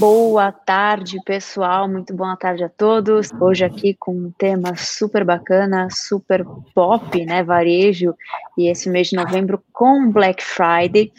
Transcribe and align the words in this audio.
boa 0.00 0.50
tarde, 0.50 1.18
pessoal. 1.26 1.86
Muito 1.86 2.14
boa 2.14 2.34
tarde 2.34 2.64
a 2.64 2.70
todos. 2.70 3.30
Hoje 3.38 3.66
aqui 3.66 3.92
com 3.92 4.12
um 4.12 4.32
tema 4.32 4.74
super 4.74 5.22
bacana, 5.24 5.88
super 5.90 6.42
pop, 6.74 7.22
né? 7.26 7.42
Varejo, 7.44 8.14
e 8.56 8.66
esse 8.66 8.88
mês 8.88 9.08
de 9.08 9.16
novembro 9.16 9.62
com 9.70 10.10
Black 10.10 10.42
Friday. 10.42 11.12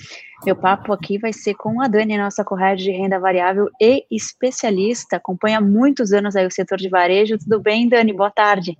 Meu 0.43 0.55
papo 0.55 0.91
aqui 0.91 1.19
vai 1.19 1.31
ser 1.31 1.53
com 1.53 1.79
a 1.79 1.87
Dani, 1.87 2.17
nossa 2.17 2.43
correia 2.43 2.75
de 2.75 2.89
renda 2.89 3.19
variável 3.19 3.69
e 3.79 4.03
especialista. 4.09 5.17
Acompanha 5.17 5.61
muitos 5.61 6.11
anos 6.11 6.35
aí 6.35 6.47
o 6.47 6.51
setor 6.51 6.79
de 6.79 6.89
varejo. 6.89 7.37
Tudo 7.37 7.59
bem, 7.59 7.87
Dani? 7.87 8.11
Boa 8.11 8.31
tarde. 8.31 8.75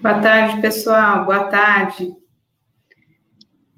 Boa 0.00 0.18
tarde, 0.18 0.62
pessoal. 0.62 1.26
Boa 1.26 1.44
tarde. 1.44 2.23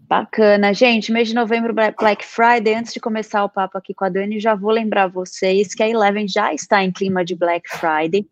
Bacana. 0.09 0.73
Gente, 0.73 1.10
mês 1.10 1.27
de 1.27 1.34
novembro, 1.34 1.74
Black 1.74 2.24
Friday. 2.24 2.74
Antes 2.74 2.92
de 2.92 3.01
começar 3.01 3.42
o 3.45 3.48
papo 3.48 3.77
aqui 3.77 3.92
com 3.92 4.05
a 4.05 4.09
Dani, 4.09 4.38
já 4.38 4.55
vou 4.55 4.70
lembrar 4.70 5.09
vocês 5.09 5.74
que 5.74 5.83
a 5.83 5.88
Eleven 5.88 6.28
já 6.28 6.55
está 6.55 6.84
em 6.84 6.92
clima 6.92 7.24
de 7.24 7.34
Black 7.34 7.69
Friday. 7.69 8.24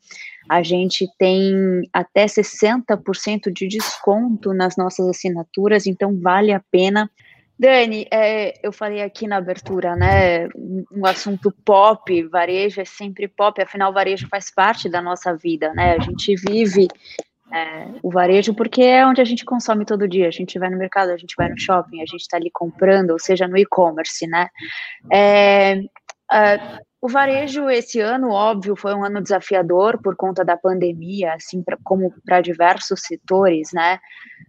A 0.48 0.62
gente 0.62 1.08
tem 1.18 1.82
até 1.92 2.26
60% 2.26 3.52
de 3.52 3.66
desconto 3.66 4.54
nas 4.54 4.76
nossas 4.76 5.08
assinaturas, 5.08 5.84
então 5.86 6.16
vale 6.20 6.52
a 6.52 6.60
pena. 6.70 7.10
Dani, 7.58 8.06
é, 8.12 8.54
eu 8.64 8.72
falei 8.72 9.02
aqui 9.02 9.26
na 9.26 9.38
abertura, 9.38 9.96
né? 9.96 10.48
Um 10.92 11.04
assunto 11.04 11.52
pop, 11.64 12.22
varejo 12.28 12.80
é 12.80 12.84
sempre 12.84 13.26
pop, 13.26 13.60
afinal, 13.60 13.92
varejo 13.92 14.28
faz 14.28 14.48
parte 14.48 14.88
da 14.88 15.02
nossa 15.02 15.34
vida, 15.36 15.72
né? 15.74 15.96
A 15.96 15.98
gente 15.98 16.36
vive 16.36 16.86
é, 17.54 17.86
o 18.02 18.10
varejo, 18.10 18.52
porque 18.52 18.82
é 18.82 19.06
onde 19.06 19.20
a 19.20 19.24
gente 19.24 19.44
consome 19.44 19.84
todo 19.84 20.08
dia. 20.08 20.26
A 20.26 20.30
gente 20.32 20.58
vai 20.58 20.68
no 20.68 20.76
mercado, 20.76 21.10
a 21.10 21.16
gente 21.16 21.36
vai 21.38 21.48
no 21.48 21.56
shopping, 21.58 22.02
a 22.02 22.06
gente 22.06 22.22
está 22.22 22.36
ali 22.36 22.50
comprando, 22.50 23.10
ou 23.10 23.18
seja, 23.18 23.46
no 23.46 23.56
e-commerce, 23.56 24.26
né? 24.26 24.48
É, 25.12 25.80
é, 26.32 26.80
o 27.04 27.08
varejo 27.08 27.68
esse 27.68 28.00
ano, 28.00 28.30
óbvio, 28.30 28.74
foi 28.74 28.94
um 28.94 29.04
ano 29.04 29.20
desafiador 29.20 30.00
por 30.00 30.16
conta 30.16 30.42
da 30.42 30.56
pandemia, 30.56 31.34
assim 31.34 31.62
pra, 31.62 31.76
como 31.84 32.10
para 32.24 32.40
diversos 32.40 33.02
setores, 33.02 33.68
né? 33.74 34.00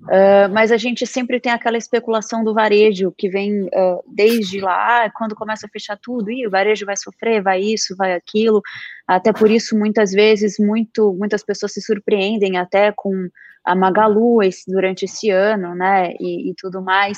Uh, 0.03 0.47
mas 0.53 0.71
a 0.71 0.77
gente 0.77 1.05
sempre 1.05 1.37
tem 1.37 1.51
aquela 1.51 1.77
especulação 1.77 2.45
do 2.45 2.53
varejo 2.53 3.13
que 3.17 3.27
vem 3.27 3.63
uh, 3.63 4.01
desde 4.07 4.61
lá, 4.61 5.09
quando 5.09 5.35
começa 5.35 5.67
a 5.67 5.69
fechar 5.69 5.99
tudo, 6.01 6.31
e 6.31 6.47
o 6.47 6.49
varejo 6.49 6.85
vai 6.85 6.95
sofrer, 6.95 7.43
vai 7.43 7.59
isso, 7.59 7.93
vai 7.97 8.13
aquilo. 8.13 8.61
Até 9.05 9.33
por 9.33 9.51
isso, 9.51 9.77
muitas 9.77 10.13
vezes, 10.13 10.55
muito, 10.57 11.13
muitas 11.13 11.43
pessoas 11.43 11.73
se 11.73 11.81
surpreendem 11.81 12.57
até 12.57 12.93
com 12.95 13.27
a 13.65 13.75
Magalu 13.75 14.41
esse, 14.41 14.63
durante 14.71 15.03
esse 15.03 15.29
ano, 15.29 15.75
né? 15.75 16.13
E, 16.21 16.51
e 16.51 16.53
tudo 16.55 16.81
mais. 16.81 17.17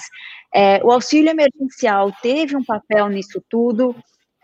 É, 0.51 0.83
o 0.83 0.91
auxílio 0.91 1.29
emergencial 1.29 2.11
teve 2.23 2.57
um 2.57 2.65
papel 2.65 3.07
nisso 3.09 3.39
tudo. 3.47 3.95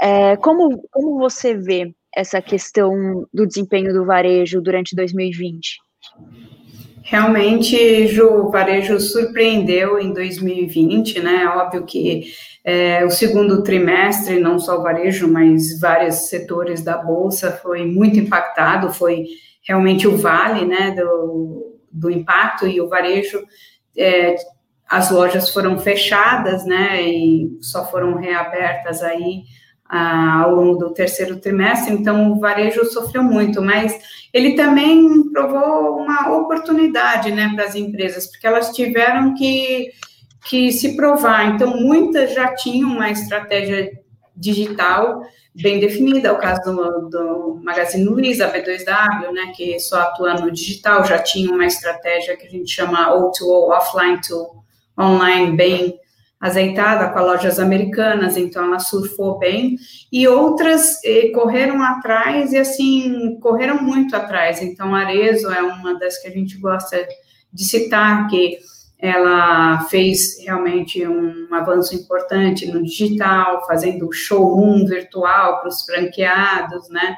É, 0.02 0.36
como, 0.38 0.82
como 0.92 1.18
você 1.18 1.56
vê 1.56 1.94
essa 2.16 2.42
questão 2.42 3.26
do 3.34 3.48
desempenho 3.48 3.94
do 3.94 4.06
varejo 4.06 4.62
durante 4.62 4.96
2020? 4.96 5.78
Realmente, 7.04 8.08
Ju, 8.08 8.46
o 8.46 8.50
varejo 8.50 9.00
surpreendeu 9.00 10.00
em 10.00 10.14
2020, 10.14 11.22
né? 11.22 11.46
Óbvio 11.48 11.86
que 11.86 12.32
é, 12.64 13.04
o 13.04 13.10
segundo 13.10 13.62
trimestre, 13.62 14.40
não 14.40 14.58
só 14.58 14.80
o 14.80 14.84
varejo, 14.84 15.28
mas 15.28 15.80
vários 15.80 16.30
setores 16.30 16.82
da 16.82 16.98
Bolsa 16.98 17.52
foi 17.52 17.86
muito 17.86 18.18
impactado, 18.18 18.94
foi 18.94 19.26
realmente 19.68 20.08
o 20.08 20.18
vale, 20.18 20.66
né, 20.66 20.92
do, 20.92 21.78
do 21.92 22.10
impacto 22.10 22.66
e 22.66 22.80
o 22.80 22.88
varejo, 22.88 23.44
é, 23.98 24.36
as 24.88 25.12
lojas 25.12 25.50
foram 25.50 25.78
fechadas, 25.78 26.66
né, 26.66 27.02
e 27.02 27.58
só 27.62 27.86
foram 27.90 28.16
reabertas 28.16 29.02
aí 29.02 29.44
ao 29.94 30.56
longo 30.56 30.76
do 30.76 30.94
terceiro 30.94 31.40
trimestre, 31.40 31.94
então 31.94 32.32
o 32.32 32.40
varejo 32.40 32.84
sofreu 32.86 33.22
muito, 33.22 33.62
mas 33.62 33.94
ele 34.34 34.56
também 34.56 35.30
provou 35.32 35.98
uma 35.98 36.36
oportunidade 36.36 37.32
né, 37.32 37.52
para 37.54 37.66
as 37.66 37.76
empresas, 37.76 38.26
porque 38.26 38.48
elas 38.48 38.72
tiveram 38.72 39.36
que, 39.36 39.92
que 40.46 40.72
se 40.72 40.96
provar. 40.96 41.54
Então, 41.54 41.78
muitas 41.78 42.34
já 42.34 42.56
tinham 42.56 42.90
uma 42.90 43.12
estratégia 43.12 43.92
digital 44.36 45.22
bem 45.54 45.80
definida, 45.80 46.34
o 46.34 46.40
caso 46.40 46.64
do, 46.64 47.10
do 47.10 47.62
Magazine 47.64 48.06
Luiza, 48.06 48.52
B2W, 48.52 49.32
né, 49.32 49.54
que 49.56 49.80
só 49.80 50.02
atua 50.02 50.34
no 50.34 50.50
digital, 50.50 51.06
já 51.06 51.20
tinha 51.20 51.52
uma 51.52 51.68
estratégia 51.68 52.36
que 52.36 52.48
a 52.48 52.50
gente 52.50 52.72
chama 52.72 53.14
O2O, 53.16 53.70
offline 53.70 54.20
to 54.28 54.64
online, 55.00 55.56
bem 55.56 56.00
azeitada 56.44 57.08
com 57.08 57.20
as 57.20 57.26
lojas 57.26 57.58
americanas, 57.58 58.36
então 58.36 58.66
ela 58.66 58.78
surfou 58.78 59.40
bem, 59.40 59.78
e 60.12 60.28
outras 60.28 61.02
eh, 61.06 61.32
correram 61.34 61.82
atrás 61.82 62.52
e 62.52 62.58
assim, 62.58 63.40
correram 63.40 63.82
muito 63.82 64.14
atrás. 64.14 64.62
Então, 64.62 64.94
Arezo 64.94 65.50
é 65.50 65.62
uma 65.64 65.98
das 65.98 66.22
que 66.22 66.28
a 66.28 66.32
gente 66.32 66.58
gosta 66.58 66.98
de 67.54 67.64
citar, 67.64 68.28
que 68.28 68.58
ela 69.00 69.86
fez 69.86 70.38
realmente 70.44 71.08
um 71.08 71.48
avanço 71.54 71.96
importante 71.96 72.70
no 72.70 72.84
digital, 72.84 73.66
fazendo 73.66 74.12
showroom 74.12 74.86
virtual 74.86 75.62
para 75.62 75.70
os 75.70 75.86
franqueados, 75.86 76.90
né? 76.90 77.16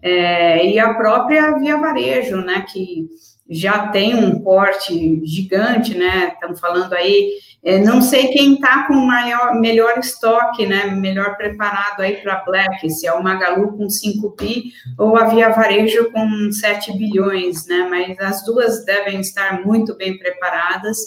É, 0.00 0.64
e 0.64 0.78
a 0.78 0.94
própria 0.94 1.58
Via 1.58 1.76
Varejo, 1.78 2.36
né? 2.36 2.64
Que 2.72 3.08
já 3.48 3.88
tem 3.88 4.14
um 4.14 4.40
porte 4.40 5.20
gigante, 5.24 5.96
né? 5.96 6.32
Estamos 6.34 6.60
falando 6.60 6.92
aí 6.92 7.32
é, 7.62 7.78
não 7.78 8.00
sei 8.00 8.28
quem 8.28 8.54
está 8.54 8.86
com 8.86 8.94
maior, 8.94 9.54
melhor 9.60 9.98
estoque, 9.98 10.64
né, 10.64 10.86
melhor 10.86 11.36
preparado 11.36 12.00
aí 12.00 12.16
para 12.18 12.44
Black, 12.44 12.88
se 12.88 13.06
é 13.06 13.12
o 13.12 13.22
Magalu 13.22 13.76
com 13.76 13.90
5 13.90 14.34
bi 14.36 14.72
ou 14.96 15.16
a 15.16 15.24
Via 15.24 15.48
Varejo 15.50 16.10
com 16.12 16.52
7 16.52 16.96
bilhões, 16.96 17.66
né, 17.66 17.86
mas 17.90 18.18
as 18.20 18.44
duas 18.44 18.84
devem 18.84 19.20
estar 19.20 19.64
muito 19.64 19.96
bem 19.96 20.16
preparadas 20.16 20.98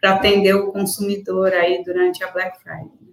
para 0.00 0.12
atender 0.12 0.54
o 0.54 0.72
consumidor 0.72 1.52
aí 1.52 1.82
durante 1.84 2.24
a 2.24 2.30
Black 2.30 2.58
Friday. 2.62 3.08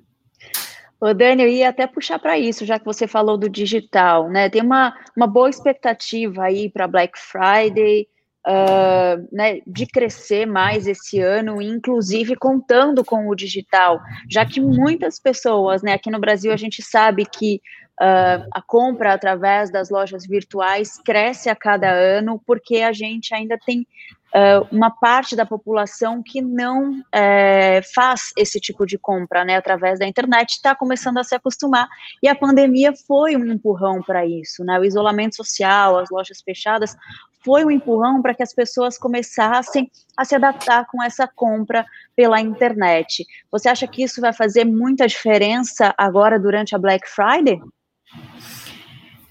Ô, 1.00 1.14
Dani, 1.14 1.44
eu 1.44 1.50
ia 1.50 1.70
até 1.70 1.86
puxar 1.86 2.18
para 2.18 2.40
isso, 2.40 2.66
já 2.66 2.80
que 2.80 2.86
você 2.86 3.06
falou 3.06 3.38
do 3.38 3.50
digital, 3.50 4.30
né? 4.30 4.50
Tem 4.50 4.62
uma, 4.62 4.96
uma 5.16 5.28
boa 5.28 5.50
expectativa 5.50 6.44
aí 6.44 6.70
para 6.70 6.88
Black 6.88 7.20
Friday, 7.20 8.08
uh, 8.46 9.28
né, 9.32 9.62
de 9.66 9.86
crescer 9.86 10.46
mais 10.46 10.88
esse 10.88 11.20
ano, 11.20 11.62
inclusive 11.62 12.36
contando 12.36 13.04
com 13.04 13.28
o 13.28 13.36
digital, 13.36 14.00
já 14.30 14.46
que 14.46 14.62
muitas 14.62 15.20
pessoas, 15.20 15.82
né, 15.82 15.94
aqui 15.94 16.10
no 16.10 16.20
Brasil 16.20 16.52
a 16.52 16.58
gente 16.58 16.82
sabe 16.82 17.26
que 17.26 17.62
Uh, 17.98 18.44
a 18.52 18.62
compra 18.62 19.14
através 19.14 19.72
das 19.72 19.90
lojas 19.90 20.28
virtuais 20.28 21.00
cresce 21.06 21.50
a 21.50 21.56
cada 21.56 21.90
ano, 21.90 22.42
porque 22.46 22.82
a 22.82 22.92
gente 22.92 23.34
ainda 23.34 23.58
tem 23.66 23.88
uh, 24.36 24.68
uma 24.70 24.92
parte 24.92 25.34
da 25.34 25.46
população 25.46 26.22
que 26.22 26.42
não 26.42 27.00
uh, 27.00 27.94
faz 27.94 28.34
esse 28.38 28.60
tipo 28.60 28.86
de 28.86 28.98
compra 28.98 29.46
né, 29.46 29.56
através 29.56 29.98
da 29.98 30.06
internet, 30.06 30.52
está 30.52 30.76
começando 30.76 31.20
a 31.20 31.24
se 31.24 31.34
acostumar, 31.36 31.88
e 32.22 32.28
a 32.28 32.36
pandemia 32.36 32.92
foi 33.08 33.38
um 33.38 33.46
empurrão 33.46 34.02
para 34.02 34.26
isso, 34.26 34.66
né, 34.66 34.78
o 34.78 34.84
isolamento 34.84 35.38
social, 35.38 35.98
as 35.98 36.10
lojas 36.10 36.42
fechadas, 36.42 36.98
foi 37.46 37.64
um 37.64 37.70
empurrão 37.70 38.24
para 38.24 38.34
que 38.34 38.42
as 38.42 38.52
pessoas 38.52 38.98
começassem 38.98 39.90
a 40.18 40.26
se 40.26 40.34
adaptar 40.34 40.88
com 40.88 41.02
essa 41.04 41.28
compra 41.28 41.86
pela 42.16 42.42
internet. 42.42 43.24
Você 43.52 43.70
acha 43.70 43.88
que 43.88 44.04
isso 44.04 44.20
vai 44.20 44.34
fazer 44.34 44.66
muita 44.66 45.06
diferença 45.06 45.94
agora 45.96 46.40
durante 46.40 46.76
a 46.76 46.80
Black 46.80 47.08
Friday? 47.08 47.62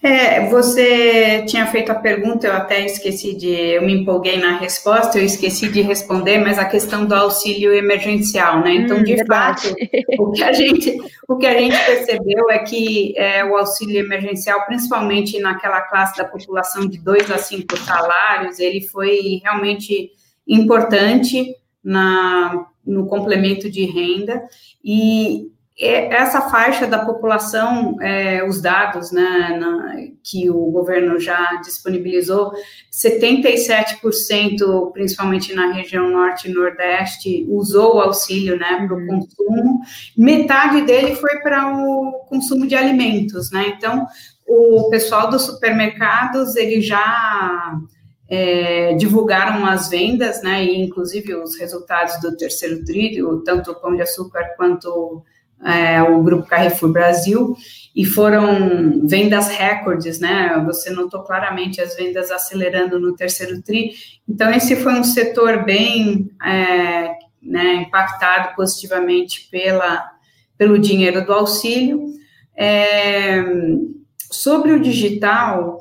É, 0.05 0.51
você 0.51 1.47
tinha 1.47 1.67
feito 1.67 1.91
a 1.91 1.95
pergunta, 1.95 2.47
eu 2.47 2.53
até 2.53 2.85
esqueci 2.85 3.35
de, 3.35 3.49
eu 3.49 3.81
me 3.81 4.03
empolguei 4.03 4.37
na 4.37 4.59
resposta, 4.59 5.19
eu 5.19 5.25
esqueci 5.25 5.67
de 5.73 5.81
responder, 5.81 6.37
mas 6.37 6.59
a 6.59 6.67
questão 6.67 7.07
do 7.07 7.15
auxílio 7.15 7.73
emergencial, 7.73 8.61
né? 8.61 8.75
Então, 8.75 8.99
hum, 8.99 9.03
de 9.03 9.25
fato, 9.25 9.75
o 10.19 10.31
que 10.31 10.45
a 10.45 10.53
gente, 10.53 10.95
o 11.27 11.39
que 11.39 11.47
a 11.47 11.59
gente 11.59 11.75
percebeu 11.87 12.51
é 12.51 12.59
que 12.59 13.15
é, 13.17 13.47
o 13.47 13.57
auxílio 13.57 13.99
emergencial, 13.99 14.67
principalmente 14.67 15.41
naquela 15.41 15.81
classe 15.81 16.19
da 16.19 16.27
população 16.27 16.87
de 16.87 16.99
dois 16.99 17.31
a 17.31 17.39
cinco 17.39 17.75
salários, 17.79 18.59
ele 18.59 18.83
foi 18.83 19.41
realmente 19.43 20.11
importante 20.47 21.57
na, 21.83 22.67
no 22.85 23.07
complemento 23.07 23.71
de 23.71 23.87
renda 23.87 24.43
e 24.85 25.51
essa 25.77 26.43
faixa 26.43 26.87
da 26.87 27.05
população, 27.05 28.01
é, 28.01 28.47
os 28.47 28.63
dados 28.63 29.11
né, 29.11 29.59
na, 29.59 29.97
que 30.23 30.49
o 30.49 30.71
governo 30.71 31.19
já 31.19 31.57
disponibilizou, 31.57 32.53
77%, 32.93 34.93
principalmente 34.93 35.53
na 35.53 35.73
região 35.73 36.09
norte 36.11 36.49
e 36.49 36.55
nordeste, 36.55 37.45
usou 37.49 37.97
o 37.97 38.01
auxílio 38.01 38.57
né, 38.57 38.87
para 38.87 38.95
o 38.95 39.01
uhum. 39.01 39.07
consumo, 39.07 39.81
metade 40.17 40.83
dele 40.83 41.17
foi 41.17 41.41
para 41.41 41.77
o 41.77 42.25
consumo 42.29 42.69
de 42.69 42.77
alimentos, 42.77 43.51
né? 43.51 43.75
Então, 43.77 44.07
o 44.47 44.89
pessoal 44.91 45.29
dos 45.29 45.43
supermercados, 45.43 46.55
ele 46.55 46.81
já 46.81 47.77
é, 48.29 48.95
divulgaram 48.95 49.67
as 49.67 49.89
vendas, 49.89 50.41
né, 50.41 50.65
e 50.65 50.81
inclusive 50.81 51.35
os 51.35 51.59
resultados 51.59 52.21
do 52.21 52.37
terceiro 52.37 52.85
trilho, 52.85 53.43
tanto 53.43 53.73
o 53.73 53.75
Pão 53.75 53.97
de 53.97 54.03
Açúcar 54.03 54.55
quanto 54.57 55.25
é, 55.63 56.03
o 56.03 56.23
Grupo 56.23 56.49
Carrefour 56.49 56.91
Brasil, 56.91 57.57
e 57.95 58.05
foram 58.05 59.07
vendas 59.07 59.49
recordes, 59.49 60.19
né? 60.19 60.61
Você 60.67 60.91
notou 60.91 61.23
claramente 61.23 61.81
as 61.81 61.95
vendas 61.95 62.31
acelerando 62.31 62.99
no 62.99 63.15
terceiro 63.15 63.63
TRI. 63.63 63.93
Então, 64.29 64.51
esse 64.51 64.75
foi 64.75 64.95
um 64.95 65.05
setor 65.05 65.65
bem 65.65 66.29
é, 66.45 67.13
né, 67.41 67.75
impactado 67.75 68.57
positivamente 68.57 69.49
pela, 69.49 70.11
pelo 70.59 70.79
dinheiro 70.79 71.25
do 71.25 71.33
auxílio. 71.33 72.13
É, 72.57 73.45
sobre 74.31 74.73
o 74.73 74.81
digital, 74.81 75.79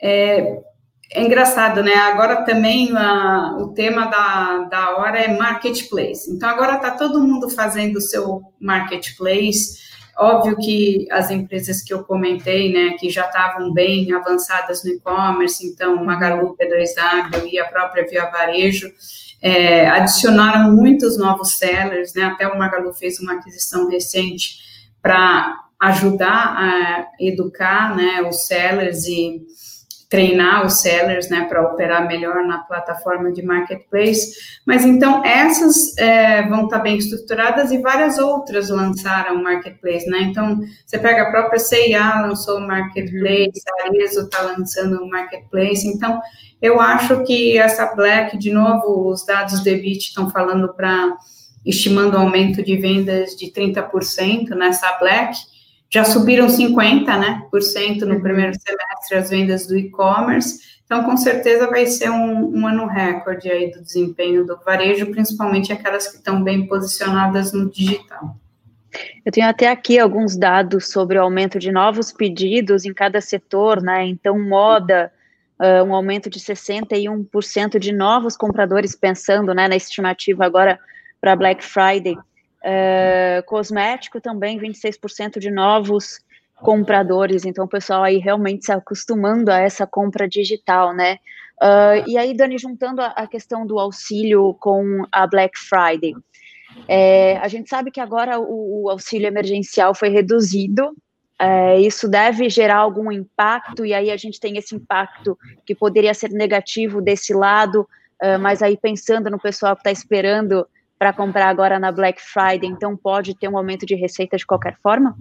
é, 0.00 0.60
é 1.12 1.22
engraçado, 1.22 1.82
né? 1.82 1.94
Agora 1.94 2.44
também 2.44 2.90
a, 2.96 3.56
o 3.58 3.68
tema 3.68 4.06
da, 4.06 4.66
da 4.68 4.96
hora 4.96 5.18
é 5.18 5.36
marketplace. 5.36 6.30
Então, 6.30 6.48
agora 6.48 6.76
está 6.76 6.90
todo 6.90 7.22
mundo 7.22 7.48
fazendo 7.48 7.96
o 7.96 8.00
seu 8.00 8.42
marketplace. 8.60 9.86
Óbvio 10.18 10.56
que 10.56 11.06
as 11.10 11.30
empresas 11.30 11.82
que 11.82 11.92
eu 11.92 12.02
comentei, 12.02 12.72
né, 12.72 12.96
que 12.98 13.10
já 13.10 13.26
estavam 13.26 13.72
bem 13.72 14.12
avançadas 14.14 14.82
no 14.82 14.90
e-commerce, 14.90 15.64
então 15.66 16.02
Magalu, 16.02 16.56
P2W 16.56 17.46
e 17.52 17.58
a 17.58 17.66
própria 17.66 18.06
Via 18.08 18.24
Varejo, 18.30 18.90
é, 19.42 19.86
adicionaram 19.86 20.74
muitos 20.74 21.18
novos 21.18 21.58
sellers, 21.58 22.14
né? 22.14 22.24
Até 22.24 22.48
o 22.48 22.58
Magalu 22.58 22.92
fez 22.94 23.20
uma 23.20 23.34
aquisição 23.34 23.88
recente 23.88 24.56
para 25.02 25.54
ajudar 25.78 26.56
a 26.56 27.06
educar, 27.20 27.94
né, 27.94 28.22
os 28.22 28.46
sellers 28.46 29.04
e 29.06 29.42
treinar 30.08 30.64
os 30.64 30.80
sellers, 30.80 31.28
né, 31.28 31.46
para 31.48 31.62
operar 31.62 32.06
melhor 32.06 32.44
na 32.44 32.58
plataforma 32.58 33.32
de 33.32 33.42
marketplace. 33.42 34.36
Mas 34.64 34.84
então 34.84 35.24
essas 35.24 35.96
é, 35.98 36.42
vão 36.48 36.64
estar 36.64 36.78
tá 36.78 36.82
bem 36.82 36.96
estruturadas 36.96 37.72
e 37.72 37.78
várias 37.78 38.18
outras 38.18 38.70
lançaram 38.70 39.42
marketplace, 39.42 40.08
né? 40.08 40.20
Então 40.22 40.60
você 40.84 40.98
pega 40.98 41.22
a 41.22 41.30
própria 41.30 41.58
CIA 41.58 42.22
lançou 42.22 42.58
o 42.58 42.66
marketplace, 42.66 43.62
a 43.68 43.86
Arezo 43.86 44.20
está 44.22 44.42
lançando 44.42 45.02
o 45.02 45.08
marketplace. 45.08 45.86
Então 45.88 46.20
eu 46.62 46.80
acho 46.80 47.24
que 47.24 47.58
essa 47.58 47.94
Black, 47.94 48.38
de 48.38 48.52
novo, 48.52 49.10
os 49.10 49.26
dados 49.26 49.60
do 49.62 49.68
EBIT 49.68 50.08
estão 50.08 50.30
falando 50.30 50.72
para 50.72 51.16
estimando 51.64 52.16
um 52.16 52.20
aumento 52.20 52.62
de 52.62 52.76
vendas 52.76 53.34
de 53.34 53.50
30% 53.50 54.50
nessa 54.50 54.92
Black 54.98 55.36
já 55.96 56.04
subiram 56.04 56.46
50%, 56.46 57.06
né, 57.18 57.42
por 57.50 57.62
cento 57.62 58.04
no 58.04 58.16
uhum. 58.16 58.20
primeiro 58.20 58.52
semestre 58.60 59.16
as 59.16 59.30
vendas 59.30 59.66
do 59.66 59.78
e-commerce, 59.78 60.76
então 60.84 61.02
com 61.04 61.16
certeza 61.16 61.66
vai 61.68 61.86
ser 61.86 62.10
um, 62.10 62.54
um, 62.54 62.66
ano 62.66 62.86
recorde 62.86 63.50
aí 63.50 63.70
do 63.70 63.82
desempenho 63.82 64.44
do 64.44 64.58
varejo, 64.62 65.10
principalmente 65.10 65.72
aquelas 65.72 66.06
que 66.06 66.18
estão 66.18 66.44
bem 66.44 66.66
posicionadas 66.66 67.50
no 67.54 67.70
digital. 67.70 68.36
Eu 69.24 69.32
tenho 69.32 69.48
até 69.48 69.70
aqui 69.70 69.98
alguns 69.98 70.36
dados 70.36 70.90
sobre 70.90 71.18
o 71.18 71.22
aumento 71.22 71.58
de 71.58 71.72
novos 71.72 72.12
pedidos 72.12 72.84
em 72.84 72.92
cada 72.92 73.22
setor, 73.22 73.80
né, 73.80 74.04
então 74.04 74.38
moda, 74.38 75.10
uh, 75.58 75.82
um 75.82 75.94
aumento 75.94 76.28
de 76.28 76.38
61% 76.38 77.78
de 77.78 77.90
novos 77.90 78.36
compradores 78.36 78.94
pensando, 78.94 79.54
né, 79.54 79.66
na 79.66 79.76
estimativa 79.76 80.44
agora 80.44 80.78
para 81.22 81.34
Black 81.34 81.64
Friday, 81.64 82.18
Uh, 82.64 83.44
cosmético 83.46 84.20
também, 84.20 84.58
26% 84.58 85.38
de 85.38 85.50
novos 85.50 86.20
compradores, 86.56 87.44
então 87.44 87.66
o 87.66 87.68
pessoal 87.68 88.02
aí 88.02 88.18
realmente 88.18 88.64
se 88.64 88.72
acostumando 88.72 89.52
a 89.52 89.58
essa 89.60 89.86
compra 89.86 90.28
digital, 90.28 90.94
né? 90.94 91.18
Uh, 91.62 92.08
e 92.08 92.18
aí, 92.18 92.34
Dani, 92.34 92.58
juntando 92.58 93.00
a, 93.00 93.08
a, 93.08 93.26
questão 93.26 93.66
do 93.66 93.78
auxílio 93.78 94.54
com 94.54 95.04
a 95.12 95.26
Black 95.26 95.58
Friday, 95.58 96.14
é, 96.88 97.38
a 97.38 97.48
gente 97.48 97.68
sabe 97.68 97.90
que 97.90 98.00
agora 98.00 98.38
o, 98.38 98.84
o 98.84 98.90
auxílio 98.90 99.26
emergencial 99.26 99.94
foi 99.94 100.08
reduzido, 100.08 100.94
é, 101.38 101.78
isso 101.80 102.08
deve 102.08 102.48
gerar 102.48 102.78
algum 102.78 103.10
impacto, 103.12 103.84
e 103.84 103.92
aí 103.92 104.10
a 104.10 104.16
gente 104.16 104.40
tem 104.40 104.56
esse 104.56 104.74
impacto 104.74 105.38
que 105.64 105.74
poderia 105.74 106.14
ser 106.14 106.30
negativo 106.30 107.00
desse 107.02 107.34
lado, 107.34 107.82
uh, 108.22 108.38
mas 108.40 108.62
aí 108.62 108.76
pensando 108.76 109.30
no 109.30 109.38
pessoal 109.38 109.76
que 109.76 109.80
está 109.80 109.90
esperando 109.90 110.66
para 110.98 111.12
comprar 111.12 111.48
agora 111.48 111.78
na 111.78 111.92
Black 111.92 112.20
Friday, 112.20 112.70
então 112.70 112.96
pode 112.96 113.36
ter 113.36 113.48
um 113.48 113.56
aumento 113.56 113.84
de 113.84 113.94
receita 113.94 114.36
de 114.36 114.46
qualquer 114.46 114.76
forma? 114.82 115.16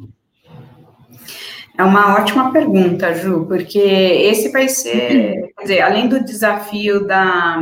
É 1.78 1.84
uma 1.84 2.16
ótima 2.16 2.52
pergunta, 2.52 3.14
Ju, 3.14 3.46
porque 3.48 3.80
esse 3.80 4.50
vai 4.50 4.70
ser, 4.70 5.54
quer 5.58 5.62
dizer, 5.64 5.82
além 5.82 6.08
do 6.08 6.24
desafio 6.24 7.06
da 7.06 7.62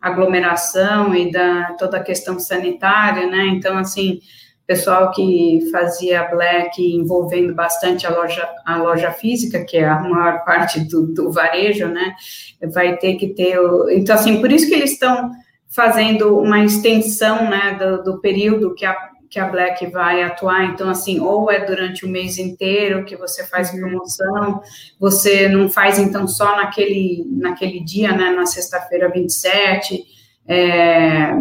aglomeração 0.00 1.14
e 1.14 1.30
da 1.30 1.74
toda 1.78 1.98
a 1.98 2.02
questão 2.02 2.40
sanitária, 2.40 3.28
né? 3.28 3.46
Então, 3.46 3.78
assim, 3.78 4.18
pessoal 4.66 5.12
que 5.12 5.68
fazia 5.70 6.24
black 6.24 6.82
envolvendo 6.82 7.54
bastante 7.54 8.04
a 8.04 8.10
loja, 8.10 8.48
a 8.64 8.76
loja 8.78 9.12
física, 9.12 9.64
que 9.64 9.76
é 9.76 9.88
a 9.88 10.00
maior 10.00 10.44
parte 10.44 10.80
do, 10.80 11.06
do 11.06 11.30
varejo, 11.30 11.86
né? 11.86 12.14
Vai 12.72 12.96
ter 12.96 13.14
que 13.14 13.28
ter. 13.28 13.60
O, 13.60 13.88
então, 13.90 14.16
assim, 14.16 14.40
por 14.40 14.50
isso 14.50 14.66
que 14.66 14.74
eles 14.74 14.92
estão 14.92 15.30
fazendo 15.74 16.38
uma 16.38 16.62
extensão 16.64 17.48
né, 17.48 17.76
do, 17.80 18.02
do, 18.02 18.20
período 18.20 18.74
que 18.74 18.84
a, 18.84 18.94
que 19.28 19.40
a 19.40 19.48
Black 19.48 19.86
vai 19.86 20.22
atuar. 20.22 20.66
Então, 20.66 20.88
assim, 20.88 21.18
ou 21.18 21.50
é 21.50 21.64
durante 21.64 22.04
o 22.04 22.08
mês 22.08 22.38
inteiro 22.38 23.04
que 23.04 23.16
você 23.16 23.44
faz 23.44 23.72
uhum. 23.72 23.80
promoção, 23.80 24.60
você 25.00 25.48
não 25.48 25.70
faz, 25.70 25.98
então, 25.98 26.28
só 26.28 26.56
naquele, 26.56 27.24
naquele 27.30 27.80
dia, 27.80 28.12
né, 28.12 28.30
na 28.30 28.44
sexta-feira 28.44 29.10
27. 29.10 30.04
É, 30.46 31.32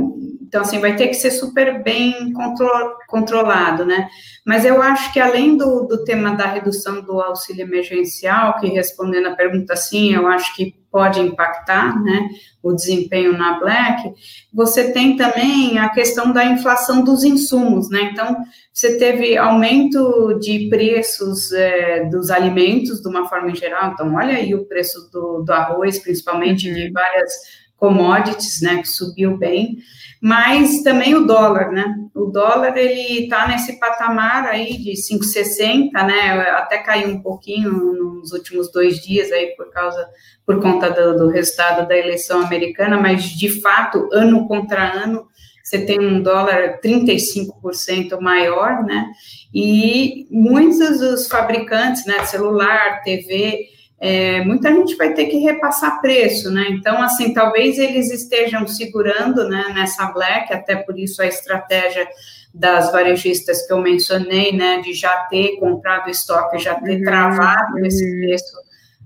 então, 0.41 0.61
assim, 0.61 0.79
vai 0.79 0.95
ter 0.95 1.07
que 1.07 1.13
ser 1.15 1.31
super 1.31 1.83
bem 1.83 2.31
contro 2.33 2.67
controlado, 3.07 3.85
né? 3.85 4.09
Mas 4.45 4.65
eu 4.65 4.81
acho 4.81 5.11
que 5.11 5.19
além 5.19 5.57
do, 5.57 5.83
do 5.83 6.03
tema 6.03 6.35
da 6.35 6.45
redução 6.45 7.01
do 7.01 7.21
auxílio 7.21 7.63
emergencial, 7.63 8.59
que 8.59 8.67
respondendo 8.67 9.27
a 9.27 9.35
pergunta 9.35 9.75
sim, 9.75 10.13
eu 10.13 10.27
acho 10.27 10.55
que 10.55 10.80
pode 10.91 11.19
impactar, 11.19 12.01
né, 12.03 12.29
o 12.61 12.73
desempenho 12.73 13.37
na 13.37 13.59
Black, 13.59 14.13
você 14.53 14.91
tem 14.91 15.15
também 15.15 15.79
a 15.79 15.89
questão 15.89 16.31
da 16.31 16.45
inflação 16.45 17.03
dos 17.03 17.23
insumos, 17.23 17.89
né? 17.89 18.09
Então, 18.11 18.37
você 18.71 18.97
teve 18.97 19.37
aumento 19.37 20.37
de 20.39 20.67
preços 20.69 21.51
é, 21.53 22.05
dos 22.05 22.29
alimentos, 22.29 23.01
de 23.01 23.07
uma 23.07 23.27
forma 23.27 23.55
geral. 23.55 23.91
Então, 23.93 24.13
olha 24.13 24.35
aí 24.35 24.53
o 24.53 24.65
preço 24.65 25.09
do, 25.11 25.41
do 25.41 25.51
arroz, 25.51 25.99
principalmente 25.99 26.71
de 26.71 26.87
uhum. 26.87 26.93
várias 26.93 27.33
commodities, 27.81 28.61
né, 28.61 28.77
que 28.77 28.87
subiu 28.87 29.35
bem 29.37 29.79
mas 30.21 30.83
também 30.83 31.15
o 31.15 31.25
dólar, 31.25 31.71
né? 31.71 31.95
O 32.13 32.27
dólar 32.27 32.77
ele 32.77 33.23
está 33.23 33.47
nesse 33.47 33.79
patamar 33.79 34.45
aí 34.45 34.77
de 34.77 34.91
5,60, 34.91 35.91
né? 36.05 36.41
Até 36.51 36.77
caiu 36.77 37.07
um 37.09 37.23
pouquinho 37.23 37.71
nos 37.71 38.31
últimos 38.31 38.71
dois 38.71 38.99
dias 39.01 39.31
aí 39.31 39.55
por 39.57 39.71
causa 39.71 40.07
por 40.45 40.61
conta 40.61 40.91
do, 40.91 41.17
do 41.17 41.29
resultado 41.29 41.87
da 41.87 41.97
eleição 41.97 42.41
americana, 42.41 42.99
mas 42.99 43.23
de 43.23 43.49
fato 43.61 44.07
ano 44.13 44.47
contra 44.47 44.93
ano 44.93 45.27
você 45.63 45.85
tem 45.85 45.99
um 45.99 46.21
dólar 46.21 46.79
35% 46.83 48.19
maior, 48.19 48.83
né? 48.83 49.07
E 49.51 50.27
muitos 50.29 50.99
dos 50.99 51.27
fabricantes, 51.27 52.05
né, 52.05 52.25
celular, 52.25 53.01
TV, 53.03 53.67
é, 54.03 54.43
muita 54.43 54.73
gente 54.73 54.95
vai 54.95 55.13
ter 55.13 55.27
que 55.27 55.37
repassar 55.37 56.01
preço, 56.01 56.49
né? 56.49 56.65
Então, 56.71 56.99
assim, 57.03 57.35
talvez 57.35 57.77
eles 57.77 58.09
estejam 58.09 58.65
segurando, 58.65 59.47
né, 59.47 59.71
nessa 59.75 60.07
black, 60.07 60.51
até 60.51 60.75
por 60.75 60.97
isso 60.97 61.21
a 61.21 61.27
estratégia 61.27 62.07
das 62.51 62.91
varejistas 62.91 63.65
que 63.67 63.71
eu 63.71 63.79
mencionei, 63.79 64.53
né, 64.53 64.81
de 64.81 64.91
já 64.93 65.15
ter 65.29 65.57
comprado 65.57 66.09
estoque, 66.09 66.57
já 66.57 66.73
ter 66.73 66.97
uhum, 66.97 67.03
travado 67.03 67.77
uhum. 67.77 67.85
esse 67.85 68.09
preço 68.19 68.59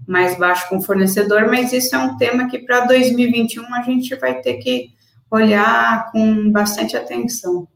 mais 0.07 0.37
baixo 0.37 0.69
com 0.69 0.77
o 0.77 0.81
fornecedor, 0.81 1.45
mas 1.49 1.73
isso 1.73 1.93
é 1.93 1.99
um 1.99 2.15
tema 2.17 2.47
que 2.47 2.59
para 2.59 2.85
2021 2.85 3.73
a 3.73 3.81
gente 3.81 4.15
vai 4.15 4.39
ter 4.39 4.53
que 4.55 4.91
olhar 5.29 6.09
com 6.11 6.51
bastante 6.51 6.95
atenção. 6.95 7.67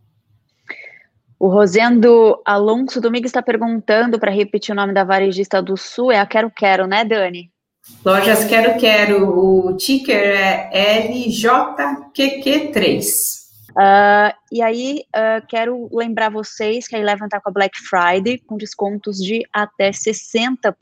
O 1.39 1.48
Rosendo 1.48 2.41
Alonso 2.43 3.00
Domingues 3.00 3.29
está 3.29 3.41
perguntando 3.41 4.19
para 4.19 4.29
repetir 4.29 4.74
o 4.74 4.75
nome 4.75 4.93
da 4.93 5.05
varejista 5.05 5.62
do 5.62 5.77
Sul, 5.77 6.12
é 6.12 6.19
a 6.19 6.25
Quero 6.25 6.51
Quero, 6.51 6.86
né, 6.86 7.05
Dani? 7.05 7.50
Lojas 8.03 8.43
Quero 8.43 8.77
Quero, 8.77 9.39
o 9.39 9.77
ticker 9.77 10.17
é 10.17 10.69
LJQQ3. 11.08 13.03
Uh, 13.69 13.74
ah, 13.77 14.36
e 14.51 14.62
aí, 14.62 15.03
uh, 15.15 15.41
quero 15.48 15.88
lembrar 15.93 16.29
vocês 16.29 16.89
que 16.89 16.98
a 16.98 17.00
Eleven 17.00 17.27
está 17.27 17.39
com 17.39 17.50
a 17.50 17.53
Black 17.53 17.77
Friday 17.88 18.38
com 18.39 18.58
descontos 18.58 19.15
de 19.17 19.41
até 19.53 19.91
60%. 19.91 20.74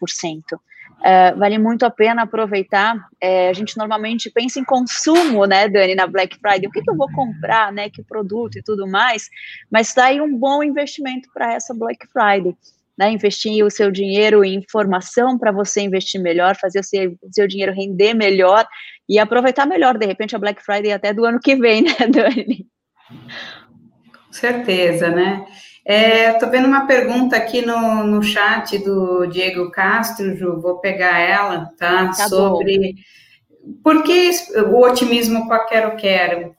É, 1.04 1.32
vale 1.34 1.58
muito 1.58 1.86
a 1.86 1.89
pena 1.89 2.24
aproveitar. 2.24 3.08
É, 3.22 3.50
a 3.50 3.54
gente 3.54 3.77
normalmente 3.77 4.32
pensa 4.32 4.60
em 4.60 4.63
consumo, 4.63 5.46
né, 5.46 5.70
Dani, 5.70 5.96
na 5.96 6.08
Black 6.08 6.38
Friday. 6.38 6.68
O 6.68 6.72
que, 6.72 6.82
que, 6.82 6.89
eu 6.89 6.96
vou 6.96 7.12
comprar, 7.12 7.72
né? 7.72 7.89
Que 7.89 8.04
produto 8.04 8.58
e 8.58 8.63
tudo 8.63 8.88
mais. 8.88 9.30
Mas 9.72 9.89
está 9.89 10.06
aí 10.06 10.20
um 10.20 10.38
bom 10.38 10.63
investimento 10.63 11.30
para 11.34 11.54
essa 11.54 11.74
Black 11.74 12.08
Friday. 12.08 12.56
Né, 12.98 13.12
investir 13.12 13.63
o 13.63 13.70
seu 13.70 13.92
dinheiro 13.92 14.44
em 14.44 14.56
informação 14.56 15.38
para 15.38 15.51
você 15.51 15.82
investir 15.82 16.20
melhor, 16.20 16.56
fazer 16.56 16.80
o 16.80 16.84
seu, 16.84 17.16
seu, 17.32 17.48
dinheiro 17.48 17.72
render 17.72 18.16
melhor 18.16 18.66
e 19.08 19.20
aproveitar 19.20 19.68
melhor, 19.68 19.96
de 20.00 20.08
repente, 20.08 20.36
a 20.36 20.39
Black 20.39 20.66
Friday 20.66 20.92
até 20.92 21.13
do 21.13 21.24
ano 21.24 21.39
que 21.39 21.56
vem, 21.56 21.84
né, 21.86 21.94
Dani? 22.10 22.66
Com 23.08 24.34
certeza, 24.34 25.10
né? 25.10 25.46
Estou 25.89 26.50
é, 26.50 26.51
vendo 26.51 26.67
uma 26.67 26.86
pergunta 26.86 27.38
aqui 27.38 27.65
no, 27.65 28.03
no 28.03 28.22
chat 28.22 28.77
do 28.79 29.25
Diego 29.27 29.72
Castro, 29.72 30.36
Ju, 30.36 30.60
vou 30.60 30.79
pegar 30.79 31.17
ela, 31.17 31.70
tá? 31.77 32.08
tá 32.08 32.27
Sobre 32.27 32.77
bom. 32.77 33.72
por 33.82 34.03
que 34.03 34.29
o 34.70 34.82
otimismo 34.82 35.48
com 35.48 35.53
a 35.53 35.65
Quero 35.65 35.96
Quero. 35.96 36.53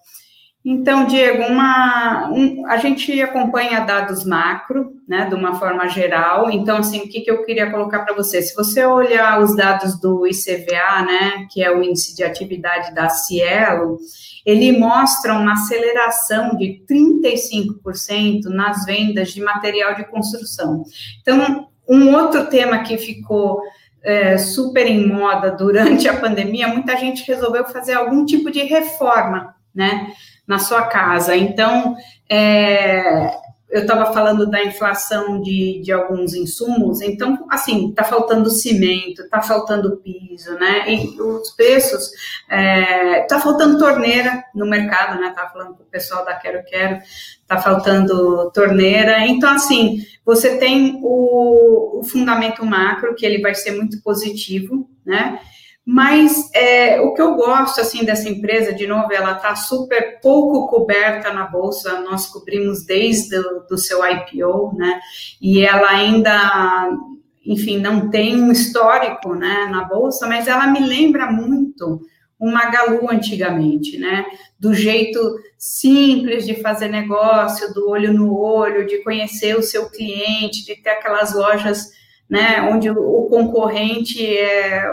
Então, 0.70 1.06
Diego, 1.06 1.44
uma, 1.44 2.30
um, 2.30 2.66
a 2.66 2.76
gente 2.76 3.22
acompanha 3.22 3.80
dados 3.80 4.22
macro, 4.22 4.92
né, 5.08 5.24
de 5.24 5.34
uma 5.34 5.58
forma 5.58 5.88
geral. 5.88 6.50
Então, 6.50 6.76
assim, 6.76 6.98
o 6.98 7.08
que, 7.08 7.22
que 7.22 7.30
eu 7.30 7.42
queria 7.42 7.70
colocar 7.70 8.00
para 8.00 8.14
você? 8.14 8.42
Se 8.42 8.54
você 8.54 8.84
olhar 8.84 9.40
os 9.40 9.56
dados 9.56 9.98
do 9.98 10.26
ICVA, 10.26 11.06
né, 11.06 11.46
que 11.50 11.64
é 11.64 11.74
o 11.74 11.82
índice 11.82 12.14
de 12.14 12.22
atividade 12.22 12.94
da 12.94 13.08
Cielo, 13.08 13.96
ele 14.44 14.78
mostra 14.78 15.32
uma 15.32 15.54
aceleração 15.54 16.54
de 16.54 16.82
35% 16.86 18.50
nas 18.50 18.84
vendas 18.84 19.30
de 19.32 19.40
material 19.40 19.94
de 19.94 20.04
construção. 20.04 20.82
Então, 21.22 21.66
um 21.88 22.14
outro 22.14 22.44
tema 22.44 22.80
que 22.80 22.98
ficou 22.98 23.62
é, 24.02 24.36
super 24.36 24.86
em 24.86 25.08
moda 25.08 25.50
durante 25.50 26.06
a 26.10 26.16
pandemia, 26.20 26.68
muita 26.68 26.94
gente 26.98 27.26
resolveu 27.26 27.64
fazer 27.64 27.94
algum 27.94 28.26
tipo 28.26 28.50
de 28.50 28.64
reforma, 28.64 29.54
né? 29.74 30.12
Na 30.48 30.58
sua 30.58 30.86
casa. 30.86 31.36
Então, 31.36 31.94
é, 32.28 33.30
eu 33.70 33.82
estava 33.82 34.12
falando 34.14 34.46
da 34.46 34.64
inflação 34.64 35.42
de, 35.42 35.82
de 35.82 35.92
alguns 35.92 36.32
insumos, 36.32 37.02
então, 37.02 37.46
assim, 37.50 37.90
está 37.90 38.02
faltando 38.02 38.48
cimento, 38.48 39.20
está 39.22 39.42
faltando 39.42 39.98
piso, 39.98 40.54
né? 40.54 40.90
E 40.90 41.20
os 41.20 41.50
preços, 41.50 42.10
está 42.44 42.56
é, 42.56 43.20
tá 43.28 43.38
faltando 43.38 43.78
torneira 43.78 44.42
no 44.54 44.66
mercado, 44.66 45.20
né? 45.20 45.28
Estava 45.28 45.50
falando 45.50 45.74
com 45.74 45.82
o 45.82 45.86
pessoal 45.86 46.24
da 46.24 46.34
Quero 46.34 46.64
Quero, 46.64 46.98
está 47.42 47.58
faltando 47.58 48.50
torneira. 48.52 49.26
Então, 49.26 49.50
assim, 49.50 49.98
você 50.24 50.56
tem 50.56 50.98
o, 51.02 52.00
o 52.00 52.04
fundamento 52.04 52.64
macro, 52.64 53.14
que 53.14 53.26
ele 53.26 53.42
vai 53.42 53.54
ser 53.54 53.72
muito 53.72 54.00
positivo, 54.02 54.88
né? 55.04 55.40
Mas 55.90 56.50
é, 56.52 57.00
o 57.00 57.14
que 57.14 57.22
eu 57.22 57.34
gosto 57.34 57.80
assim 57.80 58.04
dessa 58.04 58.28
empresa, 58.28 58.74
de 58.74 58.86
novo, 58.86 59.10
ela 59.10 59.32
está 59.32 59.56
super 59.56 60.20
pouco 60.20 60.68
coberta 60.68 61.32
na 61.32 61.46
bolsa. 61.46 62.02
Nós 62.02 62.26
cobrimos 62.26 62.84
desde 62.84 63.38
o 63.38 63.60
do 63.60 63.78
seu 63.78 64.00
IPO, 64.04 64.76
né? 64.76 65.00
E 65.40 65.64
ela 65.64 65.88
ainda, 65.88 66.90
enfim, 67.42 67.78
não 67.78 68.10
tem 68.10 68.38
um 68.38 68.52
histórico, 68.52 69.34
né, 69.34 69.66
na 69.70 69.82
bolsa, 69.84 70.26
mas 70.26 70.46
ela 70.46 70.66
me 70.66 70.80
lembra 70.80 71.32
muito 71.32 72.02
uma 72.38 72.64
Magalu 72.64 73.10
antigamente, 73.10 73.96
né? 73.96 74.26
Do 74.60 74.74
jeito 74.74 75.18
simples 75.56 76.44
de 76.44 76.56
fazer 76.56 76.88
negócio, 76.88 77.72
do 77.72 77.88
olho 77.88 78.12
no 78.12 78.38
olho, 78.38 78.86
de 78.86 79.02
conhecer 79.02 79.56
o 79.56 79.62
seu 79.62 79.88
cliente, 79.88 80.66
de 80.66 80.76
ter 80.82 80.90
aquelas 80.90 81.34
lojas, 81.34 81.88
né, 82.28 82.60
onde 82.70 82.90
o 82.90 83.26
concorrente 83.30 84.22
é 84.36 84.84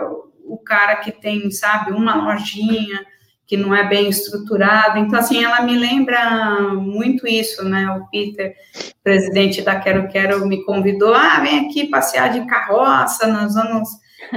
o 0.45 0.57
cara 0.57 0.97
que 0.97 1.11
tem, 1.11 1.49
sabe, 1.51 1.91
uma 1.91 2.15
lojinha 2.15 3.05
que 3.47 3.55
não 3.55 3.75
é 3.75 3.87
bem 3.87 4.09
estruturada. 4.09 4.99
Então, 4.99 5.19
assim, 5.19 5.43
ela 5.43 5.61
me 5.61 5.77
lembra 5.77 6.73
muito 6.73 7.27
isso, 7.27 7.63
né? 7.63 7.89
O 7.91 8.09
Peter, 8.09 8.55
presidente 9.03 9.61
da 9.61 9.79
Quero 9.79 10.07
Quero, 10.07 10.47
me 10.47 10.63
convidou, 10.63 11.13
ah, 11.13 11.39
vem 11.39 11.67
aqui 11.67 11.87
passear 11.87 12.31
de 12.31 12.45
carroça, 12.47 13.27
nós 13.27 13.53
vamos 13.53 13.87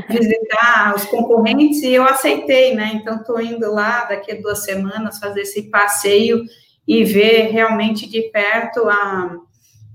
visitar 0.08 0.94
os 0.94 1.04
concorrentes, 1.06 1.82
e 1.82 1.92
eu 1.92 2.04
aceitei, 2.04 2.74
né? 2.74 2.92
Então, 2.94 3.16
estou 3.16 3.40
indo 3.40 3.72
lá 3.72 4.04
daqui 4.04 4.32
a 4.32 4.40
duas 4.40 4.64
semanas 4.64 5.18
fazer 5.18 5.40
esse 5.40 5.70
passeio 5.70 6.44
e 6.86 7.04
ver 7.04 7.50
realmente 7.50 8.08
de 8.08 8.22
perto 8.30 8.86
a, 8.88 9.36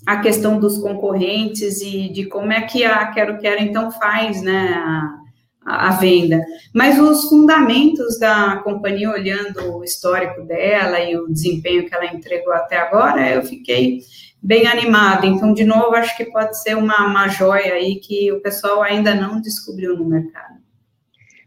a 0.08 0.18
questão 0.18 0.60
dos 0.60 0.80
concorrentes 0.80 1.82
e 1.82 2.10
de 2.10 2.26
como 2.26 2.52
é 2.52 2.62
que 2.62 2.84
a 2.84 3.06
Quero 3.12 3.38
Quero, 3.38 3.62
então, 3.62 3.92
faz, 3.92 4.42
né? 4.42 4.74
A, 4.76 5.23
a, 5.66 5.92
venda. 5.92 6.44
Mas 6.74 7.00
os 7.00 7.30
fundamentos 7.30 8.20
da 8.20 8.58
companhia, 8.58 9.10
olhando 9.10 9.78
o 9.78 9.84
histórico 9.84 10.44
dela 10.44 11.00
e 11.00 11.16
o 11.18 11.28
desempenho 11.28 11.88
que 11.88 11.94
ela 11.94 12.06
entregou 12.06 12.54
até 12.54 12.78
agora, 12.78 13.30
eu 13.30 13.44
fiquei 13.44 14.02
bem 14.42 14.68
animada. 14.68 15.26
Então, 15.26 15.54
de 15.54 15.64
novo, 15.64 15.96
acho 15.96 16.16
que 16.18 16.26
pode 16.26 16.62
ser 16.62 16.76
uma, 16.76 17.08
uma 17.08 17.30
joia 17.30 17.74
aí 17.74 17.96
que 17.96 18.32
o 18.32 18.42
pessoal 18.42 18.84
ainda 18.84 19.16
não 19.16 19.40
descobriu 19.40 19.96
no 19.98 20.06
mercado. 20.06 20.62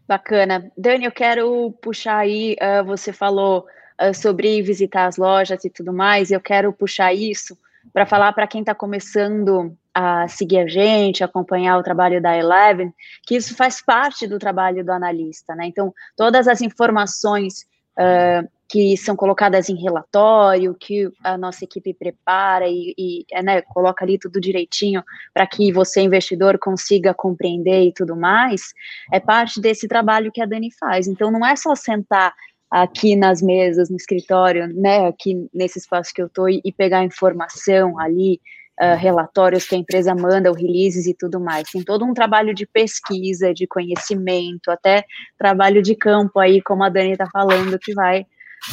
Bacana. 0.07 0.71
Dani, 0.77 1.05
eu 1.05 1.11
quero 1.11 1.71
puxar 1.81 2.19
aí, 2.19 2.55
uh, 2.61 2.83
você 2.85 3.11
falou 3.11 3.65
uh, 4.01 4.13
sobre 4.13 4.61
visitar 4.61 5.05
as 5.05 5.17
lojas 5.17 5.63
e 5.65 5.69
tudo 5.69 5.93
mais, 5.93 6.31
eu 6.31 6.39
quero 6.39 6.71
puxar 6.71 7.13
isso 7.13 7.57
para 7.93 8.05
falar 8.05 8.31
para 8.33 8.47
quem 8.47 8.61
está 8.61 8.73
começando 8.73 9.75
a 9.99 10.27
seguir 10.27 10.59
a 10.59 10.67
gente, 10.67 11.23
acompanhar 11.23 11.75
o 11.75 11.81
trabalho 11.81 12.21
da 12.21 12.37
Eleven, 12.37 12.93
que 13.25 13.35
isso 13.35 13.55
faz 13.55 13.81
parte 13.81 14.27
do 14.27 14.37
trabalho 14.37 14.85
do 14.85 14.91
analista, 14.91 15.55
né? 15.55 15.65
Então, 15.65 15.91
todas 16.15 16.47
as 16.47 16.61
informações 16.61 17.65
uh, 17.97 18.47
que 18.69 18.95
são 18.95 19.15
colocadas 19.15 19.69
em 19.69 19.75
relatório, 19.75 20.75
que 20.79 21.09
a 21.23 21.35
nossa 21.35 21.63
equipe 21.63 21.95
prepara 21.95 22.67
e, 22.67 22.93
e 22.95 23.25
né, 23.41 23.63
coloca 23.63 24.05
ali 24.05 24.19
tudo 24.19 24.39
direitinho 24.39 25.03
para 25.33 25.47
que 25.47 25.73
você, 25.73 26.01
investidor, 26.01 26.59
consiga 26.59 27.11
compreender 27.11 27.85
e 27.85 27.91
tudo 27.91 28.15
mais, 28.15 28.73
é 29.11 29.19
parte 29.19 29.59
desse 29.59 29.87
trabalho 29.87 30.31
que 30.31 30.43
a 30.43 30.45
Dani 30.45 30.69
faz. 30.79 31.07
Então, 31.07 31.31
não 31.31 31.43
é 31.43 31.55
só 31.55 31.73
sentar 31.73 32.35
aqui 32.69 33.15
nas 33.15 33.41
mesas, 33.41 33.89
no 33.89 33.95
escritório, 33.95 34.67
né, 34.67 35.07
aqui 35.07 35.49
nesse 35.51 35.79
espaço 35.79 36.13
que 36.13 36.21
eu 36.21 36.27
estou, 36.27 36.47
e, 36.47 36.61
e 36.63 36.71
pegar 36.71 37.03
informação 37.03 37.97
ali, 37.99 38.39
uh, 38.81 38.95
relatórios 38.95 39.67
que 39.67 39.75
a 39.75 39.77
empresa 39.77 40.13
manda, 40.15 40.51
o 40.51 40.55
releases 40.55 41.05
e 41.05 41.13
tudo 41.13 41.39
mais. 41.39 41.69
Tem 41.69 41.83
todo 41.83 42.05
um 42.05 42.13
trabalho 42.13 42.53
de 42.53 42.65
pesquisa, 42.65 43.53
de 43.53 43.67
conhecimento, 43.67 44.69
até 44.69 45.03
trabalho 45.37 45.81
de 45.81 45.95
campo 45.95 46.39
aí, 46.39 46.61
como 46.61 46.83
a 46.83 46.89
Dani 46.89 47.11
está 47.11 47.27
falando, 47.27 47.77
que 47.79 47.93
vai 47.93 48.25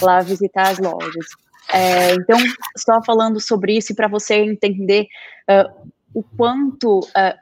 lá 0.02 0.20
visitar 0.20 0.68
as 0.68 0.78
lojas. 0.78 1.26
É, 1.73 2.12
então, 2.14 2.38
só 2.76 3.02
falando 3.02 3.40
sobre 3.40 3.76
isso, 3.76 3.94
para 3.94 4.08
você 4.08 4.34
entender 4.34 5.06
uh, 5.50 5.90
o 6.12 6.23
quanto 6.23 7.00
uh, 7.00 7.38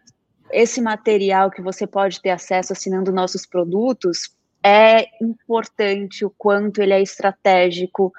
esse 0.53 0.81
material 0.81 1.51
que 1.51 1.63
você 1.63 1.87
pode 1.87 2.21
ter 2.21 2.31
acesso 2.31 2.73
assinando 2.73 3.11
nossos 3.11 3.47
produtos 3.47 4.31
é 4.65 5.07
importante, 5.21 6.25
o 6.25 6.31
quanto 6.31 6.81
ele 6.81 6.93
é 6.93 7.03
estratégico, 7.03 8.13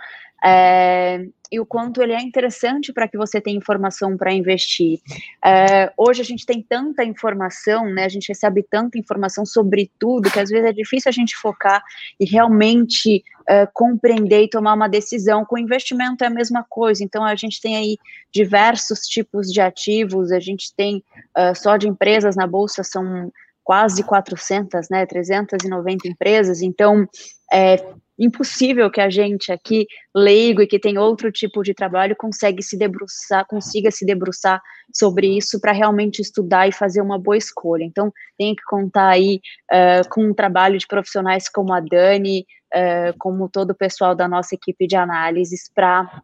é, 0.43 1.25
e 1.53 1.59
o 1.59 1.65
quanto 1.65 2.01
ele 2.01 2.13
é 2.13 2.19
interessante 2.19 2.91
para 2.91 3.07
que 3.07 3.15
você 3.15 3.39
tenha 3.39 3.55
informação 3.55 4.17
para 4.17 4.33
investir. 4.33 5.00
É, 5.45 5.93
hoje 5.95 6.19
a 6.21 6.25
gente 6.25 6.47
tem 6.47 6.62
tanta 6.62 7.03
informação, 7.03 7.85
né? 7.85 8.05
A 8.05 8.09
gente 8.09 8.27
recebe 8.27 8.65
tanta 8.67 8.97
informação 8.97 9.45
sobre 9.45 9.91
tudo 10.00 10.31
que 10.31 10.39
às 10.39 10.50
vezes 10.50 10.65
é 10.65 10.73
difícil 10.73 11.09
a 11.09 11.12
gente 11.12 11.35
focar 11.35 11.83
e 12.19 12.25
realmente 12.25 13.23
é, 13.47 13.67
compreender 13.71 14.41
e 14.41 14.50
tomar 14.50 14.73
uma 14.73 14.89
decisão. 14.89 15.45
Com 15.45 15.57
investimento 15.57 16.23
é 16.23 16.27
a 16.27 16.31
mesma 16.31 16.65
coisa. 16.67 17.03
Então 17.03 17.23
a 17.23 17.35
gente 17.35 17.62
tem 17.62 17.77
aí 17.77 17.97
diversos 18.31 19.01
tipos 19.01 19.47
de 19.51 19.62
ativos. 19.62 20.31
A 20.31 20.39
gente 20.39 20.73
tem 20.75 21.03
uh, 21.38 21.55
só 21.55 21.77
de 21.77 21.88
empresas 21.88 22.35
na 22.35 22.47
bolsa 22.47 22.83
são 22.83 23.31
quase 23.63 24.03
400, 24.03 24.89
né? 24.89 25.05
390 25.05 26.07
empresas. 26.07 26.63
Então 26.63 27.07
é, 27.51 27.75
impossível 28.17 28.89
que 28.91 29.01
a 29.01 29.10
gente 29.10 29.51
aqui, 29.51 29.88
leigo 30.15 30.62
e 30.62 30.67
que 30.67 30.79
tem 30.79 30.98
outro 30.98 31.32
tipo 31.32 31.63
de 31.63 31.74
trabalho, 31.74 32.15
consegue 32.15 32.62
se 32.62 32.77
debruçar, 32.77 33.46
consiga 33.48 33.89
se 33.91 34.05
debruçar 34.05 34.62
sobre 34.93 35.38
isso 35.38 35.60
para 35.60 35.72
realmente 35.72 36.22
estudar 36.22 36.67
e 36.67 36.72
fazer 36.72 37.01
uma 37.01 37.17
boa 37.17 37.38
escolha. 37.38 37.84
Então, 37.84 38.12
tem 38.38 38.55
que 38.55 38.63
contar 38.63 39.10
aí 39.10 39.39
uh, 39.72 40.08
com 40.10 40.25
um 40.25 40.34
trabalho 40.34 40.77
de 40.77 40.88
profissionais 40.88 41.50
como 41.50 41.74
a 41.74 41.79
Dani, 41.79 42.46
uh, 42.74 43.17
como 43.17 43.50
todo 43.50 43.72
o 43.72 43.75
pessoal 43.75 44.15
da 44.15 44.27
nossa 44.27 44.55
equipe 44.55 44.86
de 44.86 44.96
análises, 44.96 45.72
para 45.74 46.22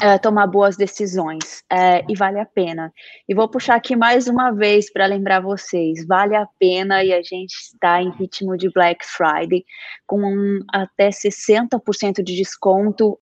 é, 0.00 0.16
tomar 0.18 0.46
boas 0.46 0.76
decisões 0.76 1.62
é, 1.70 2.04
e 2.08 2.14
vale 2.14 2.38
a 2.38 2.46
pena. 2.46 2.92
E 3.28 3.34
vou 3.34 3.48
puxar 3.48 3.74
aqui 3.74 3.94
mais 3.94 4.26
uma 4.26 4.50
vez 4.50 4.90
para 4.90 5.06
lembrar 5.06 5.40
vocês: 5.40 6.06
vale 6.06 6.34
a 6.34 6.46
pena 6.58 7.04
e 7.04 7.12
a 7.12 7.22
gente 7.22 7.52
está 7.52 8.02
em 8.02 8.10
ritmo 8.10 8.56
de 8.56 8.70
Black 8.70 9.04
Friday 9.04 9.64
com 10.06 10.20
um, 10.22 10.60
até 10.72 11.10
60% 11.10 12.22
de 12.22 12.36
desconto. 12.36 13.18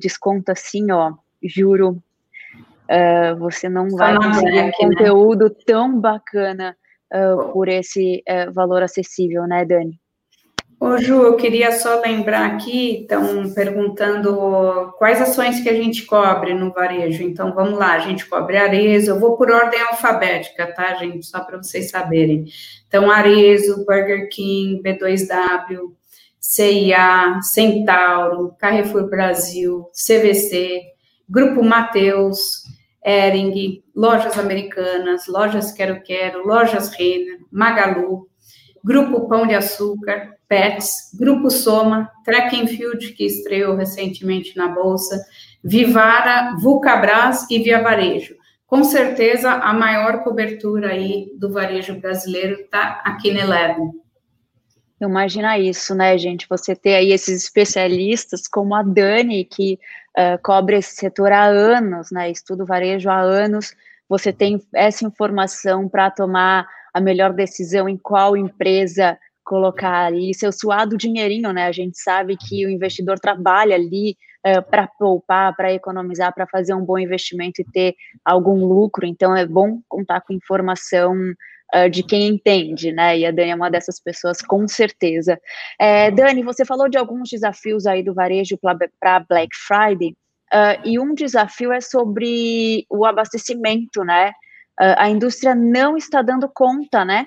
Desconto 0.00 0.52
assim, 0.52 0.90
ó, 0.92 1.14
juro. 1.42 2.02
Uh, 2.90 3.36
você 3.38 3.68
não 3.68 3.90
vai 3.90 4.16
conseguir 4.16 4.60
um 4.60 4.66
né? 4.66 4.72
conteúdo 4.78 5.50
tão 5.50 6.00
bacana 6.00 6.74
uh, 7.12 7.52
por 7.52 7.68
esse 7.68 8.22
uh, 8.26 8.50
valor 8.50 8.82
acessível, 8.82 9.46
né, 9.46 9.64
Dani? 9.64 10.00
Ô 10.80 10.96
Ju, 10.96 11.22
eu 11.22 11.36
queria 11.36 11.72
só 11.72 12.00
lembrar 12.00 12.46
aqui, 12.46 13.00
estão 13.00 13.52
perguntando 13.52 14.92
quais 14.96 15.20
ações 15.20 15.60
que 15.60 15.68
a 15.68 15.74
gente 15.74 16.06
cobre 16.06 16.54
no 16.54 16.72
varejo. 16.72 17.24
Então, 17.24 17.52
vamos 17.52 17.76
lá, 17.76 17.94
a 17.94 17.98
gente 17.98 18.24
cobre 18.24 18.56
Arezo, 18.56 19.10
eu 19.10 19.18
vou 19.18 19.36
por 19.36 19.50
ordem 19.50 19.80
alfabética, 19.80 20.72
tá, 20.72 20.94
gente? 20.94 21.26
Só 21.26 21.40
para 21.40 21.56
vocês 21.56 21.90
saberem. 21.90 22.44
Então, 22.86 23.10
Arezo, 23.10 23.84
Burger 23.84 24.28
King, 24.28 24.80
B2W, 24.80 25.92
CIA, 26.38 27.40
Centauro, 27.42 28.54
Carrefour 28.56 29.10
Brasil, 29.10 29.90
CVC, 29.92 30.82
Grupo 31.28 31.60
Mateus, 31.60 32.62
Ering, 33.04 33.82
Lojas 33.96 34.38
Americanas, 34.38 35.26
Lojas 35.26 35.72
Quero 35.72 36.00
Quero, 36.02 36.46
Lojas 36.46 36.90
Renner, 36.90 37.40
Magalu, 37.50 38.28
Grupo 38.84 39.28
Pão 39.28 39.46
de 39.46 39.54
Açúcar, 39.54 40.34
Pets, 40.48 41.12
Grupo 41.18 41.50
Soma, 41.50 42.10
Track 42.24 42.66
Field, 42.68 43.12
que 43.12 43.24
estreou 43.24 43.76
recentemente 43.76 44.56
na 44.56 44.68
Bolsa, 44.68 45.20
Vivara, 45.62 46.56
Vulcabras 46.60 47.48
e 47.50 47.58
Via 47.58 47.82
Varejo. 47.82 48.36
Com 48.66 48.84
certeza, 48.84 49.50
a 49.50 49.72
maior 49.72 50.22
cobertura 50.22 50.90
aí 50.90 51.32
do 51.38 51.50
varejo 51.50 51.98
brasileiro 51.98 52.60
está 52.60 53.00
aqui 53.04 53.32
na 53.32 53.40
Eleven. 53.40 53.92
Imagina 55.00 55.58
isso, 55.58 55.94
né, 55.94 56.18
gente? 56.18 56.46
Você 56.50 56.76
ter 56.76 56.96
aí 56.96 57.12
esses 57.12 57.44
especialistas 57.44 58.48
como 58.48 58.74
a 58.74 58.82
Dani, 58.82 59.44
que 59.44 59.78
uh, 60.18 60.42
cobre 60.42 60.76
esse 60.76 60.96
setor 60.96 61.32
há 61.32 61.44
anos, 61.44 62.10
né? 62.10 62.30
Estuda 62.30 62.64
o 62.64 62.66
varejo 62.66 63.08
há 63.08 63.18
anos. 63.18 63.74
Você 64.08 64.32
tem 64.32 64.60
essa 64.74 65.06
informação 65.06 65.88
para 65.88 66.10
tomar 66.10 66.68
a 66.98 67.00
melhor 67.00 67.32
decisão 67.32 67.88
em 67.88 67.96
qual 67.96 68.36
empresa 68.36 69.16
colocar 69.44 70.06
ali 70.06 70.34
seu 70.34 70.52
suado 70.52 70.96
dinheirinho, 70.96 71.52
né? 71.52 71.66
A 71.66 71.72
gente 71.72 71.98
sabe 71.98 72.36
que 72.36 72.66
o 72.66 72.70
investidor 72.70 73.18
trabalha 73.18 73.76
ali 73.76 74.16
uh, 74.46 74.62
para 74.68 74.86
poupar, 74.86 75.54
para 75.56 75.72
economizar, 75.72 76.34
para 76.34 76.46
fazer 76.46 76.74
um 76.74 76.84
bom 76.84 76.98
investimento 76.98 77.62
e 77.62 77.64
ter 77.64 77.94
algum 78.24 78.66
lucro. 78.66 79.06
Então 79.06 79.34
é 79.34 79.46
bom 79.46 79.80
contar 79.88 80.20
com 80.22 80.34
informação 80.34 81.14
uh, 81.74 81.88
de 81.88 82.02
quem 82.02 82.26
entende, 82.26 82.92
né? 82.92 83.16
E 83.16 83.24
a 83.24 83.30
Dani 83.30 83.52
é 83.52 83.54
uma 83.54 83.70
dessas 83.70 84.00
pessoas, 84.00 84.42
com 84.42 84.66
certeza. 84.66 85.40
É, 85.80 86.10
Dani, 86.10 86.42
você 86.42 86.64
falou 86.64 86.88
de 86.88 86.98
alguns 86.98 87.30
desafios 87.30 87.86
aí 87.86 88.02
do 88.02 88.12
varejo 88.12 88.58
para 89.00 89.20
Black 89.20 89.56
Friday. 89.66 90.14
Uh, 90.52 90.80
e 90.84 90.98
um 90.98 91.14
desafio 91.14 91.72
é 91.72 91.80
sobre 91.80 92.84
o 92.90 93.06
abastecimento, 93.06 94.02
né? 94.02 94.32
A 94.78 95.08
indústria 95.08 95.54
não 95.54 95.96
está 95.96 96.22
dando 96.22 96.48
conta, 96.48 97.04
né? 97.04 97.26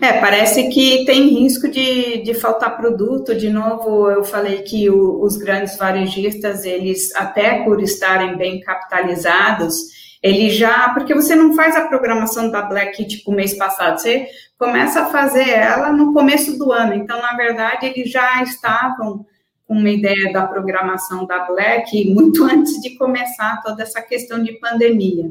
É, 0.00 0.18
parece 0.20 0.68
que 0.70 1.04
tem 1.04 1.28
risco 1.28 1.68
de, 1.68 2.22
de 2.22 2.34
faltar 2.34 2.76
produto. 2.76 3.34
De 3.34 3.50
novo, 3.50 4.10
eu 4.10 4.24
falei 4.24 4.62
que 4.62 4.88
o, 4.88 5.22
os 5.22 5.36
grandes 5.36 5.76
varejistas, 5.76 6.64
eles, 6.64 7.14
até 7.14 7.62
por 7.62 7.82
estarem 7.82 8.36
bem 8.36 8.60
capitalizados, 8.60 9.74
ele 10.22 10.48
já. 10.50 10.88
Porque 10.90 11.14
você 11.14 11.34
não 11.34 11.54
faz 11.54 11.76
a 11.76 11.86
programação 11.86 12.50
da 12.50 12.62
Black 12.62 13.04
tipo 13.06 13.32
mês 13.32 13.54
passado, 13.54 13.98
você 13.98 14.26
começa 14.58 15.02
a 15.02 15.06
fazer 15.06 15.48
ela 15.48 15.92
no 15.92 16.12
começo 16.14 16.58
do 16.58 16.72
ano. 16.72 16.94
Então, 16.94 17.20
na 17.20 17.36
verdade, 17.36 17.86
eles 17.86 18.10
já 18.10 18.42
estavam 18.42 19.26
com 19.66 19.74
uma 19.74 19.90
ideia 19.90 20.32
da 20.32 20.46
programação 20.46 21.26
da 21.26 21.44
Black 21.44 22.12
muito 22.12 22.42
antes 22.50 22.80
de 22.80 22.96
começar 22.96 23.60
toda 23.62 23.82
essa 23.82 24.00
questão 24.00 24.42
de 24.42 24.54
pandemia. 24.54 25.30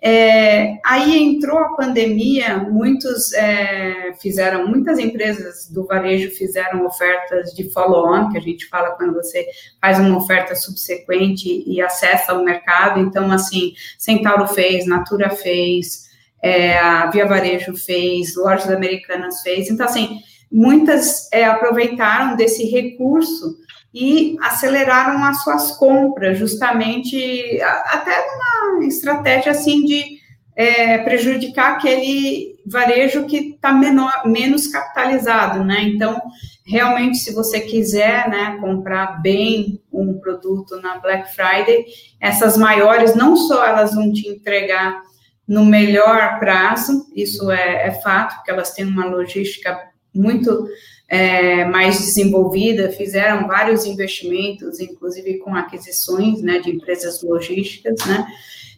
É, 0.00 0.78
aí 0.84 1.18
entrou 1.18 1.58
a 1.58 1.74
pandemia, 1.74 2.58
muitos 2.58 3.32
é, 3.32 4.12
fizeram, 4.20 4.68
muitas 4.68 4.98
empresas 4.98 5.68
do 5.70 5.86
varejo 5.86 6.30
fizeram 6.36 6.84
ofertas 6.84 7.52
de 7.54 7.70
follow-on, 7.72 8.28
que 8.30 8.38
a 8.38 8.40
gente 8.40 8.66
fala 8.66 8.90
quando 8.90 9.14
você 9.14 9.46
faz 9.80 9.98
uma 9.98 10.18
oferta 10.18 10.54
subsequente 10.54 11.64
e 11.66 11.80
acessa 11.80 12.34
o 12.34 12.44
mercado. 12.44 13.00
Então, 13.00 13.32
assim, 13.32 13.72
Centauro 13.98 14.46
fez, 14.46 14.86
Natura 14.86 15.30
fez, 15.30 16.06
é, 16.42 16.78
a 16.78 17.10
Via 17.10 17.26
Varejo 17.26 17.74
fez, 17.76 18.36
Lojas 18.36 18.70
Americanas 18.70 19.40
fez. 19.40 19.70
Então, 19.70 19.86
assim, 19.86 20.20
muitas 20.52 21.30
é, 21.32 21.44
aproveitaram 21.44 22.36
desse 22.36 22.64
recurso 22.66 23.56
e 23.98 24.36
aceleraram 24.42 25.24
as 25.24 25.42
suas 25.42 25.72
compras, 25.72 26.36
justamente 26.36 27.58
até 27.62 28.26
numa 28.26 28.84
estratégia 28.84 29.52
assim 29.52 29.86
de 29.86 30.18
é, 30.54 30.98
prejudicar 30.98 31.72
aquele 31.72 32.56
varejo 32.66 33.24
que 33.24 33.54
está 33.54 33.72
menos 33.72 34.66
capitalizado, 34.66 35.64
né? 35.64 35.80
Então, 35.84 36.20
realmente, 36.66 37.16
se 37.16 37.32
você 37.32 37.58
quiser 37.58 38.28
né, 38.28 38.58
comprar 38.60 39.22
bem 39.22 39.80
um 39.90 40.18
produto 40.20 40.78
na 40.82 40.98
Black 40.98 41.34
Friday, 41.34 41.86
essas 42.20 42.54
maiores, 42.58 43.14
não 43.14 43.34
só 43.34 43.64
elas 43.64 43.94
vão 43.94 44.12
te 44.12 44.28
entregar 44.28 45.00
no 45.48 45.64
melhor 45.64 46.38
prazo, 46.38 47.06
isso 47.14 47.50
é, 47.50 47.86
é 47.86 47.90
fato, 48.02 48.36
porque 48.36 48.50
elas 48.50 48.74
têm 48.74 48.84
uma 48.84 49.06
logística 49.06 49.74
muito 50.14 50.66
é, 51.08 51.64
mais 51.64 51.98
desenvolvida, 51.98 52.90
fizeram 52.90 53.46
vários 53.46 53.84
investimentos, 53.84 54.80
inclusive 54.80 55.38
com 55.38 55.54
aquisições 55.54 56.42
né, 56.42 56.58
de 56.58 56.70
empresas 56.70 57.22
logísticas, 57.22 58.04
né? 58.06 58.26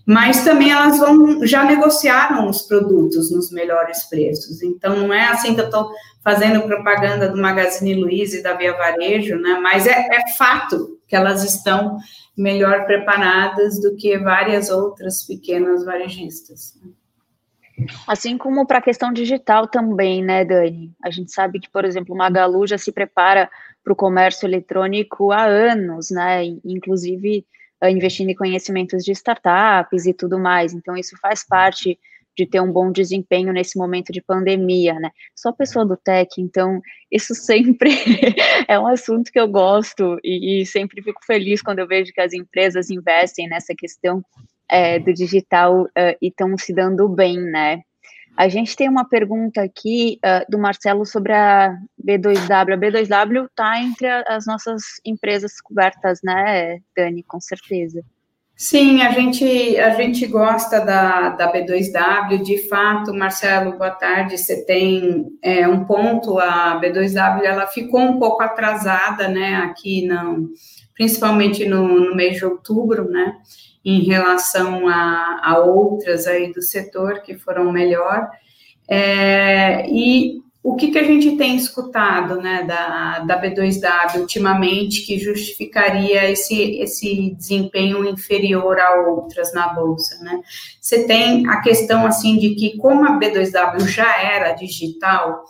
Mas 0.04 0.42
também 0.42 0.70
elas 0.70 0.98
vão 0.98 1.46
já 1.46 1.64
negociaram 1.64 2.48
os 2.48 2.62
produtos 2.62 3.30
nos 3.30 3.50
melhores 3.52 4.04
preços. 4.04 4.62
Então 4.62 4.96
não 4.96 5.12
é 5.12 5.28
assim 5.28 5.54
que 5.54 5.60
eu 5.60 5.66
estou 5.66 5.90
fazendo 6.24 6.62
propaganda 6.62 7.28
do 7.28 7.36
Magazine 7.36 7.94
Luiza 7.94 8.38
e 8.38 8.42
da 8.42 8.54
Via 8.54 8.72
Varejo, 8.72 9.36
né? 9.36 9.58
Mas 9.62 9.86
é, 9.86 9.92
é 9.92 10.34
fato 10.36 10.98
que 11.06 11.14
elas 11.14 11.44
estão 11.44 11.98
melhor 12.36 12.86
preparadas 12.86 13.80
do 13.80 13.96
que 13.96 14.16
várias 14.18 14.70
outras 14.70 15.24
pequenas 15.24 15.84
varejistas. 15.84 16.74
Né? 16.82 16.90
Assim 18.06 18.36
como 18.36 18.66
para 18.66 18.78
a 18.78 18.82
questão 18.82 19.12
digital 19.12 19.66
também, 19.66 20.22
né, 20.22 20.44
Dani? 20.44 20.92
A 21.02 21.10
gente 21.10 21.32
sabe 21.32 21.60
que, 21.60 21.70
por 21.70 21.84
exemplo, 21.84 22.16
Magalu 22.16 22.66
já 22.66 22.78
se 22.78 22.92
prepara 22.92 23.50
para 23.84 23.92
o 23.92 23.96
comércio 23.96 24.46
eletrônico 24.46 25.32
há 25.32 25.44
anos, 25.44 26.10
né? 26.10 26.44
Inclusive 26.64 27.46
eh, 27.80 27.90
investindo 27.90 28.30
em 28.30 28.34
conhecimentos 28.34 29.04
de 29.04 29.12
startups 29.12 30.06
e 30.06 30.12
tudo 30.12 30.38
mais. 30.38 30.72
Então, 30.72 30.96
isso 30.96 31.16
faz 31.20 31.46
parte 31.46 31.98
de 32.38 32.46
ter 32.46 32.60
um 32.60 32.70
bom 32.70 32.92
desempenho 32.92 33.52
nesse 33.52 33.76
momento 33.76 34.12
de 34.12 34.22
pandemia, 34.22 34.94
né? 34.94 35.10
Sou 35.34 35.52
pessoa 35.52 35.84
do 35.84 35.96
tech, 35.96 36.40
então 36.40 36.80
isso 37.10 37.34
sempre 37.34 37.90
é 38.68 38.78
um 38.78 38.86
assunto 38.86 39.32
que 39.32 39.40
eu 39.40 39.48
gosto 39.48 40.20
e, 40.22 40.62
e, 40.62 40.66
sempre 40.66 41.02
fico 41.02 41.20
feliz 41.26 41.60
quando 41.60 41.80
eu 41.80 41.88
vejo 41.88 42.12
que 42.12 42.20
as 42.20 42.32
empresas 42.32 42.90
investem 42.90 43.48
nessa 43.48 43.74
questão 43.76 44.22
é, 44.68 44.98
do 44.98 45.12
digital 45.12 45.82
uh, 45.82 46.16
e 46.20 46.28
estão 46.28 46.56
se 46.58 46.72
dando 46.72 47.08
bem, 47.08 47.38
né? 47.38 47.82
A 48.36 48.48
gente 48.48 48.76
tem 48.76 48.88
uma 48.88 49.04
pergunta 49.04 49.62
aqui 49.62 50.20
uh, 50.24 50.48
do 50.48 50.58
Marcelo 50.58 51.04
sobre 51.04 51.32
a 51.32 51.76
B2W. 52.00 52.72
A 52.72 52.78
B2W 52.78 53.46
está 53.46 53.82
entre 53.82 54.06
as 54.06 54.46
nossas 54.46 54.82
empresas 55.04 55.60
cobertas, 55.60 56.20
né, 56.22 56.78
Dani? 56.96 57.24
Com 57.24 57.40
certeza. 57.40 58.04
Sim, 58.54 59.02
a 59.02 59.12
gente, 59.12 59.78
a 59.78 59.90
gente 59.90 60.26
gosta 60.26 60.80
da, 60.80 61.28
da 61.30 61.52
B2W, 61.52 62.42
de 62.42 62.68
fato, 62.68 63.14
Marcelo, 63.14 63.78
boa 63.78 63.92
tarde, 63.92 64.36
você 64.36 64.64
tem 64.64 65.26
é, 65.40 65.68
um 65.68 65.84
ponto, 65.84 66.40
a 66.40 66.80
B2W, 66.80 67.44
ela 67.44 67.68
ficou 67.68 68.00
um 68.00 68.18
pouco 68.18 68.42
atrasada, 68.42 69.28
né, 69.28 69.54
aqui, 69.58 70.04
não, 70.08 70.48
principalmente 70.92 71.64
no, 71.66 71.86
no 72.00 72.16
mês 72.16 72.38
de 72.38 72.44
outubro, 72.46 73.08
né, 73.08 73.36
em 73.84 74.00
relação 74.00 74.88
a, 74.88 75.40
a 75.42 75.58
outras 75.58 76.26
aí 76.26 76.52
do 76.52 76.62
setor 76.62 77.22
que 77.22 77.36
foram 77.36 77.72
melhor. 77.72 78.28
É, 78.88 79.88
e 79.88 80.40
o 80.62 80.76
que, 80.76 80.90
que 80.90 80.98
a 80.98 81.04
gente 81.04 81.36
tem 81.36 81.56
escutado 81.56 82.42
né, 82.42 82.64
da, 82.64 83.20
da 83.20 83.40
B2W 83.40 84.20
ultimamente 84.20 85.06
que 85.06 85.18
justificaria 85.18 86.30
esse, 86.30 86.80
esse 86.80 87.34
desempenho 87.36 88.06
inferior 88.06 88.78
a 88.78 88.96
outras 89.08 89.54
na 89.54 89.68
Bolsa? 89.68 90.22
Né? 90.22 90.40
Você 90.80 91.06
tem 91.06 91.48
a 91.48 91.60
questão 91.60 92.04
assim 92.04 92.36
de 92.36 92.54
que, 92.54 92.76
como 92.76 93.06
a 93.06 93.18
B2W 93.18 93.86
já 93.86 94.20
era 94.20 94.52
digital, 94.52 95.44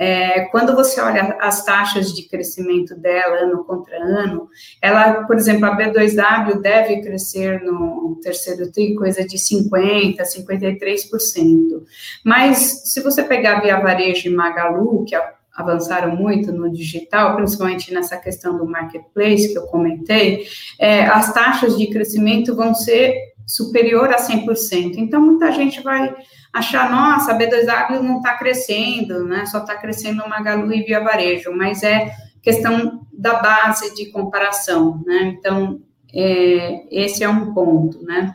é, 0.00 0.46
quando 0.46 0.74
você 0.74 0.98
olha 0.98 1.36
as 1.38 1.62
taxas 1.62 2.14
de 2.14 2.26
crescimento 2.26 2.96
dela 2.96 3.36
ano 3.44 3.62
contra 3.64 3.98
ano, 3.98 4.48
ela, 4.80 5.24
por 5.24 5.36
exemplo, 5.36 5.66
a 5.66 5.76
B2W 5.76 6.58
deve 6.62 7.02
crescer 7.02 7.60
no 7.60 8.18
terceiro 8.22 8.72
TRI 8.72 8.94
coisa 8.94 9.26
de 9.26 9.36
50%, 9.36 10.16
53%. 10.22 11.82
Mas 12.24 12.56
se 12.86 13.02
você 13.02 13.22
pegar 13.22 13.60
Via 13.60 13.78
Varejo 13.78 14.26
e 14.26 14.34
Magalu, 14.34 15.04
que 15.04 15.14
avançaram 15.54 16.16
muito 16.16 16.50
no 16.50 16.72
digital, 16.72 17.36
principalmente 17.36 17.92
nessa 17.92 18.16
questão 18.16 18.56
do 18.56 18.64
marketplace 18.64 19.52
que 19.52 19.58
eu 19.58 19.66
comentei, 19.66 20.46
é, 20.78 21.04
as 21.04 21.30
taxas 21.34 21.76
de 21.76 21.88
crescimento 21.88 22.56
vão 22.56 22.74
ser 22.74 23.29
superior 23.46 24.10
a 24.10 24.18
100%. 24.18 24.94
Então, 24.96 25.20
muita 25.20 25.52
gente 25.52 25.82
vai 25.82 26.14
achar, 26.52 26.90
nossa, 26.90 27.32
a 27.32 27.38
B2W 27.38 28.00
não 28.00 28.18
está 28.18 28.36
crescendo, 28.36 29.24
né? 29.24 29.46
Só 29.46 29.58
está 29.58 29.76
crescendo 29.76 30.28
Magalu 30.28 30.72
e 30.72 30.82
Via 30.82 31.00
Varejo, 31.00 31.52
mas 31.52 31.82
é 31.82 32.12
questão 32.42 33.06
da 33.12 33.34
base 33.34 33.94
de 33.94 34.06
comparação, 34.06 35.02
né? 35.06 35.34
Então, 35.36 35.80
é, 36.12 36.86
esse 36.90 37.22
é 37.22 37.28
um 37.28 37.52
ponto, 37.52 38.02
né? 38.02 38.34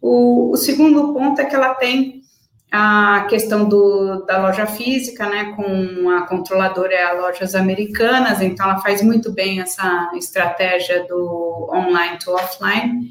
O, 0.00 0.52
o, 0.52 0.56
segundo 0.56 1.12
ponto 1.12 1.40
é 1.40 1.44
que 1.44 1.54
ela 1.54 1.74
tem 1.74 2.20
a 2.70 3.26
questão 3.28 3.68
do, 3.68 4.24
da 4.26 4.38
loja 4.38 4.66
física, 4.66 5.28
né? 5.28 5.54
Com 5.56 6.10
a 6.10 6.26
controladora 6.26 6.94
é 6.94 7.04
a 7.04 7.14
Lojas 7.14 7.54
Americanas, 7.54 8.40
então 8.40 8.68
ela 8.68 8.80
faz 8.80 9.02
muito 9.02 9.32
bem 9.32 9.60
essa 9.60 10.10
estratégia 10.14 11.04
do 11.08 11.68
online 11.72 12.18
to 12.18 12.32
offline 12.32 13.10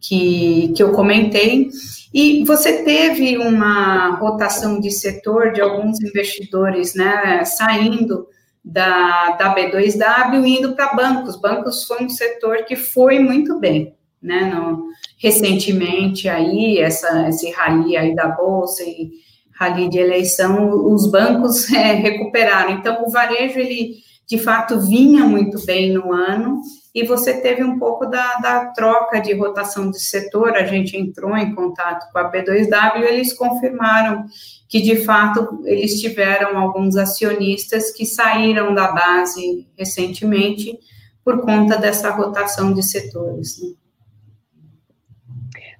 que, 0.00 0.72
que 0.74 0.82
eu 0.82 0.92
comentei. 0.92 1.68
E 2.12 2.44
você 2.44 2.82
teve 2.82 3.38
uma 3.38 4.16
rotação 4.16 4.80
de 4.80 4.90
setor 4.90 5.52
de 5.52 5.60
alguns 5.60 6.00
investidores, 6.00 6.94
né, 6.94 7.44
saindo 7.44 8.26
da, 8.64 9.32
da 9.32 9.54
B2W 9.54 10.44
e 10.44 10.58
indo 10.58 10.74
para 10.74 10.94
bancos. 10.94 11.36
Bancos 11.36 11.84
foi 11.84 12.04
um 12.04 12.08
setor 12.08 12.64
que 12.64 12.74
foi 12.74 13.20
muito 13.20 13.60
bem, 13.60 13.94
né, 14.20 14.52
no, 14.52 14.88
recentemente 15.18 16.28
aí, 16.28 16.78
essa, 16.78 17.28
esse 17.28 17.50
rally 17.50 17.96
aí 17.96 18.14
da 18.14 18.28
Bolsa 18.28 18.82
e 18.82 19.10
rally 19.52 19.90
de 19.90 19.98
eleição, 19.98 20.70
os 20.92 21.10
bancos 21.10 21.70
é, 21.72 21.92
recuperaram. 21.92 22.72
Então, 22.72 23.04
o 23.04 23.10
varejo, 23.10 23.58
ele, 23.58 23.98
de 24.30 24.38
fato, 24.38 24.80
vinha 24.80 25.24
muito 25.24 25.60
bem 25.66 25.92
no 25.92 26.12
ano, 26.12 26.60
e 26.94 27.04
você 27.04 27.40
teve 27.40 27.64
um 27.64 27.80
pouco 27.80 28.06
da, 28.06 28.36
da 28.36 28.66
troca 28.66 29.20
de 29.20 29.34
rotação 29.34 29.90
de 29.90 30.00
setor, 30.00 30.54
a 30.54 30.64
gente 30.64 30.96
entrou 30.96 31.36
em 31.36 31.52
contato 31.52 32.10
com 32.12 32.18
a 32.20 32.30
B2W, 32.30 33.02
eles 33.02 33.32
confirmaram 33.32 34.24
que, 34.68 34.80
de 34.80 35.04
fato, 35.04 35.62
eles 35.64 36.00
tiveram 36.00 36.56
alguns 36.56 36.96
acionistas 36.96 37.90
que 37.90 38.06
saíram 38.06 38.72
da 38.72 38.92
base 38.92 39.66
recentemente 39.76 40.78
por 41.24 41.40
conta 41.40 41.76
dessa 41.76 42.10
rotação 42.10 42.72
de 42.72 42.84
setores. 42.84 43.60
Né? 43.60 43.72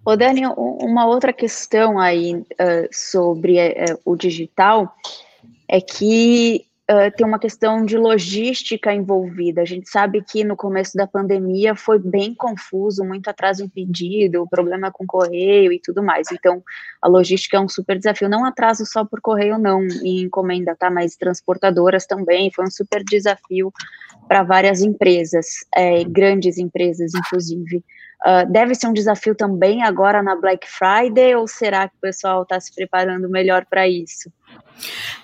Ô, 0.04 0.16
Dani, 0.16 0.42
uma 0.56 1.06
outra 1.06 1.32
questão 1.32 2.00
aí 2.00 2.34
uh, 2.34 2.88
sobre 2.90 3.58
uh, 3.58 4.00
o 4.04 4.16
digital 4.16 4.92
é 5.68 5.80
que 5.80 6.68
tem 7.16 7.26
uma 7.26 7.38
questão 7.38 7.84
de 7.84 7.96
logística 7.96 8.92
envolvida. 8.92 9.62
A 9.62 9.64
gente 9.64 9.88
sabe 9.88 10.22
que 10.22 10.42
no 10.42 10.56
começo 10.56 10.96
da 10.96 11.06
pandemia 11.06 11.74
foi 11.76 11.98
bem 11.98 12.34
confuso, 12.34 13.04
muito 13.04 13.28
atraso 13.28 13.62
em 13.62 13.68
pedido, 13.68 14.46
problema 14.50 14.90
com 14.90 15.06
correio 15.06 15.72
e 15.72 15.80
tudo 15.80 16.02
mais. 16.02 16.26
Então, 16.32 16.62
a 17.00 17.08
logística 17.08 17.56
é 17.56 17.60
um 17.60 17.68
super 17.68 17.96
desafio. 17.96 18.28
Não 18.28 18.44
atraso 18.44 18.84
só 18.84 19.04
por 19.04 19.20
correio, 19.20 19.58
não, 19.58 19.82
em 19.82 20.22
encomenda, 20.22 20.74
tá? 20.74 20.90
Mas 20.90 21.16
transportadoras 21.16 22.06
também. 22.06 22.50
Foi 22.52 22.64
um 22.64 22.70
super 22.70 23.04
desafio 23.04 23.72
para 24.26 24.42
várias 24.42 24.80
empresas, 24.80 25.46
é, 25.74 26.02
grandes 26.04 26.58
empresas, 26.58 27.14
inclusive. 27.14 27.84
Uh, 28.26 28.50
deve 28.50 28.74
ser 28.74 28.86
um 28.86 28.92
desafio 28.92 29.34
também 29.34 29.82
agora 29.82 30.22
na 30.22 30.36
Black 30.36 30.66
Friday, 30.68 31.34
ou 31.34 31.48
será 31.48 31.88
que 31.88 31.96
o 31.96 32.00
pessoal 32.00 32.42
está 32.42 32.60
se 32.60 32.74
preparando 32.74 33.30
melhor 33.30 33.64
para 33.64 33.88
isso? 33.88 34.30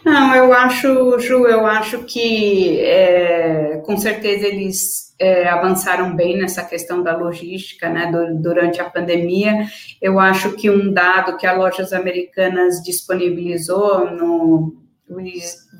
Não, 0.04 0.34
eu 0.34 0.52
acho, 0.52 1.18
Ju, 1.18 1.46
eu 1.46 1.66
acho 1.66 2.04
que 2.04 2.80
é, 2.80 3.82
com 3.84 3.96
certeza 3.96 4.46
eles 4.46 5.14
é, 5.18 5.48
avançaram 5.48 6.14
bem 6.14 6.38
nessa 6.38 6.62
questão 6.62 7.02
da 7.02 7.16
logística, 7.16 7.88
né, 7.88 8.10
do, 8.10 8.40
durante 8.40 8.80
a 8.80 8.88
pandemia. 8.88 9.66
Eu 10.00 10.20
acho 10.20 10.52
que 10.52 10.70
um 10.70 10.92
dado 10.92 11.36
que 11.36 11.46
a 11.46 11.54
Lojas 11.54 11.92
Americanas 11.92 12.82
disponibilizou 12.82 14.10
no 14.10 14.76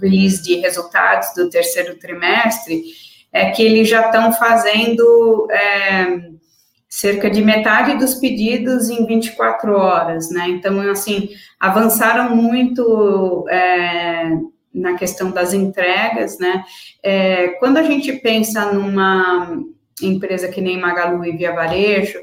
release 0.00 0.42
de 0.42 0.57
resultados 0.57 1.29
do 1.35 1.50
terceiro 1.50 1.98
trimestre 1.98 2.83
é 3.33 3.50
que 3.50 3.62
eles 3.62 3.88
já 3.88 4.07
estão 4.07 4.33
fazendo 4.33 5.46
é, 5.50 6.36
cerca 6.96 7.28
de 7.28 7.42
metade 7.42 7.98
dos 7.98 8.14
pedidos 8.14 8.88
em 8.88 9.04
24 9.04 9.70
horas, 9.76 10.30
né? 10.30 10.48
Então, 10.48 10.80
assim, 10.90 11.28
avançaram 11.61 12.35
muito 12.35 13.46
é, 13.50 14.30
na 14.72 14.94
questão 14.94 15.30
das 15.30 15.52
entregas, 15.52 16.38
né? 16.38 16.64
É, 17.02 17.48
quando 17.59 17.76
a 17.76 17.82
gente 17.82 18.11
pensa 18.14 18.72
numa 18.72 19.62
empresa 20.00 20.48
que 20.48 20.62
nem 20.62 20.80
Magalu 20.80 21.26
e 21.26 21.37
Via 21.37 21.52
Varejo, 21.52 22.18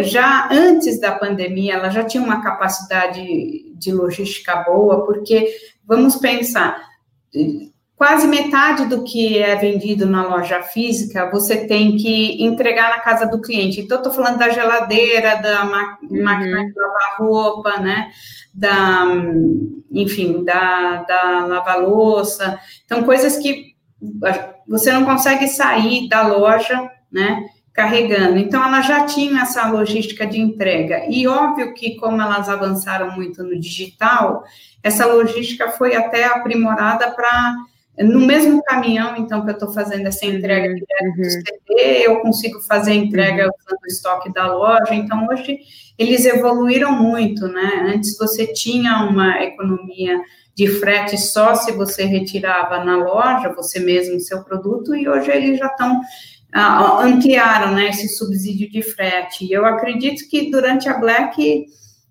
já 0.00 0.50
antes 0.52 1.00
da 1.00 1.12
pandemia, 1.12 1.74
ela 1.74 1.88
já 1.88 2.04
tinha 2.04 2.22
uma 2.22 2.42
capacidade 2.42 3.72
de 3.74 3.90
logística 3.90 4.54
boa, 4.64 5.06
porque, 5.06 5.48
vamos 5.86 6.16
pensar, 6.16 6.78
quase 7.98 8.28
metade 8.28 8.86
do 8.86 9.02
que 9.02 9.36
é 9.36 9.56
vendido 9.56 10.06
na 10.06 10.24
loja 10.24 10.62
física 10.62 11.28
você 11.32 11.66
tem 11.66 11.96
que 11.96 12.40
entregar 12.42 12.90
na 12.90 13.00
casa 13.00 13.26
do 13.26 13.40
cliente. 13.42 13.80
Então, 13.80 13.98
estou 13.98 14.12
falando 14.12 14.38
da 14.38 14.48
geladeira, 14.50 15.34
da 15.42 15.64
uhum. 15.64 16.22
máquina 16.22 16.64
de 16.64 16.72
lavar 16.78 17.16
roupa, 17.18 17.80
né? 17.80 18.12
Da, 18.54 19.04
enfim, 19.90 20.44
da, 20.44 21.02
da 21.02 21.46
lava-louça. 21.46 22.60
Então, 22.84 23.02
coisas 23.02 23.36
que 23.36 23.74
você 24.66 24.92
não 24.92 25.04
consegue 25.04 25.48
sair 25.48 26.08
da 26.08 26.24
loja, 26.24 26.88
né? 27.10 27.46
Carregando. 27.72 28.38
Então, 28.38 28.64
ela 28.64 28.80
já 28.80 29.06
tinha 29.06 29.42
essa 29.42 29.68
logística 29.68 30.24
de 30.24 30.40
entrega. 30.40 31.04
E 31.08 31.26
óbvio 31.26 31.74
que, 31.74 31.96
como 31.96 32.22
elas 32.22 32.48
avançaram 32.48 33.10
muito 33.10 33.42
no 33.42 33.58
digital, 33.58 34.44
essa 34.84 35.04
logística 35.04 35.68
foi 35.70 35.96
até 35.96 36.26
aprimorada 36.26 37.10
para 37.10 37.56
no 38.04 38.20
mesmo 38.20 38.62
caminhão, 38.62 39.16
então, 39.16 39.44
que 39.44 39.50
eu 39.50 39.54
estou 39.54 39.72
fazendo 39.72 40.06
essa 40.06 40.24
entrega 40.24 40.68
uhum. 40.68 41.16
do 41.16 41.24
CD, 41.24 42.06
eu 42.06 42.20
consigo 42.20 42.60
fazer 42.60 42.92
a 42.92 42.94
entrega 42.94 43.44
uhum. 43.44 43.50
usando 43.58 43.82
o 43.82 43.86
estoque 43.86 44.32
da 44.32 44.52
loja. 44.54 44.94
Então, 44.94 45.26
hoje, 45.28 45.58
eles 45.98 46.24
evoluíram 46.24 46.92
muito, 46.92 47.48
né? 47.48 47.92
Antes 47.94 48.16
você 48.16 48.46
tinha 48.46 49.08
uma 49.08 49.42
economia 49.42 50.20
de 50.54 50.66
frete 50.66 51.16
só 51.16 51.54
se 51.54 51.72
você 51.72 52.04
retirava 52.04 52.84
na 52.84 52.96
loja, 52.96 53.54
você 53.54 53.78
mesmo, 53.78 54.18
seu 54.20 54.42
produto, 54.42 54.94
e 54.94 55.08
hoje 55.08 55.30
eles 55.30 55.58
já 55.58 55.66
estão 55.66 56.00
uh, 56.54 57.00
ampliaram, 57.00 57.74
né, 57.74 57.90
esse 57.90 58.08
subsídio 58.08 58.70
de 58.70 58.82
frete. 58.82 59.44
E 59.44 59.52
eu 59.52 59.64
acredito 59.64 60.28
que 60.28 60.50
durante 60.50 60.88
a 60.88 60.98
Black 60.98 61.66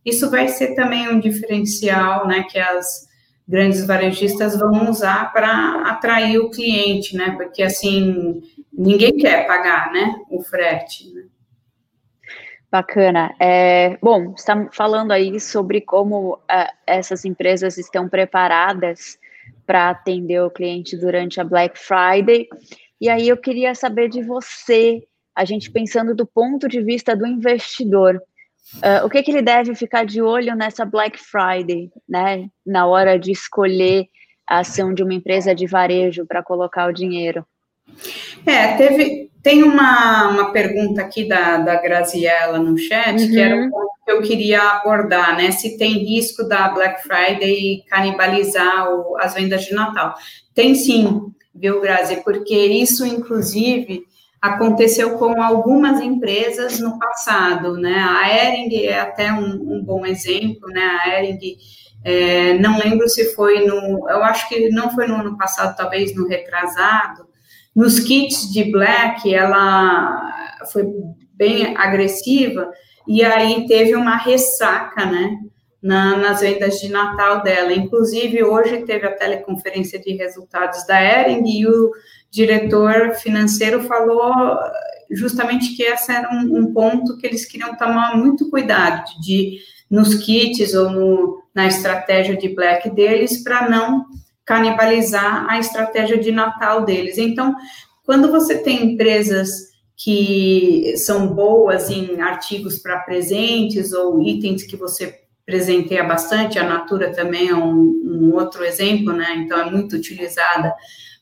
isso 0.05 0.29
vai 0.29 0.47
ser 0.47 0.75
também 0.75 1.09
um 1.09 1.19
diferencial, 1.19 2.25
né, 2.25 2.45
que 2.49 2.57
as 2.57 3.06
grandes 3.47 3.85
varejistas 3.85 4.59
vão 4.59 4.89
usar 4.89 5.31
para 5.31 5.83
atrair 5.89 6.37
o 6.39 6.49
cliente, 6.49 7.15
né? 7.15 7.31
Porque 7.31 7.63
assim 7.63 8.41
ninguém 8.71 9.15
quer 9.15 9.47
pagar, 9.47 9.91
né? 9.91 10.15
O 10.29 10.41
frete. 10.41 11.11
Né? 11.13 11.23
Bacana. 12.69 13.33
É, 13.39 13.97
bom, 14.01 14.33
está 14.35 14.67
falando 14.73 15.11
aí 15.11 15.39
sobre 15.39 15.79
como 15.79 16.33
uh, 16.33 16.73
essas 16.85 17.23
empresas 17.23 17.77
estão 17.77 18.09
preparadas 18.09 19.17
para 19.65 19.89
atender 19.89 20.41
o 20.41 20.51
cliente 20.51 20.97
durante 20.97 21.39
a 21.39 21.43
Black 21.43 21.79
Friday. 21.79 22.47
E 22.99 23.09
aí 23.09 23.29
eu 23.29 23.37
queria 23.37 23.73
saber 23.73 24.09
de 24.09 24.21
você, 24.21 25.01
a 25.33 25.45
gente 25.45 25.71
pensando 25.71 26.13
do 26.13 26.25
ponto 26.25 26.67
de 26.67 26.81
vista 26.81 27.15
do 27.15 27.25
investidor. 27.25 28.21
Uh, 28.75 29.05
o 29.05 29.09
que, 29.09 29.23
que 29.23 29.31
ele 29.31 29.41
deve 29.41 29.73
ficar 29.75 30.05
de 30.05 30.21
olho 30.21 30.55
nessa 30.55 30.85
Black 30.85 31.17
Friday, 31.19 31.89
né? 32.07 32.47
Na 32.65 32.85
hora 32.85 33.17
de 33.17 33.31
escolher 33.31 34.07
a 34.45 34.59
ação 34.59 34.93
de 34.93 35.03
uma 35.03 35.13
empresa 35.13 35.55
de 35.55 35.65
varejo 35.65 36.25
para 36.25 36.43
colocar 36.43 36.87
o 36.87 36.93
dinheiro? 36.93 37.45
É, 38.45 38.75
teve, 38.75 39.31
tem 39.41 39.63
uma, 39.63 40.29
uma 40.29 40.51
pergunta 40.51 41.01
aqui 41.01 41.27
da, 41.27 41.57
da 41.57 41.81
Graziella 41.81 42.59
no 42.59 42.77
chat, 42.77 43.21
uhum. 43.21 43.31
que 43.31 43.39
era 43.39 43.55
um 43.55 43.69
ponto 43.69 43.91
que 44.05 44.11
eu 44.11 44.21
queria 44.21 44.61
abordar, 44.61 45.35
né? 45.35 45.51
Se 45.51 45.77
tem 45.77 45.93
risco 46.05 46.43
da 46.43 46.69
Black 46.69 47.01
Friday 47.03 47.83
canibalizar 47.89 48.89
o, 48.89 49.17
as 49.17 49.33
vendas 49.33 49.65
de 49.65 49.73
Natal. 49.73 50.15
Tem 50.53 50.75
sim, 50.75 51.31
viu, 51.55 51.81
Grazi? 51.81 52.17
Porque 52.23 52.55
isso, 52.55 53.05
inclusive, 53.05 54.03
aconteceu 54.41 55.17
com 55.17 55.41
algumas 55.41 55.99
empresas 55.99 56.79
no 56.79 56.97
passado, 56.99 57.73
né? 57.73 57.95
A 57.97 58.29
Ering 58.29 58.85
é 58.85 58.99
até 58.99 59.31
um, 59.31 59.75
um 59.75 59.83
bom 59.83 60.05
exemplo, 60.05 60.67
né? 60.69 60.99
A 61.03 61.19
Ering, 61.19 61.39
é, 62.03 62.53
não 62.59 62.77
lembro 62.77 63.09
se 63.09 63.33
foi 63.33 63.65
no, 63.65 64.09
eu 64.09 64.23
acho 64.23 64.47
que 64.47 64.69
não 64.69 64.91
foi 64.91 65.07
no 65.07 65.15
ano 65.15 65.37
passado, 65.37 65.75
talvez 65.75 66.15
no 66.15 66.27
retrasado, 66.27 67.27
nos 67.75 67.99
kits 67.99 68.51
de 68.51 68.71
Black, 68.71 69.33
ela 69.33 70.33
foi 70.71 70.85
bem 71.33 71.75
agressiva, 71.77 72.71
e 73.07 73.23
aí 73.23 73.65
teve 73.67 73.95
uma 73.95 74.17
ressaca, 74.17 75.05
né? 75.05 75.37
Na, 75.79 76.17
nas 76.17 76.41
vendas 76.41 76.79
de 76.79 76.89
Natal 76.89 77.43
dela. 77.43 77.71
Inclusive, 77.71 78.43
hoje 78.43 78.83
teve 78.83 79.05
a 79.05 79.15
teleconferência 79.15 79.99
de 79.99 80.11
resultados 80.13 80.85
da 80.87 80.99
Ering 80.99 81.47
e 81.47 81.67
o 81.67 81.91
diretor 82.37 83.15
financeiro 83.15 83.81
falou 83.83 84.31
justamente 85.09 85.75
que 85.75 85.81
esse 85.81 86.11
era 86.11 86.29
um, 86.31 86.59
um 86.59 86.71
ponto 86.71 87.17
que 87.17 87.25
eles 87.25 87.45
queriam 87.45 87.75
tomar 87.75 88.15
muito 88.15 88.47
cuidado 88.49 89.19
de 89.19 89.57
nos 89.89 90.13
kits 90.13 90.75
ou 90.75 90.91
no, 90.91 91.43
na 91.55 91.65
estratégia 91.65 92.37
de 92.37 92.49
black 92.49 92.91
deles 92.91 93.43
para 93.43 93.67
não 93.67 94.05
canibalizar 94.45 95.47
a 95.49 95.57
estratégia 95.57 96.17
de 96.17 96.31
Natal 96.31 96.85
deles. 96.85 97.17
Então, 97.17 97.55
quando 98.05 98.29
você 98.29 98.59
tem 98.59 98.93
empresas 98.93 99.49
que 99.95 100.93
são 100.97 101.33
boas 101.33 101.89
em 101.89 102.21
artigos 102.21 102.77
para 102.77 102.99
presentes 102.99 103.93
ou 103.93 104.21
itens 104.21 104.63
que 104.63 104.75
você 104.75 105.21
presenteia 105.43 106.03
bastante, 106.03 106.59
a 106.59 106.63
Natura 106.63 107.11
também 107.13 107.49
é 107.49 107.55
um, 107.55 107.81
um 108.05 108.35
outro 108.35 108.63
exemplo, 108.63 109.11
né? 109.11 109.37
Então, 109.37 109.59
é 109.59 109.71
muito 109.71 109.95
utilizada 109.95 110.73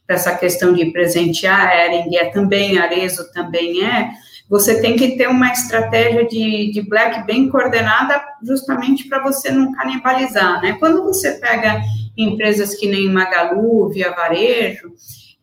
essa 0.08 0.36
questão 0.36 0.74
de 0.74 0.86
presentear, 0.92 1.76
Ering 1.76 2.16
é 2.16 2.26
também, 2.26 2.78
Arezo 2.78 3.32
também 3.32 3.84
é, 3.84 4.12
você 4.48 4.80
tem 4.80 4.96
que 4.96 5.18
ter 5.18 5.28
uma 5.28 5.52
estratégia 5.52 6.28
de, 6.28 6.72
de 6.72 6.82
black 6.82 7.26
bem 7.26 7.50
coordenada, 7.50 8.24
justamente 8.44 9.08
para 9.08 9.24
você 9.24 9.50
não 9.50 9.72
canibalizar, 9.72 10.62
né? 10.62 10.74
Quando 10.74 11.04
você 11.04 11.34
pega 11.40 11.82
empresas 12.16 12.76
que 12.76 12.88
nem 12.88 13.12
Magalu, 13.12 13.90
Via 13.90 14.12
Varejo, 14.12 14.94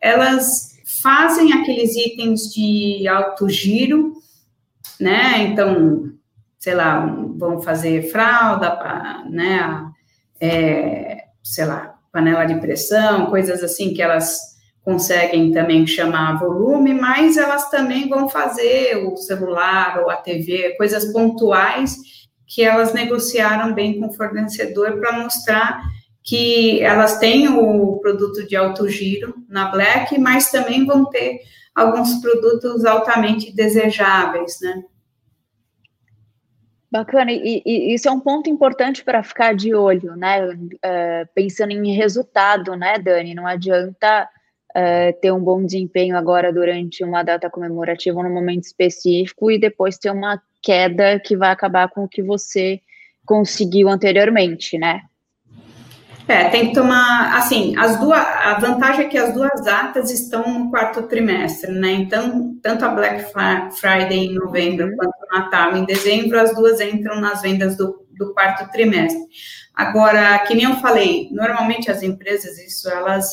elas 0.01 0.73
fazem 1.03 1.53
aqueles 1.53 1.97
itens 1.97 2.53
de 2.53 3.09
alto 3.09 3.49
giro, 3.49 4.13
né? 5.01 5.39
Então, 5.49 6.13
sei 6.61 6.75
lá, 6.75 7.05
vão 7.37 7.61
fazer 7.61 8.09
fralda, 8.11 8.79
né? 9.29 9.85
É, 10.41 11.25
sei 11.43 11.65
lá, 11.65 11.97
panela 12.13 12.45
de 12.45 12.55
pressão, 12.61 13.27
coisas 13.27 13.65
assim 13.65 13.93
que 13.93 14.01
elas 14.01 14.52
conseguem 14.85 15.53
também 15.53 15.87
chamar 15.87 16.39
volume, 16.39 16.93
mas 16.93 17.37
elas 17.37 17.71
também 17.71 18.09
vão 18.09 18.29
fazer 18.29 18.97
o 18.97 19.17
celular 19.17 20.01
ou 20.01 20.11
a 20.11 20.17
TV, 20.17 20.75
coisas 20.77 21.13
pontuais 21.13 21.97
que 22.47 22.63
elas 22.63 22.93
negociaram 22.93 23.73
bem 23.73 23.99
com 23.99 24.09
o 24.09 24.13
fornecedor 24.13 24.99
para 24.99 25.13
mostrar 25.13 25.81
que 26.23 26.81
elas 26.83 27.19
têm 27.19 27.49
o 27.49 27.99
produto 27.99 28.47
de 28.47 28.55
alto 28.55 28.89
giro 28.89 29.35
na 29.49 29.71
Black, 29.71 30.19
mas 30.19 30.51
também 30.51 30.85
vão 30.85 31.07
ter 31.07 31.41
alguns 31.75 32.21
produtos 32.21 32.85
altamente 32.85 33.53
desejáveis, 33.55 34.59
né? 34.61 34.85
Bacana, 36.91 37.33
e, 37.33 37.63
e, 37.65 37.95
isso 37.95 38.07
é 38.07 38.13
um 38.13 38.21
ponto 38.21 38.51
importante 38.51 39.03
para 39.03 39.23
ficar 39.23 39.55
de 39.55 39.75
olho, 39.75 40.15
né? 40.15 40.47
Uh, 40.47 41.29
pensando 41.35 41.71
em 41.73 41.95
resultado, 41.95 42.77
né, 42.77 42.99
Dani? 42.99 43.35
Não 43.35 43.47
adianta 43.47 44.29
uh, 44.77 45.21
ter 45.21 45.33
um 45.33 45.41
bom 45.41 45.65
desempenho 45.65 46.17
agora 46.17 46.53
durante 46.53 47.05
uma 47.05 47.23
data 47.23 47.49
comemorativa, 47.51 48.23
num 48.23 48.33
momento 48.33 48.65
específico, 48.65 49.51
e 49.51 49.59
depois 49.59 49.99
ter 49.99 50.11
uma 50.11 50.41
queda 50.63 51.21
que 51.21 51.37
vai 51.37 51.51
acabar 51.51 51.89
com 51.89 52.05
o 52.05 52.09
que 52.09 52.23
você 52.23 52.81
conseguiu 53.25 53.89
anteriormente, 53.89 54.79
né? 54.79 55.03
É, 56.29 56.49
tem 56.49 56.69
que 56.69 56.75
tomar, 56.75 57.37
assim, 57.37 57.77
as 57.77 57.99
duas, 57.99 58.21
a 58.21 58.57
vantagem 58.59 59.07
é 59.07 59.09
que 59.09 59.19
as 59.19 59.35
duas 59.35 59.65
datas 59.65 60.11
estão 60.11 60.47
no 60.47 60.71
quarto 60.71 61.03
trimestre, 61.03 61.73
né? 61.73 61.91
Então, 61.93 62.57
tanto 62.63 62.85
a 62.85 62.89
Black 62.89 63.25
Friday 63.73 64.27
em 64.27 64.35
novembro 64.35 64.87
uhum. 64.87 64.97
quanto 64.97 65.11
o 65.11 65.37
Natal 65.37 65.77
em 65.77 65.85
dezembro, 65.85 66.41
as 66.41 66.55
duas 66.55 66.81
entram 66.81 67.21
nas 67.21 67.43
vendas 67.43 67.77
do, 67.77 68.07
do 68.13 68.33
quarto 68.33 68.71
trimestre. 68.71 69.21
Agora, 69.75 70.39
que 70.41 70.55
nem 70.55 70.65
eu 70.65 70.77
falei, 70.77 71.29
normalmente 71.33 71.91
as 71.91 72.03
empresas, 72.03 72.57
isso 72.59 72.89
elas 72.89 73.29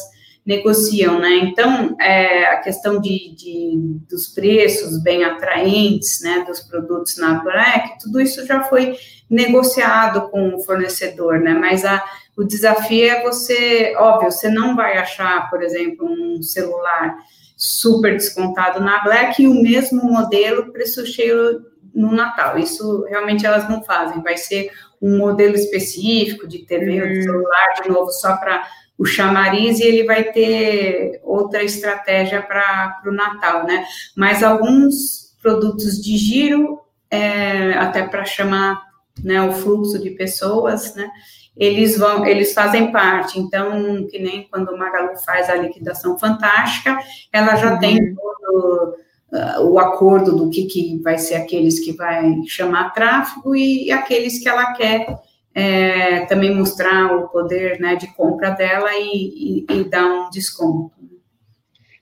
negociam, 0.49 1.19
né? 1.19 1.29
Então, 1.43 1.95
é, 2.01 2.45
a 2.45 2.57
questão 2.57 2.99
de, 2.99 3.35
de, 3.35 3.73
dos 4.09 4.29
preços 4.29 4.97
bem 4.97 5.23
atraentes, 5.23 6.21
né, 6.23 6.43
dos 6.47 6.59
produtos 6.61 7.17
na 7.17 7.35
Black, 7.35 7.99
tudo 8.01 8.19
isso 8.19 8.43
já 8.47 8.63
foi 8.63 8.97
negociado 9.29 10.27
com 10.31 10.55
o 10.55 10.63
fornecedor, 10.63 11.39
né? 11.39 11.53
Mas 11.53 11.85
a, 11.85 12.03
o 12.35 12.43
desafio 12.43 13.11
é 13.11 13.21
você, 13.21 13.93
óbvio, 13.95 14.31
você 14.31 14.49
não 14.49 14.75
vai 14.75 14.97
achar, 14.97 15.47
por 15.51 15.61
exemplo, 15.61 16.07
um 16.09 16.41
celular 16.41 17.15
super 17.55 18.13
descontado 18.13 18.79
na 18.79 19.03
Black 19.03 19.43
e 19.43 19.47
o 19.47 19.53
mesmo 19.53 20.01
modelo 20.03 20.73
preço 20.73 21.05
cheio 21.05 21.61
no 21.93 22.11
Natal. 22.11 22.57
Isso 22.57 23.05
realmente 23.07 23.45
elas 23.45 23.69
não 23.69 23.83
fazem. 23.83 24.23
Vai 24.23 24.35
ser 24.35 24.71
um 24.99 25.19
modelo 25.19 25.53
específico 25.53 26.47
de 26.47 26.65
TV 26.65 27.03
ou 27.03 27.07
de 27.07 27.21
celular, 27.21 27.73
de 27.83 27.89
novo, 27.89 28.09
só 28.11 28.35
para 28.37 28.65
o 28.99 29.05
chamariz 29.05 29.79
e 29.79 29.83
ele 29.83 30.03
vai 30.03 30.25
ter 30.25 31.21
outra 31.23 31.63
estratégia 31.63 32.41
para 32.41 33.01
o 33.05 33.11
Natal, 33.11 33.65
né? 33.65 33.85
Mas 34.13 34.43
alguns 34.43 35.33
produtos 35.41 36.03
de 36.03 36.17
giro, 36.17 36.81
é, 37.09 37.71
até 37.75 38.03
para 38.03 38.25
chamar 38.25 38.83
né, 39.23 39.41
o 39.41 39.53
fluxo 39.53 39.97
de 39.97 40.09
pessoas, 40.11 40.93
né? 40.95 41.09
Eles 41.55 41.97
vão, 41.97 42.25
eles 42.25 42.53
fazem 42.53 42.91
parte. 42.91 43.39
Então, 43.39 44.05
que 44.07 44.19
nem 44.19 44.47
quando 44.51 44.69
o 44.69 44.77
Magalu 44.77 45.17
faz 45.25 45.49
a 45.49 45.55
liquidação 45.55 46.19
fantástica, 46.19 46.99
ela 47.31 47.55
já 47.55 47.73
uhum. 47.73 47.79
tem 47.79 48.15
todo 48.15 48.95
uh, 49.31 49.61
o 49.63 49.79
acordo 49.79 50.35
do 50.35 50.49
que, 50.49 50.65
que 50.65 50.99
vai 51.01 51.17
ser 51.17 51.35
aqueles 51.35 51.79
que 51.79 51.93
vai 51.93 52.35
chamar 52.47 52.93
tráfego 52.93 53.55
e 53.55 53.91
aqueles 53.91 54.43
que 54.43 54.49
ela 54.49 54.73
quer 54.73 55.07
é, 55.53 56.25
também 56.25 56.55
mostrar 56.55 57.15
o 57.15 57.27
poder 57.29 57.79
né, 57.79 57.95
de 57.95 58.07
compra 58.13 58.51
dela 58.51 58.89
e, 58.93 59.65
e, 59.69 59.73
e, 59.73 59.83
dar 59.83 60.05
um 60.05 60.29
desconto. 60.29 60.93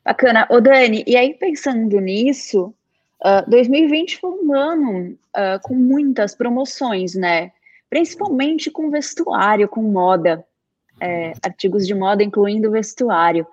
Bacana. 0.04 0.48
Ô, 0.50 0.62
Dani, 0.62 1.04
e 1.06 1.18
aí 1.18 1.34
pensando 1.34 2.00
nisso, 2.00 2.74
uh, 3.24 3.50
2020 3.50 4.20
foi 4.20 4.30
um 4.30 4.54
ano 4.54 5.18
uh, 5.36 5.60
com 5.64 5.74
muitas 5.74 6.36
promoções, 6.36 7.14
né? 7.14 7.52
Principalmente 7.90 8.70
com 8.70 8.90
vestuário, 8.90 9.68
com 9.68 9.82
moda, 9.82 10.46
é, 11.00 11.34
artigos 11.44 11.86
de 11.86 11.94
moda, 11.94 12.24
incluindo 12.24 12.72
vestuário. 12.72 13.48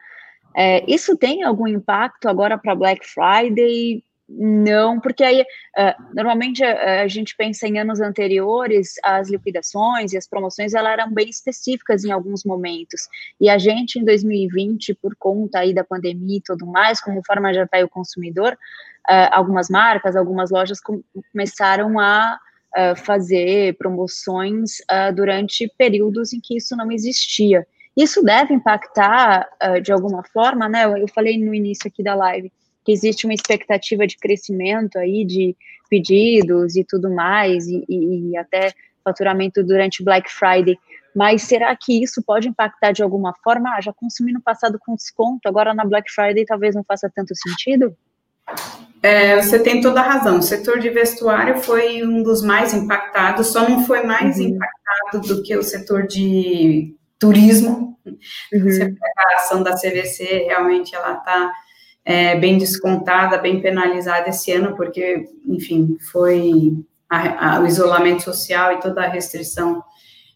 É, 0.57 0.85
isso 0.91 1.17
tem 1.17 1.43
algum 1.43 1.67
impacto 1.67 2.29
agora 2.29 2.57
para 2.57 2.75
Black 2.75 3.07
Friday? 3.07 4.03
Não, 4.37 4.99
porque 4.99 5.23
aí 5.23 5.43
uh, 5.43 6.15
normalmente 6.15 6.65
a, 6.65 7.03
a, 7.03 7.09
gente 7.09 7.37
pensa 7.37 7.69
em 7.69 7.79
anos 7.79 8.01
anteriores, 8.01 8.95
as 9.05 9.31
liquidações 9.31 10.13
e 10.13 10.17
as 10.17 10.27
promoções 10.27 10.75
elas 10.75 10.93
eram 10.95 11.13
bem 11.13 11.29
específicas 11.29 12.05
em 12.05 12.11
alguns 12.11 12.45
momentos. 12.45 13.03
E 13.41 13.49
a 13.49 13.59
gente 13.59 13.97
em 13.97 14.05
2020, 14.05 14.95
por 14.95 15.15
conta 15.17 15.61
aí 15.61 15.73
da 15.73 15.85
pandemia 15.85 16.39
e 16.39 16.43
tudo 16.43 16.67
mais, 16.67 16.99
forma 17.25 17.53
de 17.53 17.61
atrair 17.61 17.85
o 17.85 17.89
consumidor, 17.89 18.55
uh, 18.55 19.31
algumas 19.31 19.71
marcas, 19.71 20.17
algumas 20.17 20.51
lojas 20.51 20.81
com, 20.81 21.01
começaram 21.31 22.01
a 22.01 22.37
uh, 22.77 22.97
fazer 22.97 23.77
promoções 23.77 24.79
durante 25.15 25.73
períodos 25.79 26.33
em 26.33 26.41
que 26.41 26.57
isso 26.57 26.77
não 26.77 26.91
existia. 26.91 27.65
Isso 27.97 28.21
deve 28.25 28.53
impactar 28.53 29.49
de 29.81 29.93
alguma 29.93 30.25
forma, 30.25 30.69
né? 30.69 30.85
Eu 30.85 31.07
falei 31.07 31.39
no 31.39 31.55
início 31.55 31.87
aqui 31.87 32.03
da 32.03 32.17
live 32.17 32.51
que 32.85 32.93
existe 32.93 33.27
uma 33.27 33.35
expectativa 33.35 34.07
de 34.07 34.17
crescimento 34.17 34.99
aí 34.99 35.25
de 35.25 35.57
pedidos 35.89 36.77
e 36.77 36.85
tudo 36.85 37.11
mais, 37.11 37.67
e, 37.67 37.85
e, 37.89 38.37
até 38.37 38.73
faturamento 39.03 39.63
durante 39.63 40.03
Black 40.03 40.31
Friday. 40.31 40.79
Mas 41.15 41.43
será 41.43 41.75
que 41.77 42.03
isso 42.03 42.23
pode 42.23 42.49
impactar 42.49 42.93
de 42.93 43.03
alguma 43.03 43.35
forma? 43.45 43.75
Ah, 43.77 43.81
já 43.81 43.93
consumi 43.93 44.33
no 44.33 44.41
passado 44.41 44.79
com 44.85 44.97
desconto, 44.97 45.49
agora 45.49 45.73
na 45.73 45.85
Black 45.85 46.11
Friday 46.11 46.45
talvez 46.45 46.75
não 46.75 46.83
faça 46.83 47.11
tanto 47.15 47.35
sentido? 47.37 47.97
É, 49.03 49.41
você 49.41 49.59
tem 49.59 49.81
toda 49.81 50.01
a 50.01 50.03
razão. 50.03 50.39
O 50.39 50.43
setor 50.43 50.81
de 50.81 50.91
vestuário 50.91 51.63
foi 51.63 52.03
um 52.03 52.23
dos 52.23 52.43
mais 52.43 52.75
impactados, 52.75 53.49
só 53.49 53.69
não 53.69 53.85
foi 53.85 54.03
mais 54.03 54.39
uhum. 54.39 54.49
impactado 54.49 55.21
do 55.29 55.43
que 55.43 55.57
o 55.57 55.63
setor 55.63 56.07
de 56.07 56.97
turismo. 57.19 57.99
Uhum. 58.53 58.97
A 59.19 59.37
ação 59.37 59.63
da 59.63 59.75
CVC, 59.75 60.47
realmente 60.47 60.95
ela 60.95 61.19
está 61.19 61.53
é, 62.05 62.37
bem 62.37 62.59
descontada, 62.59 63.39
bem 63.39 63.61
penalizada 63.61 64.29
esse 64.29 64.53
ano, 64.53 64.77
porque, 64.77 65.29
enfim, 65.47 65.97
foi 66.13 66.73
a, 67.09 67.57
a, 67.57 67.61
o 67.61 67.67
isolamento 67.67 68.23
social 68.23 68.73
e 68.73 68.81
toda 68.81 69.03
a 69.03 69.09
restrição 69.09 69.83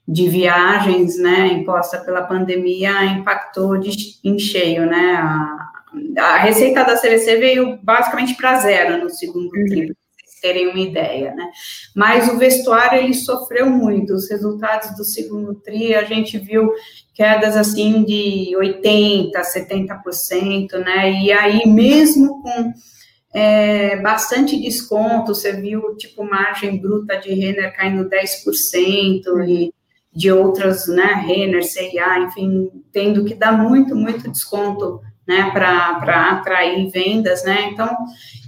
de 0.07 0.27
viagens, 0.29 1.19
né, 1.19 1.49
imposta 1.49 1.99
pela 1.99 2.23
pandemia, 2.23 3.05
impactou 3.05 3.77
de, 3.77 3.91
em 4.25 4.39
cheio, 4.39 4.87
né, 4.87 5.17
a, 5.17 5.69
a 6.19 6.37
receita 6.39 6.83
da 6.85 6.97
CVC 6.97 7.37
veio 7.37 7.79
basicamente 7.83 8.35
para 8.35 8.59
zero 8.59 9.05
no 9.05 9.11
segundo 9.11 9.47
uhum. 9.55 9.67
trimestre 9.67 10.09
terem 10.41 10.69
uma 10.69 10.79
ideia, 10.79 11.35
né? 11.35 11.51
Mas 11.95 12.29
o 12.29 12.39
vestuário 12.39 12.99
ele 12.99 13.15
sofreu 13.15 13.69
muito. 13.69 14.15
Os 14.15 14.31
resultados 14.31 14.97
do 14.97 15.05
segundo 15.05 15.55
tri 15.55 15.95
a 15.95 16.05
gente 16.05 16.39
viu 16.39 16.73
quedas 17.19 17.57
assim 17.57 18.05
de 18.05 18.57
80, 18.57 19.41
70%, 19.41 20.73
né? 20.85 21.21
E 21.21 21.33
aí 21.33 21.67
mesmo 21.67 22.41
com 22.41 22.73
é, 23.35 23.97
bastante 23.97 24.57
desconto, 24.57 25.35
você 25.35 25.53
viu 25.53 25.97
tipo 25.97 26.23
margem 26.23 26.81
bruta 26.81 27.17
de 27.17 27.35
Renner 27.35 27.75
caindo 27.75 28.09
10% 28.09 29.23
e 29.49 29.75
de 30.13 30.31
outras, 30.31 30.87
né, 30.87 31.25
Renner, 31.27 31.65
CIA, 31.65 32.21
enfim, 32.21 32.71
tendo 32.93 33.25
que 33.25 33.35
dar 33.35 33.53
muito, 33.53 33.95
muito 33.95 34.31
desconto 34.31 35.01
né, 35.27 35.51
para 35.53 36.31
atrair 36.31 36.89
vendas, 36.91 37.45
né, 37.45 37.69
então 37.71 37.95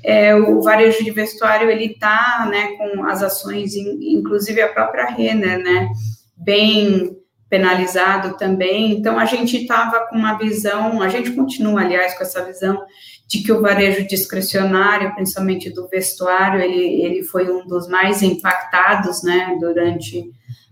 é, 0.02 0.34
o 0.34 0.62
varejo 0.62 1.04
de 1.04 1.10
vestuário, 1.10 1.70
ele 1.70 1.92
está, 1.92 2.48
né, 2.50 2.76
com 2.76 3.04
as 3.04 3.22
ações, 3.22 3.74
inclusive 3.76 4.62
a 4.62 4.72
própria 4.72 5.06
Renner, 5.06 5.62
né, 5.62 5.88
bem 6.36 7.19
penalizado 7.50 8.36
também, 8.38 8.92
então 8.92 9.18
a 9.18 9.24
gente 9.24 9.56
estava 9.56 10.06
com 10.06 10.16
uma 10.16 10.38
visão, 10.38 11.02
a 11.02 11.08
gente 11.08 11.32
continua, 11.32 11.80
aliás, 11.80 12.16
com 12.16 12.22
essa 12.22 12.44
visão 12.44 12.80
de 13.26 13.42
que 13.42 13.52
o 13.52 13.60
varejo 13.60 14.06
discricionário, 14.06 15.14
principalmente 15.14 15.68
do 15.68 15.88
vestuário, 15.88 16.60
ele, 16.60 17.02
ele 17.02 17.22
foi 17.24 17.50
um 17.50 17.66
dos 17.66 17.88
mais 17.88 18.22
impactados, 18.22 19.24
né, 19.24 19.56
durante 19.60 20.30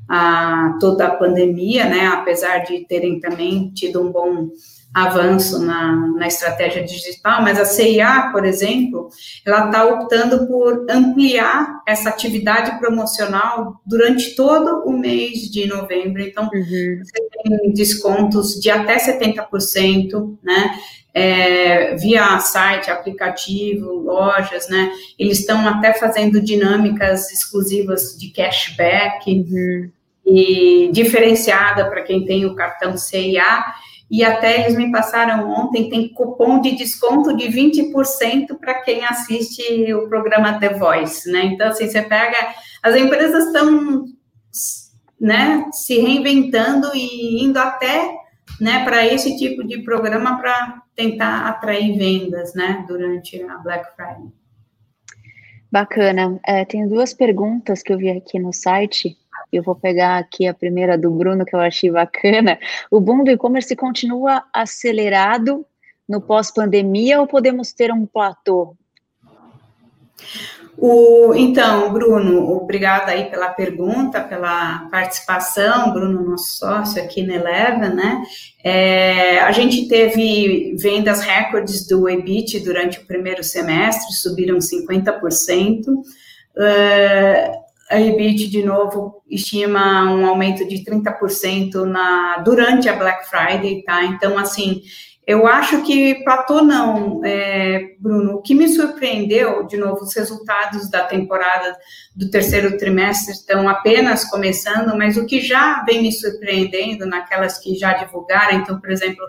a, 0.09 0.77
toda 0.81 1.09
a 1.09 1.17
pandemia, 1.17 1.85
né, 1.85 2.07
apesar 2.07 2.59
de 2.59 2.87
terem 2.87 3.19
também 3.19 3.71
tido 3.71 4.01
um 4.01 4.11
bom 4.12 4.49
avanço 4.92 5.61
na, 5.64 5.94
na 6.16 6.27
estratégia 6.27 6.83
digital, 6.83 7.42
mas 7.42 7.61
a 7.61 7.64
CIA, 7.64 8.31
por 8.33 8.44
exemplo, 8.44 9.09
ela 9.44 9.66
está 9.66 9.85
optando 9.85 10.46
por 10.46 10.87
ampliar 10.90 11.83
essa 11.87 12.09
atividade 12.09 12.79
promocional 12.79 13.81
durante 13.85 14.35
todo 14.35 14.85
o 14.87 14.92
mês 14.98 15.51
de 15.51 15.66
novembro. 15.66 16.22
Então, 16.22 16.44
uhum. 16.44 17.03
você 17.03 17.29
tem 17.42 17.72
descontos 17.72 18.59
de 18.61 18.70
até 18.70 18.96
70%, 18.96 20.37
né? 20.42 20.79
É, 21.14 21.96
via 21.96 22.38
site, 22.38 22.90
aplicativo, 22.90 23.92
lojas, 23.92 24.68
né? 24.68 24.92
Eles 25.18 25.40
estão 25.40 25.66
até 25.66 25.92
fazendo 25.94 26.40
dinâmicas 26.40 27.33
exclusivas 27.33 28.16
de 28.16 28.31
cashback 28.31 29.29
uhum. 29.29 29.90
e 30.24 30.90
diferenciada 30.92 31.87
para 31.90 32.03
quem 32.03 32.24
tem 32.24 32.46
o 32.46 32.55
cartão 32.55 32.96
CIA 32.96 33.64
e 34.11 34.25
até 34.25 34.62
eles 34.62 34.77
me 34.77 34.90
passaram 34.90 35.51
ontem, 35.51 35.90
tem 35.90 36.09
cupom 36.09 36.61
de 36.61 36.75
desconto 36.75 37.37
de 37.37 37.47
20% 37.47 38.59
para 38.59 38.81
quem 38.83 39.05
assiste 39.05 39.92
o 39.92 40.09
programa 40.09 40.59
The 40.59 40.75
Voice, 40.75 41.31
né? 41.31 41.44
Então, 41.44 41.68
assim, 41.68 41.87
você 41.88 42.01
pega, 42.01 42.37
as 42.83 42.97
empresas 42.97 43.47
estão, 43.47 44.05
né, 45.21 45.66
se 45.73 46.01
reinventando 46.01 46.90
e 46.94 47.44
indo 47.44 47.59
até, 47.59 48.16
né, 48.59 48.83
para 48.85 49.07
esse 49.07 49.37
tipo 49.37 49.62
de 49.66 49.83
programa 49.83 50.38
para 50.38 50.83
tentar 50.97 51.47
atrair 51.47 51.99
vendas, 51.99 52.55
né, 52.55 52.85
durante 52.88 53.42
a 53.42 53.59
Black 53.59 53.94
Friday. 53.94 54.33
Bacana. 55.71 56.40
É, 56.47 56.64
tem 56.64 56.88
duas 56.88 57.12
perguntas 57.12 57.83
que 57.83 57.92
eu 57.92 57.99
vi 57.99 58.09
aqui 58.09 58.38
no 58.38 58.55
site. 58.55 59.18
Eu 59.53 59.63
vou 59.63 59.75
pegar 59.75 60.19
aqui 60.19 60.47
a 60.47 60.55
primeira 60.55 60.97
do 60.97 61.11
Bruno, 61.11 61.45
que 61.45 61.55
eu 61.55 61.61
achei 61.61 61.91
bacana. 61.91 62.59
O 62.91 63.01
boom 63.01 63.25
do 63.25 63.31
e-commerce 63.31 63.75
continua 63.75 64.45
acelerado 64.53 65.65
no 66.09 66.21
pós-pandemia 66.21 67.21
ou 67.21 67.27
podemos 67.27 67.73
ter 67.73 67.93
um 67.93 68.07
platô? 68.07 68.75
O, 70.81 71.35
então, 71.35 71.93
Bruno, 71.93 72.53
obrigada 72.53 73.11
aí 73.11 73.25
pela 73.25 73.49
pergunta, 73.49 74.21
pela 74.21 74.89
participação, 74.91 75.93
Bruno, 75.93 76.23
nosso 76.23 76.59
sócio 76.59 77.03
aqui 77.03 77.27
na 77.27 77.35
Eleven, 77.35 77.95
né? 77.95 78.23
É, 78.63 79.41
a 79.41 79.51
gente 79.51 79.89
teve 79.89 80.77
vendas 80.79 81.21
recordes 81.21 81.85
do 81.85 82.09
EBIT 82.09 82.61
durante 82.61 83.01
o 83.01 83.07
primeiro 83.07 83.43
semestre, 83.43 84.15
subiram 84.15 84.59
50%. 84.59 85.89
Uh, 85.89 87.67
a 87.90 88.01
EBIT, 88.01 88.48
de 88.48 88.62
novo, 88.62 89.22
estima 89.29 90.05
um 90.12 90.27
aumento 90.27 90.66
de 90.68 90.85
30% 90.85 91.85
na, 91.85 92.38
durante 92.38 92.88
a 92.88 92.96
Black 92.96 93.29
Friday, 93.29 93.83
tá? 93.83 94.05
Então, 94.05 94.37
assim, 94.37 94.83
eu 95.29 95.46
acho 95.46 95.83
que 95.83 96.22
platô 96.24 96.62
não, 96.62 97.20
é, 97.22 97.94
Bruno. 98.01 98.37
O 98.37 98.40
que 98.40 98.55
me 98.55 98.66
surpreendeu, 98.66 99.66
de 99.66 99.77
novo, 99.77 100.03
os 100.03 100.14
resultados 100.16 100.90
da 100.90 101.05
temporada 101.05 101.77
do 102.16 102.31
terceiro 102.31 102.79
trimestre 102.79 103.35
estão 103.35 103.68
apenas 103.68 104.24
começando, 104.24 104.96
mas 104.96 105.18
o 105.18 105.27
que 105.27 105.42
já 105.42 105.83
vem 105.85 106.01
me 106.01 106.11
surpreendendo 106.11 107.05
naquelas 107.05 107.59
que 107.59 107.74
já 107.74 107.92
divulgaram, 107.92 108.59
então, 108.59 108.81
por 108.81 108.90
exemplo, 108.90 109.22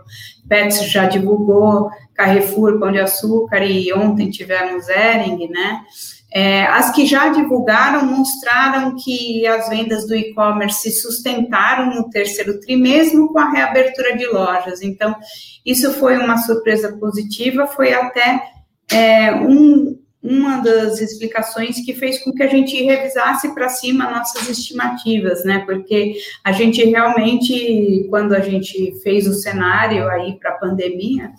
Pets 0.47 0.89
já 0.89 1.05
divulgou, 1.05 1.89
Carrefour, 2.13 2.79
Pão 2.79 2.93
de 2.93 2.99
Açúcar, 2.99 3.65
e 3.65 3.91
ontem 3.91 4.29
tivemos 4.29 4.87
Ering, 4.87 5.49
né? 5.49 5.81
É, 6.31 6.65
as 6.67 6.91
que 6.91 7.07
já 7.07 7.29
divulgaram 7.29 8.05
mostraram 8.05 8.95
que 8.95 9.47
as 9.47 9.67
vendas 9.67 10.05
do 10.05 10.15
e-commerce 10.15 10.81
se 10.81 11.01
sustentaram 11.01 11.87
no 11.87 12.09
terceiro 12.09 12.59
tri, 12.59 12.75
mesmo 12.75 13.33
com 13.33 13.39
a 13.39 13.49
reabertura 13.49 14.15
de 14.15 14.27
lojas. 14.27 14.81
Então, 14.81 15.15
isso 15.65 15.91
foi 15.93 16.17
uma 16.17 16.37
surpresa 16.37 16.95
positiva, 16.97 17.65
foi 17.65 17.93
até 17.93 18.43
é, 18.91 19.33
um, 19.33 19.99
uma 20.21 20.57
das 20.57 20.99
explicações 21.01 21.83
que 21.83 21.95
fez 21.95 22.23
com 22.23 22.31
que 22.31 22.43
a 22.43 22.47
gente 22.47 22.81
revisasse 22.83 23.53
para 23.55 23.69
cima 23.69 24.11
nossas 24.11 24.47
estimativas, 24.49 25.43
né? 25.43 25.63
Porque 25.65 26.15
a 26.43 26.51
gente 26.51 26.83
realmente, 26.83 28.05
quando 28.09 28.33
a 28.33 28.39
gente 28.39 28.99
fez 29.01 29.25
o 29.25 29.33
cenário 29.33 30.07
aí 30.09 30.37
para 30.37 30.51
a 30.51 30.57
pandemia, 30.57 31.31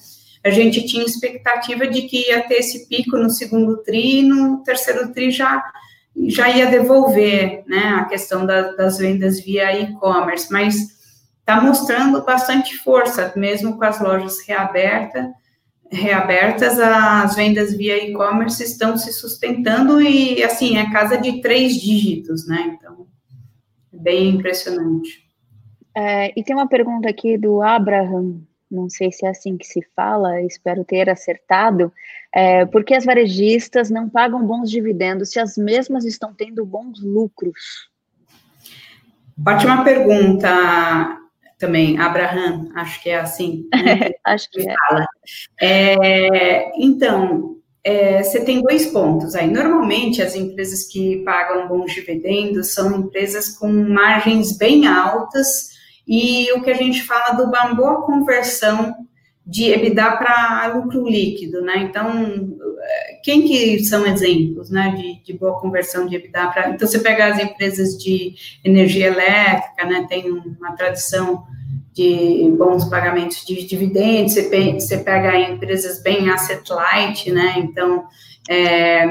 a 0.43 0.51
gente 0.51 0.87
tinha 0.87 1.05
expectativa 1.05 1.87
de 1.87 2.03
que 2.03 2.29
ia 2.29 2.43
ter 2.43 2.57
esse 2.57 2.89
pico 2.89 3.17
no 3.17 3.29
segundo 3.29 3.79
tri, 3.83 4.23
no 4.23 4.63
terceiro 4.65 5.13
tri 5.13 5.31
já, 5.31 5.63
já 6.29 6.49
ia 6.49 6.67
devolver, 6.67 7.63
né, 7.67 7.99
a 8.01 8.05
questão 8.07 8.47
da, 8.47 8.73
das 8.73 8.99
vendas 8.99 9.41
via 9.41 9.79
e-commerce, 9.79 10.51
mas 10.51 10.99
está 11.41 11.61
mostrando 11.61 12.25
bastante 12.25 12.77
força, 12.79 13.33
mesmo 13.37 13.77
com 13.77 13.85
as 13.85 14.01
lojas 14.01 14.41
reabertas, 14.47 15.27
reabertas, 15.91 16.79
as 16.79 17.35
vendas 17.35 17.77
via 17.77 18.03
e-commerce 18.03 18.63
estão 18.63 18.97
se 18.97 19.13
sustentando 19.13 20.01
e, 20.01 20.43
assim, 20.43 20.79
é 20.79 20.91
casa 20.91 21.19
de 21.19 21.43
três 21.43 21.75
dígitos, 21.75 22.47
né, 22.47 22.77
então, 22.79 23.07
é 23.93 23.97
bem 23.97 24.37
impressionante. 24.37 25.29
É, 25.95 26.33
e 26.39 26.43
tem 26.43 26.55
uma 26.55 26.69
pergunta 26.69 27.11
aqui 27.11 27.37
do 27.37 27.61
Abraham, 27.61 28.41
não 28.71 28.89
sei 28.89 29.11
se 29.11 29.27
é 29.27 29.31
assim 29.31 29.57
que 29.57 29.67
se 29.67 29.81
fala, 29.97 30.41
espero 30.43 30.85
ter 30.85 31.11
acertado, 31.11 31.93
é, 32.33 32.65
por 32.65 32.85
que 32.85 32.95
as 32.95 33.05
varejistas 33.05 33.91
não 33.91 34.09
pagam 34.09 34.47
bons 34.47 34.71
dividendos 34.71 35.31
se 35.31 35.41
as 35.41 35.57
mesmas 35.57 36.05
estão 36.05 36.33
tendo 36.33 36.65
bons 36.65 37.03
lucros? 37.03 37.91
Ótima 39.47 39.83
pergunta 39.83 41.19
também, 41.59 41.99
Abraham, 41.99 42.71
acho 42.75 43.03
que 43.03 43.11
é 43.11 43.21
assim. 43.21 43.69
Né? 43.75 44.11
acho 44.25 44.51
que 44.51 44.69
é. 44.69 44.75
Fala. 44.89 45.07
é 45.61 46.73
então, 46.79 47.57
é, 47.83 48.23
você 48.23 48.45
tem 48.45 48.63
dois 48.63 48.87
pontos 48.87 49.35
aí. 49.35 49.51
Normalmente, 49.51 50.23
as 50.23 50.35
empresas 50.35 50.85
que 50.85 51.23
pagam 51.25 51.69
bons 51.69 51.93
dividendos 51.93 52.73
são 52.73 52.99
empresas 52.99 53.51
com 53.51 53.69
margens 53.73 54.57
bem 54.57 54.87
altas 54.87 55.70
e 56.11 56.53
o 56.55 56.61
que 56.61 56.71
a 56.71 56.75
gente 56.75 57.05
fala 57.05 57.37
do 57.37 57.45
uma 57.45 57.73
boa 57.73 58.03
conversão 58.03 58.97
de 59.47 59.71
EBITDA 59.71 60.17
para 60.17 60.73
lucro 60.75 61.09
líquido, 61.09 61.63
né? 61.63 61.79
Então, 61.89 62.59
quem 63.23 63.47
que 63.47 63.85
são 63.85 64.05
exemplos, 64.05 64.71
né, 64.71 64.93
de, 64.97 65.23
de 65.23 65.39
boa 65.39 65.61
conversão 65.61 66.09
de 66.09 66.17
EBITDA 66.17 66.49
para... 66.49 66.71
Então, 66.71 66.89
você 66.89 66.99
pega 66.99 67.27
as 67.27 67.39
empresas 67.39 67.97
de 67.97 68.35
energia 68.65 69.07
elétrica, 69.07 69.85
né, 69.85 70.05
tem 70.09 70.29
uma 70.29 70.73
tradição 70.73 71.45
de 71.93 72.53
bons 72.59 72.87
pagamentos 72.87 73.45
de 73.45 73.65
dividendos, 73.65 74.35
você, 74.35 74.73
você 74.73 74.99
pega 74.99 75.39
empresas 75.39 76.03
bem 76.03 76.29
asset 76.29 76.69
light, 76.73 77.31
né, 77.31 77.55
então, 77.59 78.05
é, 78.49 79.07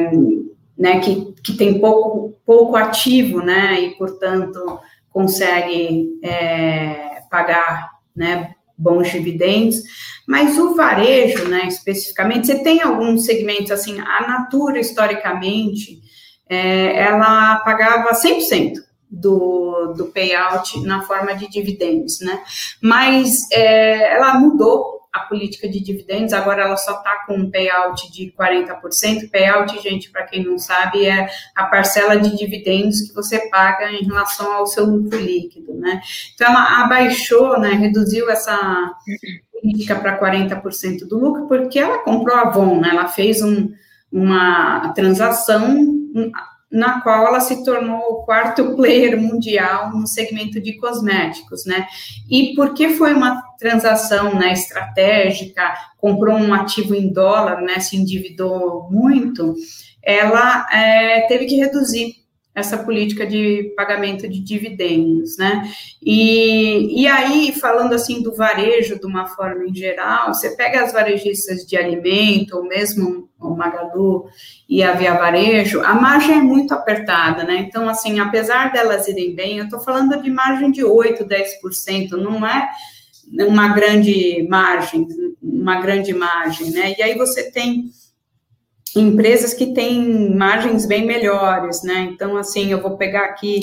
né, 0.78 1.00
que, 1.00 1.34
que 1.42 1.54
tem 1.54 1.80
pouco, 1.80 2.36
pouco 2.46 2.76
ativo, 2.76 3.42
né, 3.42 3.80
e, 3.80 3.90
portanto, 3.92 4.80
consegue 5.12 6.20
é, 6.24 7.22
pagar 7.30 7.90
né, 8.16 8.56
bons 8.78 9.12
dividendos, 9.12 9.82
mas 10.28 10.58
o 10.58 10.76
varejo, 10.76 11.48
né, 11.48 11.66
especificamente, 11.68 12.48
você 12.48 12.60
tem 12.60 12.82
alguns 12.82 13.26
segmentos, 13.26 13.72
assim, 13.72 14.00
a 14.00 14.28
Natura, 14.28 14.80
historicamente, 14.80 16.02
é, 16.48 17.02
ela 17.04 17.58
pagava 17.58 18.12
100% 18.12 18.74
do, 19.10 19.94
do 19.98 20.06
payout 20.08 20.80
na 20.86 21.02
forma 21.02 21.34
de 21.34 21.50
dividendos, 21.50 22.20
né, 22.22 22.42
mas 22.82 23.50
é, 23.52 24.14
ela 24.16 24.36
mudou 24.40 24.99
a 25.12 25.22
política 25.22 25.68
de 25.68 25.82
dividendos, 25.82 26.34
agora 26.34 26.64
ela 26.64 26.78
só 26.78 26.98
está 26.98 27.26
com 27.26 27.34
um 27.34 27.50
payout 27.50 28.12
de 28.12 28.32
40%. 28.38 29.30
Payout, 29.32 29.82
gente, 29.82 30.12
para 30.12 30.26
quem 30.26 30.44
não 30.46 30.60
sabe, 30.60 31.06
é 31.06 31.28
a 31.56 31.66
parcela 31.66 32.18
de 32.18 32.38
dividendos 32.38 33.02
que 33.02 33.14
você 33.14 33.50
paga 33.50 33.92
em 33.92 34.04
relação 34.06 34.54
ao 34.54 34.68
seu 34.68 34.86
lucro 34.86 35.18
líquido, 35.20 35.74
né? 35.74 36.02
Então, 36.36 36.48
ela 36.48 36.84
abaixou, 36.84 37.60
né, 37.60 37.70
reduziu 37.70 38.30
essa 38.30 38.92
política 39.52 39.96
para 39.96 40.20
40% 40.20 41.08
do 41.08 41.18
lucro, 41.18 41.48
porque 41.48 41.80
ela 41.80 42.00
comprou 42.00 42.36
a 42.36 42.42
Avon, 42.42 42.80
né? 42.80 42.90
Ela 42.92 43.08
fez 43.08 43.42
um, 43.42 43.72
uma 44.12 44.94
transação 44.94 45.88
na 46.72 47.02
qual 47.02 47.28
ela 47.28 47.40
se 47.40 47.64
tornou 47.64 48.00
o 48.00 48.24
quarto 48.24 48.74
player 48.78 49.20
mundial 49.20 49.92
no 49.92 50.06
segmento 50.06 50.60
de 50.62 50.78
cosméticos, 50.78 51.66
né? 51.66 51.88
E 52.30 52.54
porque 52.56 52.90
foi 52.90 53.14
uma 53.14 53.42
transação 53.58 54.36
né, 54.36 54.54
estratégica, 54.54 55.74
comprou 55.98 56.36
um 56.36 56.54
ativo 56.54 56.96
em 56.96 57.12
dólar, 57.12 57.62
né, 57.62 57.80
se 57.80 57.98
endividou 57.98 58.88
muito, 58.90 59.56
ela 60.02 60.66
é, 60.72 61.22
teve 61.28 61.46
que 61.46 61.58
reduzir 61.58 62.19
essa 62.60 62.78
política 62.78 63.26
de 63.26 63.74
pagamento 63.76 64.28
de 64.28 64.40
dividendos, 64.40 65.38
né? 65.38 65.72
E, 66.02 67.02
e 67.02 67.08
aí, 67.08 67.54
falando 67.54 67.94
assim 67.94 68.22
do 68.22 68.36
varejo 68.36 69.00
de 69.00 69.06
uma 69.06 69.26
forma 69.28 69.66
em 69.66 69.74
geral, 69.74 70.34
você 70.34 70.56
pega 70.56 70.84
as 70.84 70.94
varejistas 70.94 71.66
de 71.66 71.78
alimento, 71.78 72.58
ou 72.58 72.64
mesmo 72.64 73.30
o 73.40 73.56
Magalu 73.56 74.28
e 74.68 74.84
a 74.84 74.94
Via 74.94 75.14
Varejo, 75.14 75.82
a 75.82 75.94
margem 75.94 76.38
é 76.38 76.42
muito 76.42 76.74
apertada, 76.74 77.44
né? 77.44 77.66
Então, 77.68 77.88
assim, 77.88 78.20
apesar 78.20 78.72
delas 78.72 79.08
irem 79.08 79.34
bem, 79.34 79.58
eu 79.58 79.66
estou 79.66 79.80
falando 79.80 80.22
de 80.22 80.30
margem 80.30 80.72
de 80.72 80.84
8, 80.84 81.26
10%, 81.26 82.12
não 82.12 82.46
é 82.46 82.70
uma 83.48 83.70
grande 83.70 84.46
margem, 84.50 85.08
uma 85.42 85.80
grande 85.80 86.14
margem, 86.14 86.72
né? 86.72 86.96
E 86.98 87.02
aí 87.04 87.18
você 87.18 87.50
tem 87.52 87.90
empresas 88.96 89.54
que 89.54 89.74
têm 89.74 90.34
margens 90.36 90.86
bem 90.86 91.06
melhores, 91.06 91.84
né? 91.84 92.10
Então, 92.12 92.38
assim, 92.38 92.72
eu 92.72 92.82
vou 92.82 92.98
pegar 92.98 93.26
aqui 93.26 93.62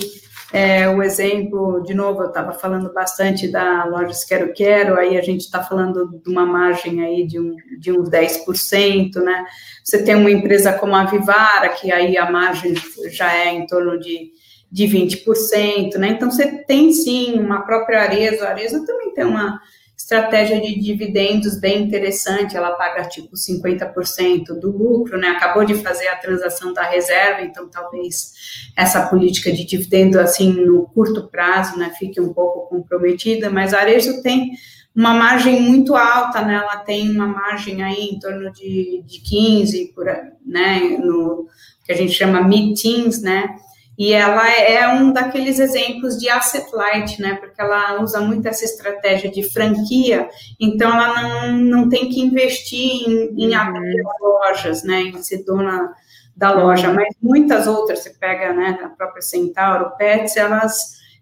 é, 0.52 0.88
o 0.88 1.02
exemplo, 1.02 1.82
de 1.82 1.92
novo, 1.92 2.22
eu 2.22 2.28
estava 2.28 2.52
falando 2.52 2.92
bastante 2.92 3.48
da 3.48 3.84
Lojas 3.84 4.24
Quero 4.24 4.52
Quero, 4.52 4.98
aí 4.98 5.18
a 5.18 5.22
gente 5.22 5.40
está 5.40 5.62
falando 5.62 6.20
de 6.24 6.30
uma 6.30 6.46
margem 6.46 7.02
aí 7.02 7.26
de, 7.26 7.40
um, 7.40 7.56
de 7.78 7.90
uns 7.90 8.08
10%, 8.08 9.16
né? 9.16 9.44
Você 9.84 10.04
tem 10.04 10.14
uma 10.14 10.30
empresa 10.30 10.72
como 10.72 10.94
a 10.94 11.04
Vivara, 11.04 11.70
que 11.70 11.90
aí 11.90 12.16
a 12.16 12.30
margem 12.30 12.74
já 13.10 13.34
é 13.34 13.52
em 13.52 13.66
torno 13.66 13.98
de, 13.98 14.30
de 14.70 14.84
20%, 14.84 15.96
né? 15.96 16.08
Então, 16.10 16.30
você 16.30 16.64
tem 16.64 16.92
sim 16.92 17.38
uma 17.40 17.62
própria 17.62 18.02
Arezzo, 18.02 18.44
a 18.44 18.54
também 18.86 19.14
tem 19.14 19.24
uma 19.24 19.60
estratégia 20.06 20.60
de 20.60 20.78
dividendos 20.78 21.58
bem 21.58 21.82
interessante, 21.82 22.56
ela 22.56 22.70
paga 22.70 23.08
tipo 23.08 23.34
50% 23.34 24.56
do 24.60 24.70
lucro, 24.70 25.18
né? 25.18 25.30
Acabou 25.30 25.64
de 25.64 25.74
fazer 25.74 26.06
a 26.06 26.14
transação 26.14 26.72
da 26.72 26.82
reserva, 26.82 27.42
então 27.42 27.68
talvez 27.68 28.32
essa 28.76 29.08
política 29.08 29.50
de 29.50 29.64
dividendo 29.64 30.20
assim 30.20 30.52
no 30.52 30.86
curto 30.94 31.26
prazo, 31.26 31.76
né, 31.76 31.92
fique 31.98 32.20
um 32.20 32.32
pouco 32.32 32.68
comprometida, 32.68 33.50
mas 33.50 33.74
a 33.74 33.84
tem 34.22 34.52
uma 34.94 35.12
margem 35.12 35.60
muito 35.60 35.96
alta, 35.96 36.40
né? 36.40 36.54
Ela 36.54 36.76
tem 36.76 37.10
uma 37.10 37.26
margem 37.26 37.82
aí 37.82 38.04
em 38.04 38.18
torno 38.20 38.52
de, 38.52 39.02
de 39.04 39.20
15 39.20 39.92
por, 39.92 40.06
né, 40.46 40.98
no 41.00 41.48
que 41.84 41.90
a 41.90 41.96
gente 41.96 42.12
chama 42.12 42.42
mid-teens, 42.42 43.20
né? 43.20 43.56
E 43.98 44.12
ela 44.12 44.46
é 44.50 44.86
um 44.88 45.12
daqueles 45.12 45.58
exemplos 45.58 46.18
de 46.18 46.28
asset 46.28 46.66
light, 46.74 47.20
né? 47.20 47.34
Porque 47.34 47.60
ela 47.60 48.02
usa 48.02 48.20
muito 48.20 48.46
essa 48.46 48.64
estratégia 48.64 49.30
de 49.30 49.42
franquia, 49.42 50.28
então 50.60 50.90
ela 50.90 51.22
não, 51.22 51.52
não 51.56 51.88
tem 51.88 52.08
que 52.08 52.20
investir 52.20 52.78
em, 52.78 53.44
em 53.44 53.54
uhum. 53.54 53.60
abrir 53.60 54.02
lojas, 54.20 54.82
né? 54.82 55.00
Em 55.02 55.22
ser 55.22 55.44
dona 55.44 55.94
da 56.36 56.52
loja, 56.52 56.92
mas 56.92 57.08
muitas 57.22 57.66
outras, 57.66 58.00
você 58.00 58.10
pega, 58.10 58.52
né, 58.52 58.78
a 58.84 58.90
própria 58.90 59.22
Centauro, 59.22 59.96
Pets, 59.96 60.36
elas, 60.36 60.76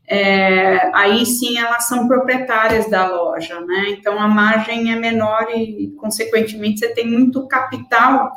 é, 0.09 0.91
aí 0.93 1.25
sim 1.25 1.57
elas 1.57 1.87
são 1.87 2.09
proprietárias 2.09 2.91
da 2.91 3.07
loja, 3.07 3.61
né? 3.61 3.91
Então 3.91 4.20
a 4.20 4.27
margem 4.27 4.93
é 4.93 4.97
menor 4.97 5.47
e, 5.55 5.95
consequentemente, 6.01 6.81
você 6.81 6.89
tem 6.89 7.09
muito 7.09 7.47
capital 7.47 8.33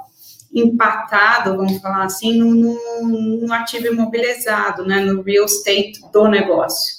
empatado, 0.59 1.57
vamos 1.57 1.79
falar 1.79 2.05
assim, 2.05 2.37
no, 2.37 2.53
no, 2.53 3.47
no 3.47 3.53
ativo 3.53 3.87
imobilizado, 3.87 4.85
né, 4.85 4.99
no 4.99 5.21
real 5.21 5.45
estate 5.45 5.99
do 6.11 6.27
negócio. 6.27 6.97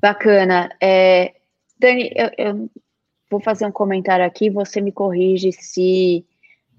Bacana. 0.00 0.68
É, 0.82 1.32
Dani, 1.78 2.10
eu, 2.14 2.30
eu, 2.36 2.70
vou 3.30 3.40
fazer 3.40 3.64
um 3.66 3.72
comentário 3.72 4.24
aqui, 4.24 4.50
você 4.50 4.80
me 4.80 4.92
corrige 4.92 5.52
se 5.52 6.24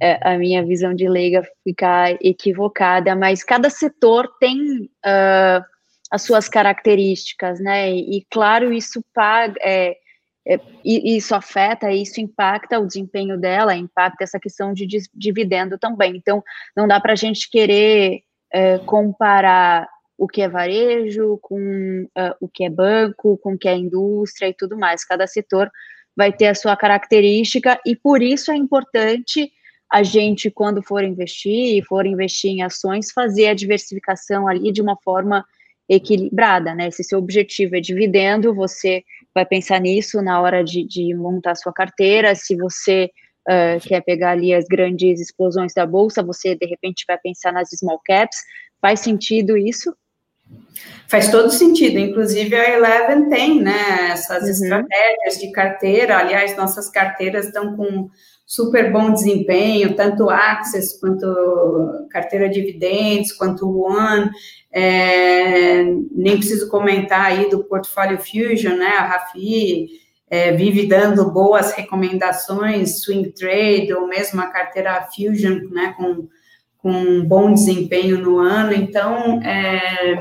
é, 0.01 0.19
a 0.21 0.37
minha 0.37 0.63
visão 0.63 0.93
de 0.93 1.07
leiga 1.07 1.41
ficar 1.63 2.17
equivocada, 2.21 3.15
mas 3.15 3.43
cada 3.43 3.69
setor 3.69 4.29
tem 4.39 4.89
uh, 5.05 5.63
as 6.11 6.21
suas 6.21 6.49
características, 6.49 7.59
né? 7.59 7.91
E, 7.91 8.17
e 8.17 8.25
claro, 8.29 8.71
isso 8.71 9.03
paga, 9.13 9.55
é, 9.61 9.95
é, 10.45 10.59
isso 10.83 11.33
afeta, 11.33 11.91
isso 11.91 12.19
impacta 12.19 12.79
o 12.79 12.87
desempenho 12.87 13.37
dela, 13.37 13.75
impacta 13.75 14.23
essa 14.23 14.39
questão 14.39 14.73
de 14.73 14.85
dividendo 15.13 15.77
também. 15.77 16.15
Então, 16.15 16.43
não 16.75 16.87
dá 16.87 16.99
para 16.99 17.13
a 17.13 17.15
gente 17.15 17.49
querer 17.49 18.23
é, 18.51 18.77
comparar 18.79 19.87
o 20.17 20.27
que 20.27 20.41
é 20.41 20.47
varejo 20.47 21.39
com 21.41 21.57
uh, 22.03 22.35
o 22.39 22.47
que 22.47 22.63
é 22.63 22.69
banco, 22.69 23.37
com 23.37 23.53
o 23.53 23.57
que 23.57 23.67
é 23.67 23.75
indústria 23.75 24.47
e 24.47 24.53
tudo 24.53 24.77
mais. 24.77 25.03
Cada 25.03 25.25
setor 25.27 25.71
vai 26.15 26.31
ter 26.31 26.47
a 26.47 26.55
sua 26.55 26.77
característica 26.77 27.79
e 27.85 27.95
por 27.95 28.21
isso 28.21 28.51
é 28.51 28.55
importante 28.55 29.51
a 29.91 30.01
gente, 30.01 30.49
quando 30.49 30.81
for 30.81 31.03
investir 31.03 31.77
e 31.77 31.83
for 31.83 32.05
investir 32.05 32.51
em 32.51 32.63
ações, 32.63 33.11
fazer 33.11 33.47
a 33.47 33.53
diversificação 33.53 34.47
ali 34.47 34.71
de 34.71 34.81
uma 34.81 34.97
forma 34.97 35.45
equilibrada, 35.87 36.73
né? 36.73 36.89
Se 36.89 37.03
seu 37.03 37.19
objetivo 37.19 37.75
é 37.75 37.79
dividendo, 37.79 38.55
você 38.55 39.03
vai 39.33 39.45
pensar 39.45 39.79
nisso 39.79 40.21
na 40.21 40.41
hora 40.41 40.63
de, 40.63 40.85
de 40.85 41.13
montar 41.15 41.51
a 41.51 41.55
sua 41.55 41.73
carteira. 41.73 42.35
Se 42.35 42.55
você 42.55 43.09
uh, 43.49 43.79
quer 43.87 44.01
pegar 44.01 44.31
ali 44.31 44.53
as 44.53 44.65
grandes 44.65 45.19
explosões 45.19 45.73
da 45.73 45.85
bolsa, 45.85 46.23
você 46.23 46.55
de 46.55 46.65
repente 46.65 47.05
vai 47.07 47.17
pensar 47.17 47.51
nas 47.51 47.69
small 47.69 47.99
caps. 48.05 48.37
Faz 48.81 48.99
sentido 48.99 49.57
isso? 49.57 49.95
Faz 51.07 51.29
todo 51.29 51.49
sentido, 51.49 51.99
inclusive 51.99 52.55
a 52.55 52.69
Eleven 52.75 53.29
tem, 53.29 53.61
né, 53.61 54.11
essas 54.11 54.43
uhum. 54.43 54.49
estratégias 54.49 55.37
de 55.39 55.51
carteira, 55.51 56.17
aliás, 56.17 56.55
nossas 56.57 56.89
carteiras 56.89 57.45
estão 57.45 57.75
com 57.75 58.09
super 58.53 58.91
bom 58.91 59.11
desempenho, 59.11 59.95
tanto 59.95 60.29
Access 60.29 60.99
quanto 60.99 61.25
carteira 62.11 62.47
de 62.47 62.61
dividendos, 62.61 63.31
quanto 63.31 63.67
One, 63.67 64.29
é, 64.71 65.83
nem 66.11 66.37
preciso 66.37 66.69
comentar 66.69 67.25
aí 67.25 67.49
do 67.49 67.63
Portfólio 67.63 68.19
Fusion, 68.19 68.75
né, 68.75 68.89
a 68.89 69.05
Rafi 69.07 69.87
é, 70.29 70.51
vive 70.51 70.85
dando 70.85 71.31
boas 71.31 71.71
recomendações, 71.71 73.01
Swing 73.01 73.31
Trade, 73.31 73.91
ou 73.91 74.07
mesmo 74.07 74.39
a 74.39 74.45
carteira 74.45 75.01
Fusion, 75.15 75.69
né, 75.71 75.95
com, 75.97 76.27
com 76.77 76.91
um 76.91 77.25
bom 77.25 77.55
desempenho 77.55 78.19
no 78.19 78.37
ano, 78.37 78.71
então, 78.71 79.41
é, 79.41 80.15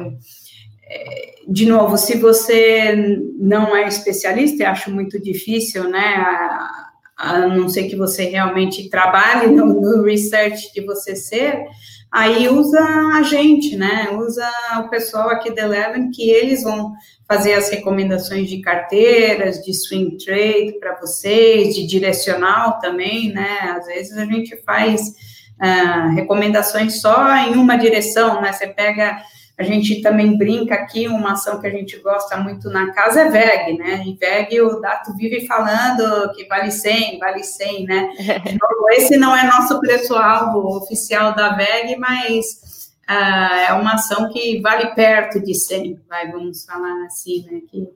é 0.87 1.33
de 1.47 1.67
novo, 1.67 1.99
se 1.99 2.17
você 2.17 2.95
não 3.39 3.77
é 3.77 3.87
especialista, 3.87 4.63
eu 4.63 4.69
acho 4.71 4.91
muito 4.91 5.21
difícil, 5.21 5.87
né, 5.91 6.15
a, 6.17 6.92
a 7.17 7.47
não 7.47 7.69
ser 7.69 7.85
que 7.85 7.97
você 7.97 8.25
realmente 8.25 8.89
trabalhe 8.89 9.49
no, 9.49 9.81
no 9.81 10.03
research 10.03 10.73
de 10.75 10.85
você 10.85 11.15
ser, 11.15 11.65
aí 12.11 12.49
usa 12.49 12.81
a 13.15 13.23
gente, 13.23 13.77
né? 13.77 14.11
Usa 14.13 14.49
o 14.79 14.89
pessoal 14.89 15.29
aqui 15.31 15.55
da 15.55 15.63
Eleven, 15.63 16.11
que 16.11 16.31
eles 16.31 16.63
vão 16.63 16.93
fazer 17.29 17.55
as 17.55 17.71
recomendações 17.71 18.49
de 18.49 18.61
carteiras, 18.61 19.63
de 19.63 19.73
swing 19.73 20.17
trade 20.23 20.79
para 20.79 20.99
vocês, 21.01 21.75
de 21.75 21.87
direcional 21.87 22.79
também, 22.79 23.33
né? 23.33 23.75
Às 23.77 23.87
vezes 23.87 24.17
a 24.19 24.25
gente 24.25 24.57
faz 24.65 25.15
uh, 25.61 26.15
recomendações 26.15 27.01
só 27.01 27.35
em 27.37 27.55
uma 27.55 27.77
direção, 27.77 28.43
né? 28.43 28.53
Você 28.53 28.67
pega 28.67 29.23
a 29.59 29.63
gente 29.63 30.01
também 30.01 30.37
brinca 30.37 30.75
aqui, 30.75 31.07
uma 31.07 31.33
ação 31.33 31.61
que 31.61 31.67
a 31.67 31.71
gente 31.71 31.99
gosta 31.99 32.37
muito 32.39 32.71
na 32.71 32.93
casa 32.93 33.23
é 33.23 33.29
VEG, 33.29 33.79
né? 33.79 34.03
E 34.07 34.15
VEG, 34.15 34.61
o 34.63 34.81
Dato 34.81 35.15
vive 35.15 35.47
falando 35.47 36.33
que 36.33 36.47
vale 36.47 36.71
100, 36.71 37.19
vale 37.19 37.45
100, 37.45 37.85
né? 37.85 38.11
Esse 38.93 39.17
não 39.17 39.37
é 39.37 39.47
nosso 39.47 39.79
preço-alvo 39.79 40.77
oficial 40.77 41.35
da 41.35 41.55
VEG, 41.55 41.97
mas 41.99 42.93
uh, 43.09 43.69
é 43.69 43.73
uma 43.75 43.95
ação 43.95 44.31
que 44.31 44.61
vale 44.61 44.95
perto 44.95 45.41
de 45.41 45.55
100, 45.55 46.01
vai, 46.09 46.31
vamos 46.33 46.65
falar 46.65 47.05
assim, 47.05 47.45
né? 47.51 47.61
Que 47.71 47.89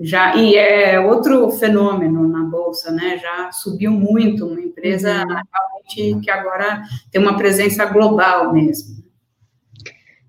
já, 0.00 0.36
e 0.36 0.54
é 0.54 1.00
outro 1.00 1.50
fenômeno 1.50 2.28
na 2.28 2.44
Bolsa, 2.44 2.92
né? 2.92 3.18
Já 3.18 3.50
subiu 3.50 3.90
muito, 3.90 4.46
uma 4.46 4.60
empresa 4.60 5.24
uhum. 5.24 5.26
realmente 5.26 6.24
que 6.24 6.30
agora 6.30 6.82
tem 7.10 7.20
uma 7.20 7.36
presença 7.36 7.84
global 7.86 8.52
mesmo. 8.52 9.07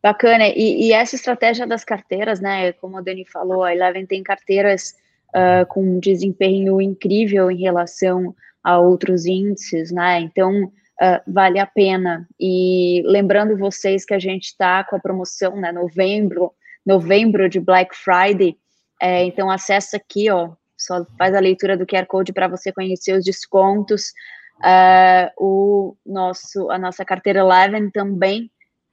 Bacana, 0.02 0.48
e, 0.48 0.88
e, 0.88 0.94
essa 0.94 1.16
estratégia 1.16 1.68
das 1.68 1.84
carteiras, 1.84 2.40
né, 2.40 2.72
como 2.74 2.98
a 2.98 3.02
Dani 3.02 3.26
falou, 3.26 3.64
a 3.64 3.74
Eleven 3.74 4.06
tem 4.06 4.24
carteiras 4.24 4.96
uh, 5.30 5.66
com 5.68 6.00
desempenho 6.00 6.82
incrível 6.82 7.52
em 7.52 7.58
relação 7.58 8.34
a 8.64 8.80
outros 8.80 9.26
índices, 9.26 9.92
né, 9.92 10.22
então 10.22 10.64
uh, 10.64 11.22
vale 11.28 11.60
a 11.60 11.66
pena, 11.66 12.26
e 12.40 13.04
lembrando 13.06 13.58
vocês 13.58 14.06
que 14.06 14.14
a 14.14 14.20
gente 14.20 14.46
está 14.46 14.86
com 14.86 14.96
a 14.96 15.02
promoção, 15.02 15.58
né, 15.58 15.72
novembro, 15.74 16.54
novembro 16.86 17.50
de 17.50 17.60
Black 17.60 17.94
Friday, 17.94 18.58
é, 19.02 19.26
então 19.26 19.52
acessa 19.52 19.98
aqui, 19.98 20.30
ó, 20.32 20.52
só 20.78 21.06
faz 21.18 21.36
a 21.36 21.42
leitura 21.42 21.76
do 21.76 21.86
QR 21.86 22.06
Code 22.06 22.32
para 22.32 22.48
você 22.48 22.72
conhecer 22.72 23.18
os 23.18 23.26
descontos, 23.26 24.14
uh, 24.60 25.30
o 25.38 25.98
nosso, 26.06 26.72
a 26.72 26.80
nossa 26.80 27.04
carteira 27.04 27.40
Eleven 27.40 27.90
também 27.90 28.50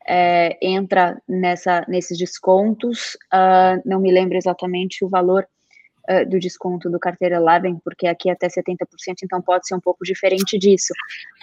é, 0.07 0.57
entra 0.62 1.20
nessa, 1.28 1.84
nesses 1.88 2.16
descontos. 2.16 3.16
Uh, 3.32 3.82
não 3.84 4.00
me 4.00 4.12
lembro 4.12 4.36
exatamente 4.36 5.04
o 5.04 5.09
valor 5.09 5.46
uh, 6.09 6.28
do 6.28 6.38
desconto 6.38 6.88
do 6.88 6.98
carteira 6.98 7.36
Eleven, 7.36 7.78
porque 7.82 8.07
aqui 8.07 8.28
é 8.28 8.32
até 8.32 8.46
70%, 8.46 8.86
então 9.24 9.42
pode 9.42 9.66
ser 9.66 9.74
um 9.74 9.80
pouco 9.80 10.04
diferente 10.04 10.59
disso. 10.59 10.92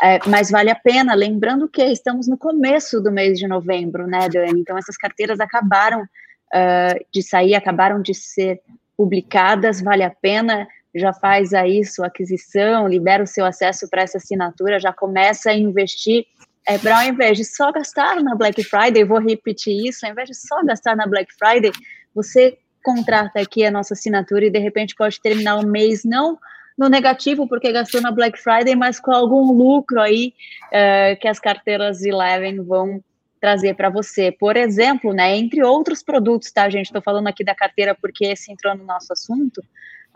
É, 0.01 0.19
mas 0.27 0.49
vale 0.49 0.71
a 0.71 0.75
pena, 0.75 1.13
lembrando 1.13 1.67
que 1.67 1.83
estamos 1.83 2.27
no 2.27 2.37
começo 2.37 3.01
do 3.01 3.11
mês 3.11 3.37
de 3.37 3.47
novembro, 3.47 4.07
né, 4.07 4.29
Dani? 4.29 4.61
Então 4.61 4.77
essas 4.77 4.95
carteiras 4.95 5.39
acabaram 5.39 6.01
uh, 6.01 7.05
de 7.11 7.21
sair, 7.21 7.55
acabaram 7.55 8.01
de 8.01 8.13
ser 8.13 8.61
publicadas, 8.95 9.81
vale 9.81 10.03
a 10.03 10.09
pena 10.09 10.67
já 10.95 11.11
faz 11.11 11.53
aí 11.53 11.83
sua 11.83 12.07
aquisição, 12.07 12.87
libera 12.87 13.23
o 13.23 13.27
seu 13.27 13.45
acesso 13.45 13.89
para 13.89 14.03
essa 14.03 14.17
assinatura, 14.19 14.79
já 14.79 14.93
começa 14.93 15.49
a 15.49 15.55
investir 15.55 16.25
é 16.67 16.77
para 16.77 16.97
ao 16.97 17.03
invés 17.03 17.37
de 17.37 17.45
só 17.45 17.71
gastar 17.71 18.21
na 18.21 18.35
Black 18.35 18.63
Friday, 18.63 19.03
vou 19.03 19.19
repetir 19.19 19.87
isso, 19.87 20.05
ao 20.05 20.11
invés 20.11 20.29
de 20.29 20.35
só 20.35 20.63
gastar 20.63 20.95
na 20.95 21.05
Black 21.05 21.33
Friday, 21.33 21.71
você 22.13 22.57
contrata 22.83 23.39
aqui 23.39 23.65
a 23.65 23.71
nossa 23.71 23.93
assinatura 23.93 24.45
e 24.45 24.49
de 24.49 24.59
repente 24.59 24.95
pode 24.95 25.19
terminar 25.21 25.57
o 25.57 25.65
mês 25.65 26.03
não 26.03 26.37
no 26.77 26.89
negativo 26.89 27.47
porque 27.47 27.71
gastou 27.71 28.01
na 28.01 28.11
Black 28.11 28.39
Friday, 28.39 28.75
mas 28.75 28.99
com 28.99 29.11
algum 29.11 29.51
lucro 29.51 30.01
aí 30.01 30.33
uh, 30.67 31.19
que 31.19 31.27
as 31.27 31.39
carteiras 31.39 32.03
Eleven 32.03 32.61
vão 32.63 33.01
trazer 33.39 33.75
para 33.75 33.89
você. 33.89 34.31
Por 34.31 34.55
exemplo, 34.55 35.13
né, 35.13 35.35
entre 35.37 35.63
outros 35.63 36.01
produtos, 36.01 36.51
tá, 36.51 36.69
gente? 36.69 36.85
Estou 36.85 37.01
falando 37.01 37.27
aqui 37.27 37.43
da 37.43 37.53
carteira 37.53 37.93
porque 37.93 38.25
esse 38.25 38.51
entrou 38.51 38.75
no 38.75 38.85
nosso 38.85 39.11
assunto, 39.11 39.61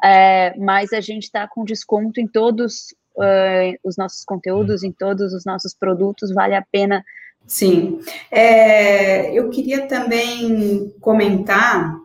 é, 0.04 0.56
mas 0.58 0.94
a 0.94 1.02
gente 1.02 1.24
está 1.24 1.48
com 1.48 1.66
desconto 1.66 2.22
em 2.22 2.28
todos 2.28 2.96
uh, 3.18 3.78
os 3.84 3.98
nossos 3.98 4.24
conteúdos, 4.24 4.84
em 4.84 4.92
todos 4.92 5.34
os 5.34 5.44
nossos 5.46 5.74
produtos, 5.74 6.34
vale 6.34 6.56
a 6.56 6.64
pena. 6.72 7.04
Sim, 7.46 8.00
é, 8.30 9.34
eu 9.38 9.50
queria 9.50 9.88
também 9.88 10.94
comentar 11.00 11.98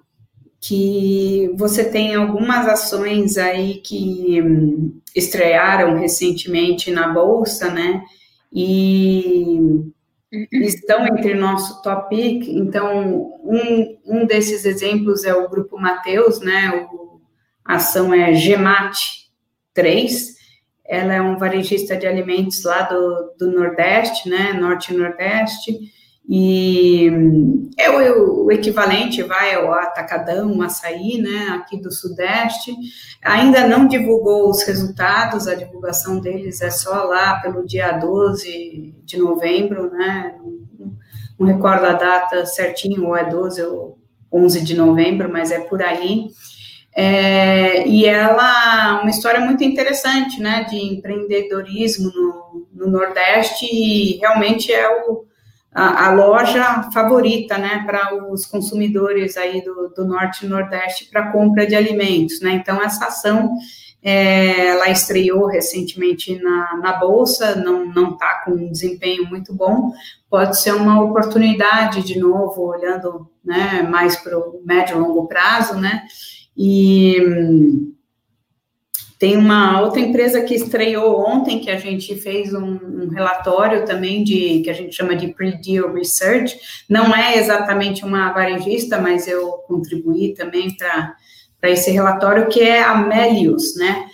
que 0.60 1.52
você 1.56 1.84
tem 1.84 2.14
algumas 2.14 2.68
ações 2.68 3.36
aí 3.36 3.74
que 3.78 4.40
hum, 4.40 5.00
estrearam 5.14 5.98
recentemente 5.98 6.92
na 6.92 7.08
bolsa, 7.08 7.68
né? 7.68 8.04
E 8.52 9.58
estão 10.52 11.04
entre 11.06 11.34
nosso 11.34 11.82
top 11.82 12.14
pick. 12.14 12.48
Então, 12.48 13.32
um, 13.44 13.98
um 14.06 14.24
desses 14.24 14.64
exemplos 14.64 15.24
é 15.24 15.34
o 15.34 15.48
Grupo 15.48 15.76
Mateus, 15.78 16.40
né? 16.40 16.88
O, 16.92 17.20
a 17.64 17.74
ação 17.74 18.14
é 18.14 18.32
GEMAT 18.32 18.96
3. 19.74 20.41
Ela 20.93 21.14
é 21.14 21.22
um 21.22 21.38
varejista 21.38 21.97
de 21.97 22.07
alimentos 22.07 22.62
lá 22.64 22.82
do, 22.82 23.34
do 23.38 23.51
Nordeste, 23.51 24.28
né? 24.28 24.53
Norte 24.53 24.93
e 24.93 24.97
Nordeste 24.97 25.78
e 26.28 27.11
é 27.76 27.90
o, 27.90 28.45
o, 28.45 28.53
equivalente, 28.53 29.22
vai, 29.22 29.55
ao 29.55 29.72
atacadão, 29.74 30.62
açaí, 30.62 31.20
né, 31.20 31.49
aqui 31.51 31.80
do 31.80 31.90
Sudeste. 31.90 32.74
Ainda 33.22 33.66
não 33.66 33.88
divulgou 33.88 34.49
os 34.49 34.62
resultados, 34.62 35.49
a 35.49 35.55
divulgação 35.55 36.20
deles 36.20 36.62
é 36.62 36.70
só 36.70 37.05
lá 37.05 37.40
pelo 37.40 37.66
dia 37.66 37.93
12 37.93 38.95
de 39.05 39.18
novembro, 39.18 39.90
né, 39.90 40.36
não, 40.78 40.97
não 41.38 41.47
recordo 41.47 41.86
a 41.86 41.93
data 41.93 42.47
certinho, 42.47 43.07
ou 43.07 43.16
é 43.16 43.28
12 43.28 43.62
ou 43.62 43.99
11 44.32 44.64
de 44.64 44.76
novembro, 44.76 45.30
mas 45.30 45.51
é 45.51 45.61
por 45.61 45.82
aí. 45.82 46.28
É, 46.95 47.86
e 47.88 48.05
ela, 48.05 49.01
uma 49.01 49.11
história 49.11 49.40
muito 49.40 49.64
interessante, 49.64 50.40
né, 50.40 50.64
de 50.64 50.76
empreendedorismo 50.76 52.11
no, 52.14 52.66
no 52.72 52.90
Nordeste, 52.90 53.66
e 53.66 54.18
realmente 54.18 54.72
é 54.72 54.88
o 54.88 55.24
a, 55.74 56.09
a 56.09 56.12
loja 56.12 56.90
favorita, 56.93 57.57
né, 57.57 57.82
para 57.86 58.30
os 58.30 58.45
consumidores 58.45 59.38
aí 59.38 59.64
do, 59.64 59.88
do 59.88 60.05
Norte 60.05 60.45
e 60.45 60.49
Nordeste 60.49 61.07
para 61.07 61.32
compra 61.32 61.66
de 61.66 61.74
alimentos, 61.74 62.40
né, 62.43 62.53
então 62.53 62.82
essa 62.82 63.07
ação 63.07 63.57
é, 64.03 64.66
ela 64.66 64.90
estreou 64.90 65.47
recentemente 65.47 66.34
na, 66.43 66.76
na 66.76 66.93
Bolsa, 66.95 67.55
não 67.55 68.11
está 68.11 68.43
com 68.45 68.51
um 68.51 68.70
desempenho 68.70 69.24
muito 69.26 69.55
bom, 69.55 69.93
pode 70.28 70.61
ser 70.61 70.72
uma 70.74 71.01
oportunidade 71.01 72.03
de 72.03 72.18
novo, 72.18 72.62
olhando 72.62 73.30
né, 73.45 73.82
mais 73.82 74.16
para 74.16 74.36
o 74.36 74.61
médio 74.64 74.97
e 74.97 74.99
longo 74.99 75.28
prazo, 75.28 75.78
né? 75.78 76.03
E 76.57 77.92
tem 79.22 79.36
uma 79.36 79.80
outra 79.80 80.00
empresa 80.00 80.40
que 80.40 80.53
estreou 80.53 81.20
ontem, 81.20 81.61
que 81.61 81.70
a 81.70 81.76
gente 81.76 82.16
fez 82.16 82.53
um, 82.53 82.76
um 82.82 83.09
relatório 83.09 83.84
também 83.84 84.24
de 84.24 84.62
que 84.62 84.68
a 84.68 84.72
gente 84.72 84.96
chama 84.96 85.14
de 85.14 85.28
pre-deal 85.28 85.92
research. 85.92 86.59
Não 86.88 87.14
é 87.14 87.38
exatamente 87.38 88.05
uma 88.05 88.32
varejista, 88.32 89.00
mas 89.00 89.28
eu 89.28 89.48
contribuí 89.68 90.34
também 90.34 90.76
para 90.76 91.70
esse 91.70 91.92
relatório, 91.92 92.48
que 92.48 92.61
é 92.61 92.82
a 92.82 92.96
Melius, 92.96 93.76
né? 93.76 94.07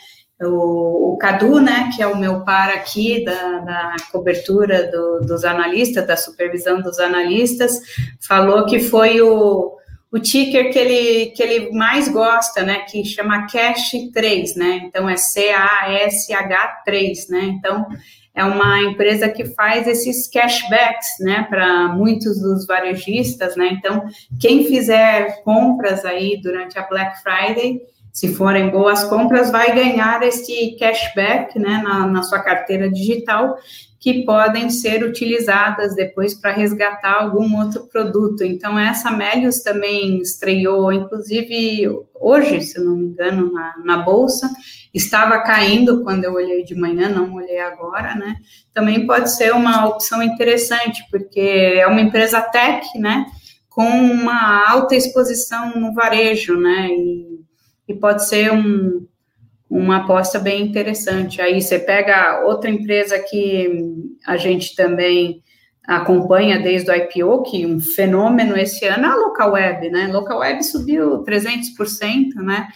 O, 0.43 1.15
o, 1.15 1.17
Cadu, 1.17 1.59
né, 1.59 1.91
que 1.97 2.03
é 2.03 2.07
o 2.07 2.19
meu 2.19 2.45
par 2.45 2.69
aqui 2.69 3.25
da, 3.25 3.59
da 3.61 3.97
cobertura 4.13 4.91
do, 4.91 5.21
dos 5.27 5.43
analistas, 5.43 6.07
da 6.07 6.19
supervisão 6.19 6.83
dos 6.83 6.99
analistas, 6.99 7.81
falou 8.21 8.67
que 8.67 8.79
foi 8.79 9.23
o, 9.23 9.78
o 10.11 10.19
ticker 10.19 10.73
que 10.73 10.79
ele, 10.79 11.27
que 11.27 11.43
ele 11.43 11.71
mais 11.73 12.09
gosta, 12.09 12.63
né, 12.63 12.81
que 12.81 13.05
chama 13.05 13.47
Cash 13.47 13.93
3, 14.13 14.57
né, 14.57 14.81
então 14.85 15.09
é 15.09 15.17
C-A-S-H 15.17 16.83
3, 16.85 17.29
né, 17.29 17.41
então 17.45 17.87
é 18.35 18.45
uma 18.45 18.81
empresa 18.83 19.29
que 19.29 19.45
faz 19.47 19.87
esses 19.87 20.29
cashbacks, 20.29 21.09
né, 21.21 21.47
para 21.49 21.89
muitos 21.89 22.41
dos 22.41 22.67
varejistas, 22.67 23.57
né, 23.57 23.69
então 23.73 24.05
quem 24.41 24.65
fizer 24.65 25.43
compras 25.43 26.05
aí 26.05 26.41
durante 26.41 26.79
a 26.79 26.87
Black 26.89 27.23
Friday, 27.23 27.81
se 28.11 28.35
forem 28.35 28.71
boas 28.71 29.05
compras, 29.05 29.51
vai 29.51 29.75
ganhar 29.75 30.23
esse 30.23 30.75
cashback, 30.79 31.59
né, 31.59 31.83
na, 31.85 32.07
na 32.07 32.23
sua 32.23 32.41
carteira 32.41 32.91
digital, 32.91 33.57
que 34.01 34.25
podem 34.25 34.71
ser 34.71 35.03
utilizadas 35.03 35.95
depois 35.95 36.33
para 36.33 36.53
resgatar 36.53 37.21
algum 37.21 37.59
outro 37.59 37.89
produto. 37.89 38.45
Então, 38.45 38.79
essa 38.79 39.11
Melius 39.11 39.61
também 39.61 40.21
estreou, 40.21 40.93
inclusive 40.93 41.89
hoje, 42.15 42.61
se 42.61 42.79
não 42.79 42.95
me 42.95 43.07
engano, 43.07 43.53
na, 43.53 43.75
na 43.85 43.97
Bolsa, 43.99 44.49
estava 44.95 45.41
caindo 45.41 46.03
quando 46.05 46.25
eu 46.25 46.35
olhei 46.35 46.63
de 46.63 46.77
manhã, 46.77 47.09
não 47.09 47.35
olhei 47.35 47.59
agora, 47.59 48.15
né? 48.15 48.37
Também 48.73 49.05
pode 49.05 49.33
ser 49.33 49.53
uma 49.53 49.87
opção 49.87 50.23
interessante, 50.23 51.05
porque 51.11 51.41
é 51.41 51.87
uma 51.87 52.01
empresa 52.01 52.41
tech, 52.41 52.87
né? 52.99 53.27
Com 53.69 53.89
uma 53.89 54.71
alta 54.71 54.95
exposição 54.95 55.75
no 55.75 55.93
varejo, 55.93 56.57
né? 56.57 56.89
E, 56.89 57.41
e 57.89 57.95
pode 57.95 58.29
ser 58.29 58.53
um, 58.53 59.07
uma 59.71 59.99
aposta 59.99 60.39
bem 60.39 60.63
interessante. 60.63 61.41
Aí 61.41 61.61
você 61.61 61.79
pega 61.79 62.45
outra 62.47 62.71
empresa 62.71 63.19
que 63.19 63.85
a 64.27 64.37
gente 64.37 64.75
também 64.75 65.43
acompanha 65.87 66.59
desde 66.59 66.91
o 66.91 66.95
IPO, 66.95 67.43
que 67.45 67.65
um 67.67 67.81
fenômeno 67.81 68.57
esse 68.57 68.85
ano 68.87 69.07
é 69.07 69.09
a 69.09 69.17
Local 69.17 69.53
Web, 69.53 69.91
né? 69.91 70.07
Local 70.09 70.41
Web 70.41 70.63
subiu 70.63 71.23
300%, 71.25 72.35
né? 72.37 72.69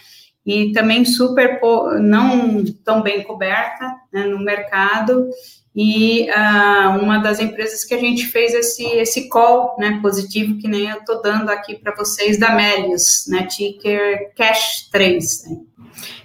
E 0.45 0.71
também 0.73 1.05
super 1.05 1.59
não 2.01 2.63
tão 2.83 3.01
bem 3.01 3.23
coberta 3.23 3.85
né, 4.11 4.25
no 4.25 4.39
mercado. 4.39 5.29
E 5.75 6.27
uh, 6.29 7.01
uma 7.01 7.17
das 7.17 7.39
empresas 7.39 7.83
que 7.83 7.93
a 7.93 7.99
gente 7.99 8.27
fez 8.27 8.53
esse, 8.53 8.83
esse 8.83 9.29
call 9.29 9.75
né, 9.79 9.99
positivo, 10.01 10.57
que 10.59 10.67
nem 10.67 10.89
eu 10.89 10.97
estou 10.97 11.21
dando 11.21 11.49
aqui 11.49 11.75
para 11.75 11.95
vocês, 11.95 12.37
da 12.37 12.53
Melius, 12.53 13.25
né, 13.27 13.47
ticker 13.47 14.33
Cash 14.35 14.89
3. 14.91 15.49
Né? 15.49 15.57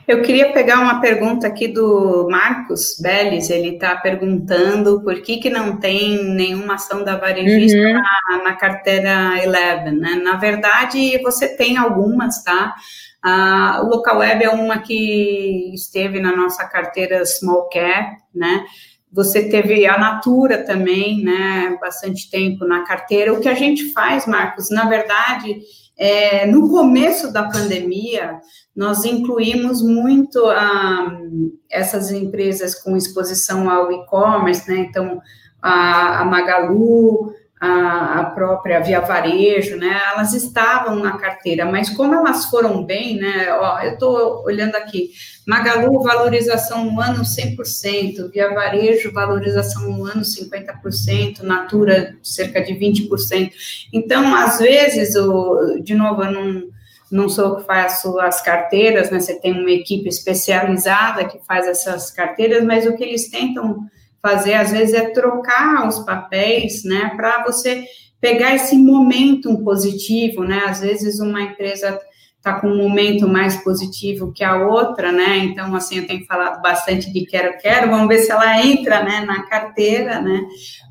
Eu 0.06 0.22
queria 0.22 0.52
pegar 0.52 0.80
uma 0.80 1.00
pergunta 1.00 1.46
aqui 1.46 1.68
do 1.68 2.26
Marcos 2.30 2.98
Beles, 2.98 3.50
ele 3.50 3.74
está 3.74 3.94
perguntando 3.94 5.02
por 5.02 5.20
que, 5.20 5.36
que 5.36 5.50
não 5.50 5.76
tem 5.76 6.24
nenhuma 6.24 6.74
ação 6.76 7.04
da 7.04 7.16
varejista 7.16 7.76
uhum. 7.78 7.92
na, 7.92 8.44
na, 8.44 8.56
carteira 8.56 9.38
Eleven, 9.42 9.98
né? 9.98 10.14
Na 10.14 10.36
verdade, 10.36 11.18
você 11.22 11.54
tem 11.56 11.76
algumas, 11.76 12.42
tá? 12.42 12.74
Ah, 13.22 13.82
o 13.82 13.88
Local 13.88 14.18
Web 14.18 14.44
é 14.44 14.50
uma 14.50 14.78
que 14.78 15.72
esteve 15.74 16.20
na 16.20 16.34
nossa 16.34 16.64
carteira 16.66 17.24
Small 17.26 17.68
Cap, 17.68 18.16
né? 18.34 18.64
Você 19.12 19.48
teve 19.48 19.86
a 19.86 19.98
Natura 19.98 20.64
também, 20.64 21.22
né? 21.22 21.76
Bastante 21.80 22.30
tempo 22.30 22.64
na 22.64 22.84
carteira. 22.84 23.32
O 23.32 23.40
que 23.40 23.48
a 23.48 23.54
gente 23.54 23.92
faz, 23.92 24.26
Marcos, 24.26 24.70
na 24.70 24.88
verdade, 24.88 25.60
é, 25.98 26.46
no 26.46 26.68
começo 26.68 27.32
da 27.32 27.48
pandemia, 27.48 28.40
nós 28.74 29.04
incluímos 29.04 29.82
muito 29.82 30.46
ah, 30.46 31.20
essas 31.68 32.12
empresas 32.12 32.74
com 32.76 32.96
exposição 32.96 33.68
ao 33.68 33.90
e-commerce, 33.90 34.70
né? 34.70 34.78
Então, 34.78 35.20
a, 35.60 36.20
a 36.20 36.24
Magalu, 36.24 37.34
a, 37.60 38.20
a, 38.20 38.24
própria 38.26 38.80
Via 38.80 39.00
Varejo, 39.00 39.76
né? 39.76 40.00
Elas 40.12 40.32
estavam 40.32 40.96
na 40.96 41.18
carteira, 41.18 41.64
mas 41.64 41.90
como 41.90 42.14
elas 42.14 42.44
foram 42.44 42.84
bem, 42.84 43.16
né? 43.16 43.52
Ó, 43.52 43.80
eu 43.80 43.94
estou 43.94 44.44
olhando 44.44 44.76
aqui, 44.76 45.10
Magalu, 45.46 46.02
valorização 46.02 46.84
no 46.84 47.00
ano 47.00 47.24
100%, 47.24 48.30
Via 48.30 48.54
Varejo, 48.54 49.12
valorização 49.12 49.90
no 49.90 50.04
ano 50.04 50.22
50%, 50.22 51.42
Natura, 51.42 52.16
cerca 52.22 52.62
de 52.62 52.74
20%. 52.74 53.50
Então, 53.92 54.34
às 54.34 54.58
vezes, 54.58 55.16
o, 55.16 55.80
de 55.82 55.94
novo, 55.94 56.22
eu 56.22 56.30
não, 56.30 56.62
não 57.10 57.28
sou 57.28 57.44
eu 57.44 57.56
que 57.56 57.64
faço 57.64 58.20
as 58.20 58.40
carteiras, 58.40 59.10
né? 59.10 59.18
Você 59.18 59.34
tem 59.34 59.52
uma 59.52 59.72
equipe 59.72 60.08
especializada 60.08 61.24
que 61.24 61.40
faz 61.46 61.66
essas 61.66 62.12
carteiras, 62.12 62.62
mas 62.64 62.86
o 62.86 62.96
que 62.96 63.02
eles 63.02 63.28
tentam 63.28 63.88
fazer, 64.22 64.54
às 64.54 64.70
vezes, 64.70 64.94
é 64.94 65.10
trocar 65.10 65.86
os 65.86 66.00
papéis, 66.00 66.84
né? 66.84 67.12
Para 67.16 67.44
você 67.44 67.84
pegar 68.20 68.54
esse 68.54 68.76
momento 68.76 69.62
positivo, 69.62 70.44
né? 70.44 70.62
Às 70.66 70.80
vezes, 70.80 71.20
uma 71.20 71.42
empresa 71.42 71.98
está 72.36 72.60
com 72.60 72.68
um 72.68 72.76
momento 72.76 73.28
mais 73.28 73.56
positivo 73.62 74.32
que 74.32 74.42
a 74.44 74.56
outra, 74.66 75.12
né? 75.12 75.38
Então, 75.38 75.74
assim, 75.74 75.98
eu 75.98 76.06
tenho 76.06 76.24
falado 76.24 76.62
bastante 76.62 77.12
de 77.12 77.26
quero, 77.26 77.58
quero, 77.58 77.90
vamos 77.90 78.08
ver 78.08 78.18
se 78.18 78.30
ela 78.30 78.64
entra, 78.64 79.02
né, 79.02 79.20
na 79.24 79.42
carteira, 79.46 80.20
né? 80.20 80.46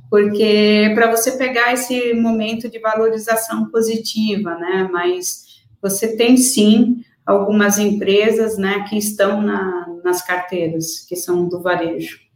Porque 0.09 0.91
para 0.93 1.09
você 1.09 1.37
pegar 1.37 1.73
esse 1.73 2.13
momento 2.13 2.69
de 2.69 2.79
valorização 2.79 3.69
positiva, 3.69 4.55
né? 4.55 4.89
Mas 4.91 5.45
você 5.81 6.15
tem 6.15 6.37
sim 6.37 7.01
algumas 7.25 7.77
empresas, 7.77 8.57
né, 8.57 8.85
que 8.87 8.97
estão 8.97 9.41
na, 9.41 9.85
nas 10.03 10.21
carteiras, 10.21 11.05
que 11.07 11.15
são 11.15 11.47
do 11.47 11.61
varejo. 11.61 12.26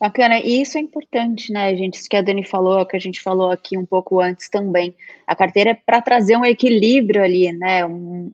Bacana, 0.00 0.38
e 0.38 0.62
isso 0.62 0.78
é 0.78 0.80
importante, 0.80 1.52
né, 1.52 1.74
gente? 1.76 1.94
Isso 1.94 2.08
que 2.08 2.16
a 2.16 2.22
Dani 2.22 2.44
falou, 2.44 2.86
que 2.86 2.96
a 2.96 3.00
gente 3.00 3.20
falou 3.20 3.50
aqui 3.50 3.76
um 3.76 3.84
pouco 3.84 4.20
antes 4.20 4.48
também. 4.48 4.94
A 5.26 5.34
carteira 5.34 5.70
é 5.70 5.74
para 5.74 6.00
trazer 6.00 6.36
um 6.36 6.44
equilíbrio 6.44 7.22
ali, 7.22 7.52
né? 7.52 7.84
Um, 7.84 8.32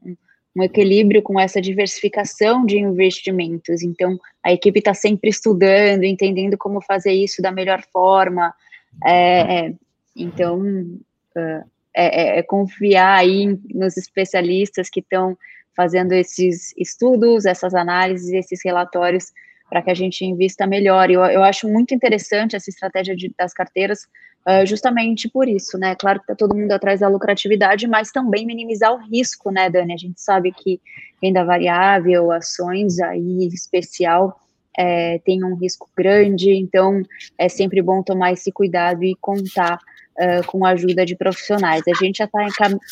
um, 0.55 0.63
equilíbrio 0.63 1.23
com 1.23 1.41
essa 1.41 1.63
diversificação 1.63 2.67
de 2.67 2.79
investimentos. 2.79 3.83
Então, 3.83 4.19
a 4.43 4.53
equipe 4.53 4.79
está 4.79 4.93
sempre 4.93 5.31
estudando, 5.31 6.05
entendendo 6.05 6.59
como 6.59 6.83
fazer 6.83 7.13
isso 7.13 7.41
da 7.41 7.51
melhor 7.51 7.83
forma. 7.91 8.55
É, 9.03 9.67
é, 9.67 9.75
então, 10.15 10.61
uh, 10.61 11.65
é, 11.95 12.39
é, 12.39 12.43
confiar 12.43 13.21
aí 13.21 13.59
nos 13.73 13.97
especialistas 13.97 14.91
que 14.91 15.01
estão 15.01 15.37
fazendo 15.75 16.13
esses 16.13 16.75
estudos, 16.77 17.47
essas 17.47 17.75
análises, 17.75 18.33
esses 18.33 18.61
relatórios 18.63 19.33
para 19.75 19.83
que 19.83 19.91
a 19.91 19.95
gente 19.95 20.25
invista 20.25 20.69
melhor. 20.69 21.11
Eu, 21.11 21.25
eu 21.25 21.43
acho 21.43 21.69
muito 21.69 21.93
interessante 21.93 22.55
essa 22.55 22.71
estratégia 22.71 23.17
de, 23.17 23.35
das 23.37 23.53
carteiras, 23.53 24.07
uh, 24.47 24.65
justamente 24.65 25.29
por 25.29 25.49
isso, 25.49 25.77
né? 25.77 25.97
Claro 25.97 26.21
que 26.21 26.27
está 26.27 26.37
todo 26.37 26.55
mundo 26.55 26.71
atrás 26.71 27.01
da 27.01 27.09
lucratividade, 27.09 27.89
mas 27.89 28.13
também 28.13 28.47
minimizar 28.47 28.95
o 28.95 28.99
risco, 28.99 29.51
né, 29.51 29.69
Dani? 29.69 29.93
A 29.93 29.97
gente 29.97 30.21
sabe 30.21 30.53
que 30.53 30.81
renda 31.21 31.45
variável, 31.45 32.31
ações 32.31 33.01
aí 33.01 33.49
especial, 33.49 34.39
é, 34.79 35.19
tem 35.25 35.43
um 35.43 35.57
risco 35.57 35.91
grande, 35.97 36.55
então 36.55 37.03
é 37.37 37.49
sempre 37.49 37.83
bom 37.83 38.01
tomar 38.01 38.33
esse 38.33 38.53
cuidado 38.53 39.03
e 39.03 39.17
contar 39.21 39.81
Uh, 40.17 40.47
com 40.47 40.65
a 40.65 40.71
ajuda 40.71 41.05
de 41.05 41.17
profissionais. 41.17 41.83
A 41.89 42.05
gente 42.05 42.19
já 42.19 42.27
está 42.27 42.47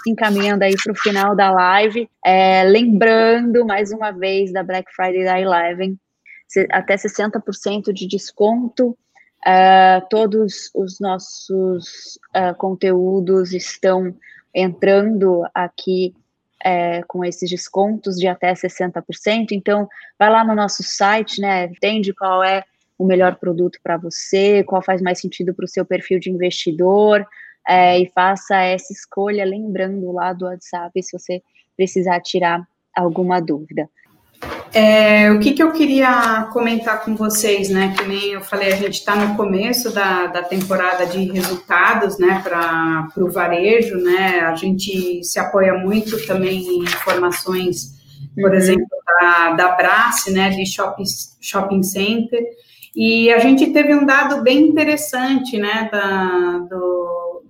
encaminhando 0.04 0.64
aí 0.64 0.74
para 0.82 0.92
o 0.92 0.96
final 0.96 1.36
da 1.36 1.52
live, 1.52 2.10
é, 2.24 2.64
lembrando 2.64 3.64
mais 3.64 3.92
uma 3.92 4.10
vez 4.10 4.52
da 4.52 4.64
Black 4.64 4.92
Friday 4.92 5.22
da 5.22 5.40
Eleven, 5.40 5.96
até 6.70 6.96
60% 6.96 7.92
de 7.92 8.06
desconto. 8.06 8.96
Uh, 9.44 10.06
todos 10.08 10.70
os 10.74 11.00
nossos 11.00 12.18
uh, 12.36 12.54
conteúdos 12.56 13.52
estão 13.52 14.14
entrando 14.54 15.42
aqui 15.52 16.14
é, 16.64 17.02
com 17.02 17.24
esses 17.24 17.50
descontos 17.50 18.16
de 18.16 18.28
até 18.28 18.52
60%. 18.52 19.48
Então, 19.52 19.88
vai 20.18 20.30
lá 20.30 20.44
no 20.44 20.54
nosso 20.54 20.82
site, 20.82 21.40
né? 21.40 21.64
Entende 21.64 22.14
qual 22.14 22.42
é 22.44 22.64
o 22.96 23.04
melhor 23.04 23.36
produto 23.36 23.78
para 23.82 23.96
você, 23.96 24.62
qual 24.62 24.80
faz 24.80 25.02
mais 25.02 25.20
sentido 25.20 25.52
para 25.52 25.64
o 25.64 25.68
seu 25.68 25.84
perfil 25.84 26.20
de 26.20 26.30
investidor, 26.30 27.26
é, 27.66 27.98
e 27.98 28.08
faça 28.10 28.60
essa 28.60 28.92
escolha, 28.92 29.44
lembrando 29.44 30.12
lá 30.12 30.32
do 30.32 30.44
WhatsApp 30.44 31.02
se 31.02 31.18
você 31.18 31.42
precisar 31.76 32.20
tirar 32.20 32.66
alguma 32.94 33.40
dúvida. 33.40 33.88
É, 34.74 35.30
o 35.30 35.38
que, 35.38 35.52
que 35.52 35.62
eu 35.62 35.70
queria 35.70 36.48
comentar 36.50 37.04
com 37.04 37.14
vocês, 37.14 37.68
né? 37.68 37.94
Que 37.96 38.04
nem 38.06 38.32
eu 38.32 38.40
falei, 38.40 38.72
a 38.72 38.76
gente 38.76 38.94
está 38.94 39.14
no 39.14 39.36
começo 39.36 39.92
da, 39.92 40.28
da 40.28 40.42
temporada 40.42 41.04
de 41.04 41.30
resultados, 41.30 42.18
né, 42.18 42.40
para 42.42 43.08
o 43.18 43.30
varejo, 43.30 43.98
né? 43.98 44.40
A 44.40 44.54
gente 44.54 45.22
se 45.22 45.38
apoia 45.38 45.74
muito 45.74 46.26
também 46.26 46.66
em 46.66 46.78
informações, 46.84 47.92
por 48.34 48.50
uhum. 48.50 48.56
exemplo, 48.56 48.86
da, 49.20 49.52
da 49.52 49.68
Brace, 49.72 50.32
né, 50.32 50.48
de 50.48 50.64
shopping, 50.64 51.04
shopping 51.38 51.82
center. 51.82 52.42
E 52.96 53.30
a 53.30 53.38
gente 53.38 53.72
teve 53.72 53.94
um 53.94 54.06
dado 54.06 54.42
bem 54.42 54.68
interessante, 54.68 55.58
né, 55.58 55.90
da, 55.92 56.58
do, 56.70 57.01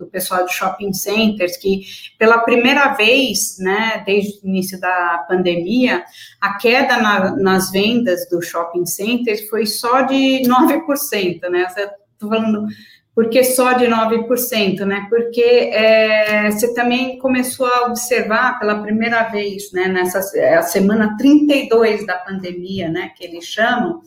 do 0.03 0.11
pessoal 0.11 0.44
de 0.44 0.53
shopping 0.53 0.92
centers, 0.92 1.57
que 1.57 1.82
pela 2.18 2.38
primeira 2.38 2.92
vez, 2.94 3.57
né, 3.59 4.03
desde 4.05 4.38
o 4.44 4.48
início 4.48 4.78
da 4.80 5.24
pandemia, 5.28 6.05
a 6.40 6.59
queda 6.59 6.96
na, 6.98 7.36
nas 7.36 7.70
vendas 7.70 8.28
do 8.28 8.42
shopping 8.42 8.84
centers 8.84 9.48
foi 9.48 9.64
só 9.66 10.03
de 10.03 10.42
9%, 10.42 11.48
né? 11.48 11.66
Estou 11.68 12.28
falando 12.28 12.66
por 13.14 13.28
que 13.28 13.44
só 13.44 13.74
de 13.74 13.86
9%, 13.86 14.84
né? 14.84 15.07
Porque 15.11 15.40
é, 15.40 16.50
você 16.50 16.72
também 16.74 17.18
começou 17.18 17.66
a 17.66 17.86
observar 17.86 18.59
pela 18.59 18.82
primeira 18.82 19.24
vez, 19.24 19.70
né, 19.72 19.86
nessa 19.86 20.18
a 20.18 20.62
semana 20.62 21.16
32 21.18 22.07
da 22.07 22.16
pandemia, 22.18 22.88
né, 22.88 23.12
que 23.16 23.24
eles 23.24 23.44
chamam, 23.44 24.00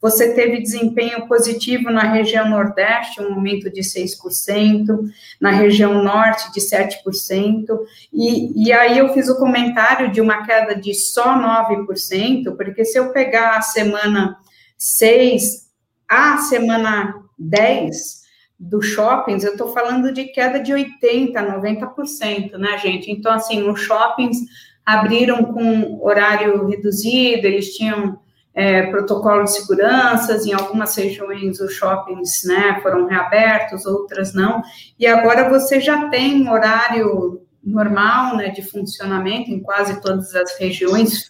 você 0.00 0.34
teve 0.34 0.60
desempenho 0.60 1.26
positivo 1.26 1.90
na 1.90 2.02
região 2.02 2.48
Nordeste, 2.48 3.20
um 3.20 3.34
aumento 3.34 3.70
de 3.70 3.80
6%, 3.80 5.08
na 5.40 5.50
região 5.50 6.02
Norte 6.02 6.52
de 6.52 6.60
7%, 6.60 7.78
e, 8.12 8.66
e 8.68 8.72
aí 8.72 8.98
eu 8.98 9.12
fiz 9.12 9.28
o 9.28 9.38
comentário 9.38 10.12
de 10.12 10.20
uma 10.20 10.44
queda 10.44 10.74
de 10.74 10.94
só 10.94 11.38
9%, 11.38 12.56
porque 12.56 12.84
se 12.84 12.98
eu 12.98 13.12
pegar 13.12 13.56
a 13.56 13.62
semana 13.62 14.36
6 14.78 15.66
a 16.08 16.38
semana 16.38 17.14
10 17.38 18.26
dos 18.58 18.86
shoppings, 18.86 19.44
eu 19.44 19.52
estou 19.52 19.72
falando 19.72 20.12
de 20.12 20.24
queda 20.26 20.60
de 20.60 20.72
80%, 20.72 21.32
90%, 21.34 22.52
né, 22.52 22.78
gente? 22.78 23.10
Então, 23.10 23.32
assim, 23.32 23.68
os 23.68 23.80
shoppings 23.80 24.38
abriram 24.84 25.44
com 25.44 26.00
horário 26.02 26.66
reduzido, 26.66 27.46
eles 27.46 27.74
tinham 27.74 28.18
é, 28.56 28.84
protocolo 28.86 29.44
de 29.44 29.52
segurança, 29.52 30.40
em 30.48 30.54
algumas 30.54 30.96
regiões 30.96 31.60
os 31.60 31.74
shoppings 31.74 32.42
né, 32.46 32.80
foram 32.82 33.06
reabertos, 33.06 33.84
outras 33.84 34.32
não, 34.32 34.62
e 34.98 35.06
agora 35.06 35.50
você 35.50 35.78
já 35.78 36.08
tem 36.08 36.48
horário 36.48 37.42
normal 37.62 38.34
né, 38.34 38.48
de 38.48 38.62
funcionamento 38.62 39.50
em 39.50 39.60
quase 39.60 40.00
todas 40.00 40.34
as 40.34 40.58
regiões, 40.58 41.28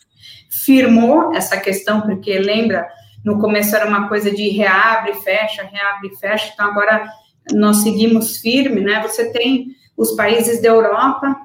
firmou 0.64 1.34
essa 1.34 1.56
questão, 1.56 2.02
porque 2.02 2.38
lembra, 2.38 2.86
no 3.24 3.40
começo 3.40 3.74
era 3.74 3.88
uma 3.88 4.08
coisa 4.08 4.30
de 4.30 4.48
reabre, 4.50 5.14
fecha, 5.14 5.64
reabre, 5.64 6.14
fecha, 6.20 6.52
então 6.54 6.66
agora 6.68 7.10
nós 7.52 7.78
seguimos 7.78 8.36
firme, 8.36 8.82
né, 8.82 9.02
você 9.02 9.32
tem 9.32 9.66
os 9.96 10.12
países 10.12 10.62
da 10.62 10.68
Europa 10.68 11.36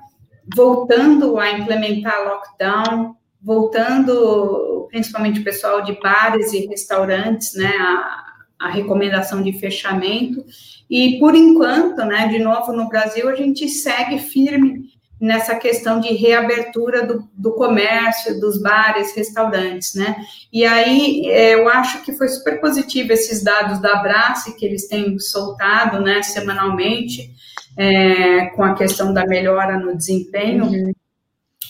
voltando 0.55 1.39
a 1.39 1.49
implementar 1.51 2.23
lockdown, 2.23 3.15
voltando, 3.41 4.87
principalmente 4.89 5.39
o 5.39 5.43
pessoal 5.43 5.81
de 5.81 5.99
bares 5.99 6.53
e 6.53 6.67
restaurantes, 6.67 7.55
né, 7.55 7.73
a, 7.79 8.67
a 8.67 8.69
recomendação 8.69 9.41
de 9.41 9.53
fechamento, 9.53 10.45
e 10.89 11.17
por 11.19 11.35
enquanto, 11.35 12.05
né, 12.05 12.27
de 12.27 12.39
novo 12.39 12.71
no 12.73 12.87
Brasil, 12.87 13.29
a 13.29 13.35
gente 13.35 13.67
segue 13.69 14.19
firme 14.19 14.91
nessa 15.21 15.55
questão 15.55 15.99
de 15.99 16.13
reabertura 16.15 17.05
do, 17.05 17.29
do 17.31 17.51
comércio, 17.53 18.39
dos 18.39 18.59
bares, 18.59 19.15
restaurantes, 19.15 19.93
né? 19.93 20.15
E 20.51 20.65
aí 20.65 21.27
é, 21.27 21.53
eu 21.53 21.69
acho 21.69 22.03
que 22.03 22.11
foi 22.13 22.27
super 22.27 22.59
positivo 22.59 23.13
esses 23.13 23.43
dados 23.43 23.79
da 23.79 23.99
Abrace 23.99 24.57
que 24.57 24.65
eles 24.65 24.87
têm 24.87 25.19
soltado, 25.19 26.01
né, 26.01 26.23
semanalmente, 26.23 27.31
é, 27.77 28.47
com 28.47 28.63
a 28.63 28.73
questão 28.73 29.13
da 29.13 29.25
melhora 29.25 29.77
no 29.77 29.95
desempenho. 29.95 30.65
Uhum. 30.65 30.91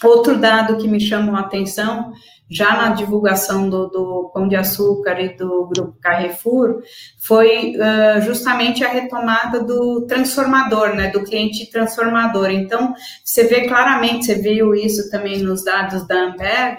Outro 0.03 0.37
dado 0.37 0.77
que 0.77 0.87
me 0.87 0.99
chamou 0.99 1.35
a 1.35 1.41
atenção, 1.41 2.11
já 2.49 2.75
na 2.75 2.89
divulgação 2.89 3.69
do, 3.69 3.87
do 3.87 4.31
Pão 4.33 4.47
de 4.47 4.57
Açúcar 4.57 5.21
e 5.21 5.37
do 5.37 5.67
Grupo 5.67 5.95
Carrefour, 6.01 6.81
foi 7.19 7.75
uh, 7.77 8.21
justamente 8.23 8.83
a 8.83 8.89
retomada 8.89 9.63
do 9.63 10.05
transformador, 10.07 10.93
né, 10.95 11.09
do 11.11 11.23
cliente 11.23 11.69
transformador. 11.71 12.49
Então, 12.49 12.93
você 13.23 13.45
vê 13.45 13.67
claramente, 13.67 14.25
você 14.25 14.35
viu 14.35 14.75
isso 14.75 15.09
também 15.09 15.39
nos 15.39 15.63
dados 15.63 16.05
da 16.07 16.15
Ambev, 16.15 16.77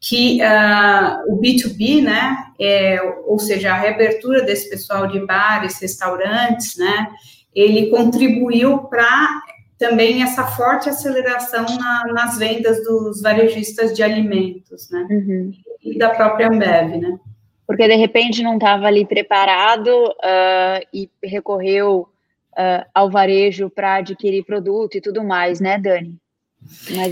que 0.00 0.40
uh, 0.42 1.32
o 1.32 1.40
B2B, 1.40 2.02
né, 2.02 2.36
é, 2.60 3.00
ou 3.26 3.38
seja, 3.38 3.72
a 3.72 3.78
reabertura 3.78 4.42
desse 4.42 4.68
pessoal 4.68 5.06
de 5.06 5.24
bares, 5.24 5.80
restaurantes, 5.80 6.76
né, 6.76 7.08
ele 7.54 7.86
contribuiu 7.88 8.80
para 8.80 9.45
também 9.78 10.22
essa 10.22 10.46
forte 10.46 10.88
aceleração 10.88 11.66
na, 11.78 12.12
nas 12.12 12.38
vendas 12.38 12.82
dos 12.82 13.20
varejistas 13.20 13.94
de 13.94 14.02
alimentos, 14.02 14.90
né? 14.90 15.06
Uhum. 15.10 15.52
E 15.82 15.98
da 15.98 16.10
própria 16.10 16.48
Ambev, 16.48 16.96
né? 16.96 17.18
Porque 17.66 17.86
de 17.86 17.96
repente 17.96 18.42
não 18.42 18.54
estava 18.54 18.86
ali 18.86 19.04
preparado 19.04 19.88
uh, 19.88 20.86
e 20.92 21.10
recorreu 21.22 22.08
uh, 22.52 22.86
ao 22.94 23.10
varejo 23.10 23.68
para 23.68 23.96
adquirir 23.96 24.44
produto 24.44 24.96
e 24.96 25.00
tudo 25.00 25.22
mais, 25.22 25.60
né, 25.60 25.78
Dani? 25.78 26.16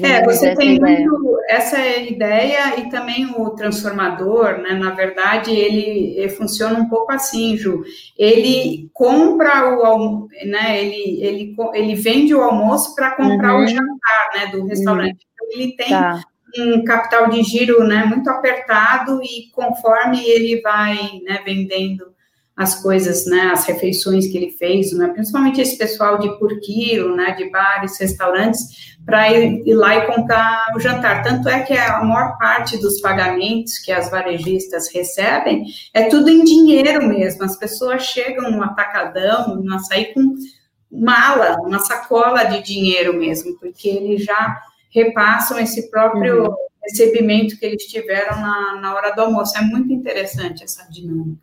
É, 0.02 0.24
você 0.24 0.55
tem 0.55 0.78
muito, 0.78 1.38
essa 1.48 1.78
é 1.78 2.11
ideia 2.11 2.78
e 2.80 2.88
também 2.90 3.26
o 3.26 3.50
transformador, 3.50 4.59
né? 4.59 4.74
Na 4.74 4.90
verdade, 4.90 5.50
ele, 5.50 6.14
ele 6.16 6.28
funciona 6.28 6.78
um 6.78 6.88
pouco 6.88 7.12
assim, 7.12 7.57
Ju. 7.57 7.82
Ele 8.18 8.88
compra 8.92 9.76
o 9.76 10.28
né? 10.44 10.82
Ele, 10.82 11.24
ele, 11.24 11.57
ele 11.74 11.94
vende 11.94 12.34
o 12.34 12.42
almoço 12.42 12.94
para 12.94 13.12
comprar 13.12 13.57
uhum. 13.57 13.64
o 13.64 13.66
jantar, 13.66 14.30
né? 14.34 14.46
Do 14.52 14.66
restaurante. 14.66 15.12
Uhum. 15.12 15.18
Então, 15.34 15.61
ele 15.61 15.76
tem 15.76 15.88
tá. 15.88 16.22
um 16.59 16.84
capital 16.84 17.28
de 17.28 17.42
giro, 17.42 17.84
né? 17.84 18.05
Muito 18.05 18.30
apertado 18.30 19.20
e 19.22 19.50
conforme 19.52 20.24
ele 20.24 20.61
vai, 20.61 20.96
né? 21.24 21.40
Vendendo 21.44 22.14
as 22.57 22.80
coisas, 22.80 23.26
né, 23.26 23.50
as 23.52 23.64
refeições 23.64 24.28
que 24.28 24.36
ele 24.36 24.50
fez, 24.50 24.92
né, 24.92 25.09
principalmente 25.09 25.61
esse 25.61 25.76
pessoal 25.76 26.18
de 26.18 26.38
por 26.38 26.61
quilo, 26.61 27.16
né, 27.16 27.32
de 27.32 27.50
bares, 27.50 27.98
restaurantes, 27.98 28.94
para 29.05 29.30
ir, 29.32 29.66
ir, 29.66 29.74
lá 29.74 29.96
e 29.96 30.07
comprar 30.07 30.72
o 30.74 30.80
jantar. 30.80 31.22
Tanto 31.22 31.48
é 31.48 31.61
que 31.62 31.74
a 31.74 32.02
maior 32.02 32.38
parte 32.38 32.78
dos 32.78 33.00
pagamentos 33.00 33.78
que 33.78 33.90
as 33.90 34.11
varejistas 34.11 34.88
recebem 34.92 35.64
é 35.92 36.05
tudo 36.05 36.30
em 36.30 36.44
dinheiro 36.44 37.07
mesmo. 37.07 37.44
As 37.44 37.57
pessoas 37.57 38.02
chegam 38.05 38.50
no 38.50 38.62
atacadão, 38.62 39.57
no 39.57 39.74
açaí 39.74 40.14
com 40.14 40.36
mala, 40.90 41.57
uma 41.61 41.80
sacola 41.80 42.44
de 42.44 42.62
dinheiro 42.62 43.18
mesmo, 43.18 43.59
porque 43.59 43.88
eles 43.88 44.24
já 44.24 44.61
repassam 44.90 45.59
esse 45.59 45.90
próprio 45.90 46.44
uhum. 46.44 46.57
recebimento 46.84 47.59
que 47.59 47.66
eles 47.66 47.82
tiveram 47.84 48.40
na, 48.40 48.80
na 48.80 48.94
hora 48.94 49.11
do 49.11 49.22
almoço. 49.22 49.59
É 49.59 49.61
muito 49.61 49.92
interessante 49.92 50.62
essa 50.62 50.88
dinâmica. 50.88 51.42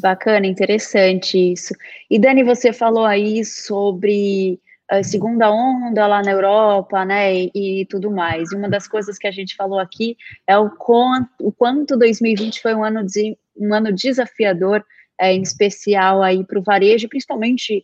Bacana, 0.00 0.46
interessante 0.46 1.52
isso. 1.52 1.74
E 2.10 2.18
Dani, 2.18 2.42
você 2.42 2.72
falou 2.72 3.04
aí 3.04 3.44
sobre 3.44 4.60
a 4.88 5.02
segunda 5.02 5.50
onda 5.50 6.06
lá 6.06 6.22
na 6.22 6.30
Europa, 6.30 7.04
né, 7.04 7.34
e, 7.34 7.50
e, 7.54 7.86
tudo 7.86 8.10
mais. 8.10 8.52
E 8.52 8.56
uma 8.56 8.68
das 8.68 8.86
coisas 8.86 9.18
que 9.18 9.26
a 9.26 9.30
gente 9.30 9.56
falou 9.56 9.78
aqui 9.78 10.16
é 10.46 10.56
o 10.56 10.70
quanto, 10.70 11.28
o 11.40 11.50
quanto 11.50 11.96
2020 11.96 12.62
foi 12.62 12.74
um 12.74 12.84
ano, 12.84 13.04
de, 13.04 13.36
um 13.56 13.74
ano 13.74 13.92
desafiador, 13.92 14.84
é, 15.18 15.32
em 15.32 15.42
especial 15.42 16.22
aí 16.22 16.44
para 16.44 16.58
o 16.58 16.62
varejo, 16.62 17.08
principalmente 17.08 17.82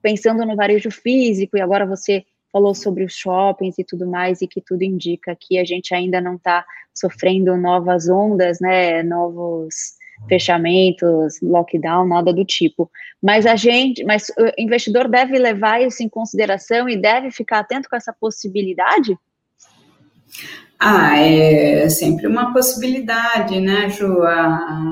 pensando 0.00 0.44
no 0.46 0.54
varejo 0.54 0.90
físico, 0.90 1.56
e 1.56 1.60
agora 1.60 1.86
você 1.86 2.24
falou 2.52 2.74
sobre 2.74 3.04
os 3.04 3.14
shoppings 3.14 3.78
e 3.78 3.84
tudo 3.84 4.06
mais, 4.06 4.40
e 4.40 4.46
que 4.46 4.60
tudo 4.60 4.82
indica 4.82 5.36
que 5.38 5.58
a 5.58 5.64
gente 5.64 5.92
ainda 5.92 6.20
não 6.20 6.36
está 6.36 6.64
sofrendo 6.94 7.56
novas 7.56 8.08
ondas, 8.08 8.60
né, 8.60 9.02
novos 9.02 9.96
fechamentos, 10.28 11.40
lockdown, 11.42 12.06
nada 12.06 12.32
do 12.32 12.44
tipo. 12.44 12.90
Mas 13.22 13.46
a 13.46 13.56
gente, 13.56 14.04
mas 14.04 14.28
o 14.38 14.60
investidor 14.62 15.08
deve 15.08 15.38
levar 15.38 15.82
isso 15.82 16.02
em 16.02 16.08
consideração 16.08 16.88
e 16.88 16.96
deve 16.96 17.30
ficar 17.30 17.60
atento 17.60 17.88
com 17.88 17.96
essa 17.96 18.12
possibilidade? 18.12 19.18
Ah, 20.78 21.18
é 21.18 21.88
sempre 21.88 22.26
uma 22.26 22.52
possibilidade, 22.52 23.58
né, 23.60 23.88
Ju? 23.88 24.22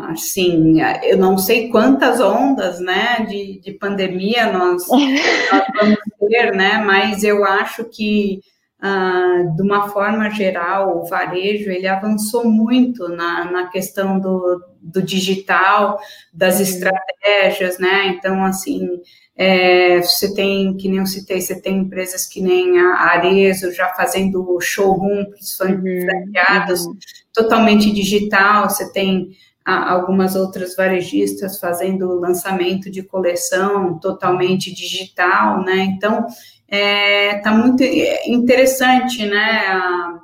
Assim, 0.08 0.80
eu 1.02 1.18
não 1.18 1.36
sei 1.36 1.68
quantas 1.68 2.20
ondas, 2.20 2.80
né, 2.80 3.26
de, 3.28 3.60
de 3.60 3.72
pandemia 3.72 4.50
nós, 4.52 4.86
nós 4.88 5.64
vamos 5.78 5.98
ter, 6.18 6.54
né, 6.54 6.78
mas 6.78 7.22
eu 7.22 7.44
acho 7.44 7.84
que 7.84 8.40
ah, 8.84 9.44
de 9.54 9.62
uma 9.62 9.88
forma 9.90 10.28
geral, 10.30 10.98
o 10.98 11.06
varejo 11.06 11.70
ele 11.70 11.86
avançou 11.86 12.44
muito 12.50 13.08
na, 13.08 13.48
na 13.48 13.68
questão 13.68 14.18
do, 14.18 14.60
do 14.80 15.00
digital, 15.00 16.00
das 16.34 16.56
uhum. 16.56 16.62
estratégias, 16.62 17.78
né? 17.78 18.08
Então, 18.08 18.44
assim, 18.44 18.88
é, 19.36 20.02
você 20.02 20.34
tem, 20.34 20.76
que 20.76 20.88
nem 20.88 20.98
eu 20.98 21.06
citei, 21.06 21.40
você 21.40 21.60
tem 21.60 21.78
empresas 21.78 22.26
que 22.26 22.40
nem 22.40 22.80
a 22.80 23.12
Arezo 23.12 23.70
já 23.70 23.90
fazendo 23.90 24.58
showroom, 24.60 25.30
que 25.30 25.44
são 25.44 25.68
uhum, 25.68 25.76
uhum. 25.76 26.96
totalmente 27.32 27.92
digital, 27.92 28.68
você 28.68 28.92
tem 28.92 29.30
a, 29.64 29.92
algumas 29.92 30.34
outras 30.34 30.74
varejistas 30.74 31.60
fazendo 31.60 32.18
lançamento 32.18 32.90
de 32.90 33.04
coleção 33.04 33.96
totalmente 34.00 34.74
digital, 34.74 35.62
né? 35.62 35.84
Então, 35.84 36.26
é, 36.72 37.34
tá 37.40 37.52
muito 37.52 37.84
interessante, 37.84 39.26
né, 39.26 39.66
a, 39.68 40.18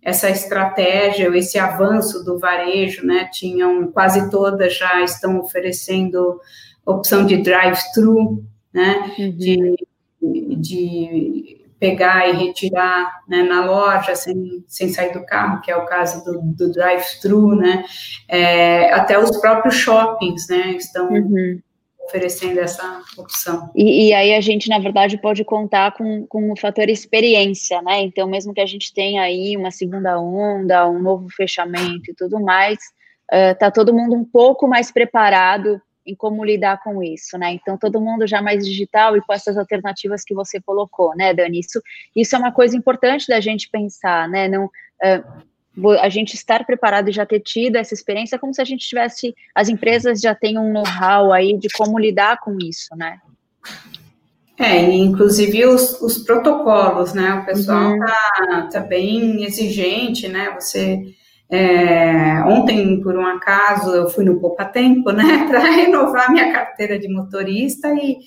essa 0.00 0.30
estratégia, 0.30 1.36
esse 1.36 1.58
avanço 1.58 2.24
do 2.24 2.38
varejo, 2.38 3.04
né, 3.04 3.28
tinham, 3.32 3.90
quase 3.90 4.30
todas 4.30 4.78
já 4.78 5.02
estão 5.02 5.40
oferecendo 5.40 6.40
opção 6.86 7.26
de 7.26 7.38
drive-thru, 7.38 8.44
né, 8.72 9.12
uhum. 9.18 9.36
de, 9.36 9.76
de 10.56 11.66
pegar 11.80 12.28
e 12.28 12.46
retirar 12.46 13.24
né, 13.28 13.42
na 13.42 13.66
loja 13.66 14.14
sem, 14.14 14.64
sem 14.68 14.90
sair 14.90 15.12
do 15.12 15.26
carro, 15.26 15.60
que 15.62 15.70
é 15.70 15.76
o 15.76 15.84
caso 15.84 16.24
do, 16.24 16.40
do 16.40 16.70
drive-thru, 16.70 17.56
né, 17.56 17.84
é, 18.28 18.92
até 18.92 19.18
os 19.18 19.36
próprios 19.38 19.74
shoppings, 19.74 20.46
né, 20.48 20.76
estão 20.76 21.08
uhum 21.08 21.60
oferecendo 22.08 22.58
essa 22.58 23.02
opção. 23.16 23.70
E, 23.76 24.08
e, 24.08 24.14
aí 24.14 24.34
a 24.34 24.40
gente, 24.40 24.68
na 24.68 24.78
verdade, 24.78 25.18
pode 25.18 25.44
contar 25.44 25.92
com, 25.92 26.26
com 26.26 26.50
o 26.50 26.58
fator 26.58 26.88
experiência, 26.88 27.80
né? 27.82 28.00
Então, 28.00 28.26
mesmo 28.26 28.54
que 28.54 28.60
a 28.60 28.66
gente 28.66 28.92
tenha 28.92 29.22
aí 29.22 29.56
uma 29.56 29.70
segunda 29.70 30.18
onda, 30.18 30.88
um 30.88 30.98
novo 30.98 31.28
fechamento 31.30 32.10
e 32.10 32.14
tudo 32.14 32.40
mais, 32.40 32.78
uh, 33.30 33.56
tá 33.58 33.70
todo 33.70 33.94
mundo 33.94 34.16
um 34.16 34.24
pouco 34.24 34.66
mais 34.66 34.90
preparado 34.90 35.80
em 36.06 36.14
como 36.14 36.42
lidar 36.42 36.82
com 36.82 37.02
isso, 37.02 37.36
né? 37.36 37.52
Então, 37.52 37.76
todo 37.76 38.00
mundo 38.00 38.26
já 38.26 38.40
mais 38.40 38.66
digital 38.66 39.14
e 39.14 39.20
com 39.20 39.32
essas 39.32 39.58
alternativas 39.58 40.24
que 40.24 40.34
você 40.34 40.58
colocou, 40.60 41.14
né, 41.14 41.34
Dani? 41.34 41.60
Isso, 41.60 41.82
isso 42.16 42.34
é 42.34 42.38
uma 42.38 42.50
coisa 42.50 42.74
importante 42.74 43.28
da 43.28 43.40
gente 43.40 43.68
pensar, 43.70 44.26
né? 44.26 44.48
Não, 44.48 44.64
uh, 44.64 45.42
a 46.00 46.08
gente 46.08 46.34
estar 46.34 46.64
preparado 46.64 47.08
e 47.08 47.12
já 47.12 47.24
ter 47.24 47.40
tido 47.40 47.76
essa 47.76 47.94
experiência 47.94 48.36
é 48.36 48.38
como 48.38 48.54
se 48.54 48.60
a 48.60 48.64
gente 48.64 48.86
tivesse, 48.86 49.34
as 49.54 49.68
empresas 49.68 50.20
já 50.20 50.34
têm 50.34 50.58
um 50.58 50.72
know-how 50.72 51.32
aí 51.32 51.56
de 51.56 51.68
como 51.70 51.98
lidar 51.98 52.40
com 52.40 52.56
isso, 52.60 52.94
né? 52.96 53.18
É, 54.58 54.82
inclusive 54.82 55.66
os, 55.66 56.00
os 56.00 56.18
protocolos, 56.18 57.14
né? 57.14 57.34
O 57.34 57.46
pessoal 57.46 57.92
uhum. 57.92 57.98
tá, 58.00 58.68
tá 58.72 58.80
bem 58.80 59.44
exigente, 59.44 60.26
né? 60.26 60.50
Você 60.58 61.14
é, 61.50 62.42
ontem, 62.44 63.00
por 63.00 63.16
um 63.16 63.26
acaso, 63.26 63.90
eu 63.94 64.10
fui 64.10 64.24
no 64.24 64.38
Poupa 64.38 64.66
Tempo, 64.66 65.10
né, 65.12 65.24
para 65.48 65.60
renovar 65.60 66.30
minha 66.30 66.52
carteira 66.52 66.98
de 66.98 67.08
motorista 67.08 67.88
e 67.94 68.18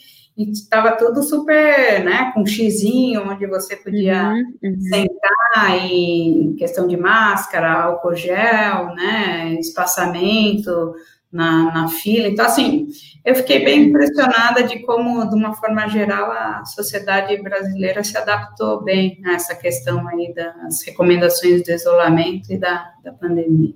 estava 0.50 0.94
tudo 0.94 1.22
super, 1.22 2.04
né, 2.04 2.32
com 2.34 2.42
um 2.42 2.46
xizinho, 2.46 3.30
onde 3.30 3.46
você 3.46 3.76
podia 3.76 4.30
uhum, 4.30 4.54
uhum. 4.64 4.82
sentar 4.82 5.86
e 5.86 6.56
questão 6.58 6.88
de 6.88 6.98
máscara, 6.98 7.72
álcool 7.72 8.16
gel, 8.16 8.94
né, 8.96 9.56
espaçamento 9.60 10.94
na, 11.32 11.72
na 11.74 11.88
fila. 11.88 12.28
Então, 12.28 12.46
assim, 12.46 12.88
eu 13.24 13.36
fiquei 13.36 13.64
bem 13.64 13.84
impressionada 13.84 14.64
de 14.64 14.80
como, 14.80 15.30
de 15.30 15.36
uma 15.36 15.54
forma 15.54 15.88
geral, 15.88 16.32
a 16.32 16.66
sociedade 16.66 17.42
brasileira 17.42 18.04
se 18.04 18.18
adaptou 18.18 18.84
bem 18.84 19.22
a 19.26 19.34
essa 19.34 19.56
questão 19.56 20.08
aí 20.08 20.34
das 20.34 20.84
recomendações 20.86 21.62
de 21.64 21.74
isolamento 21.74 22.52
e 22.52 22.58
da, 22.58 22.92
da 23.04 23.12
pandemia. 23.12 23.74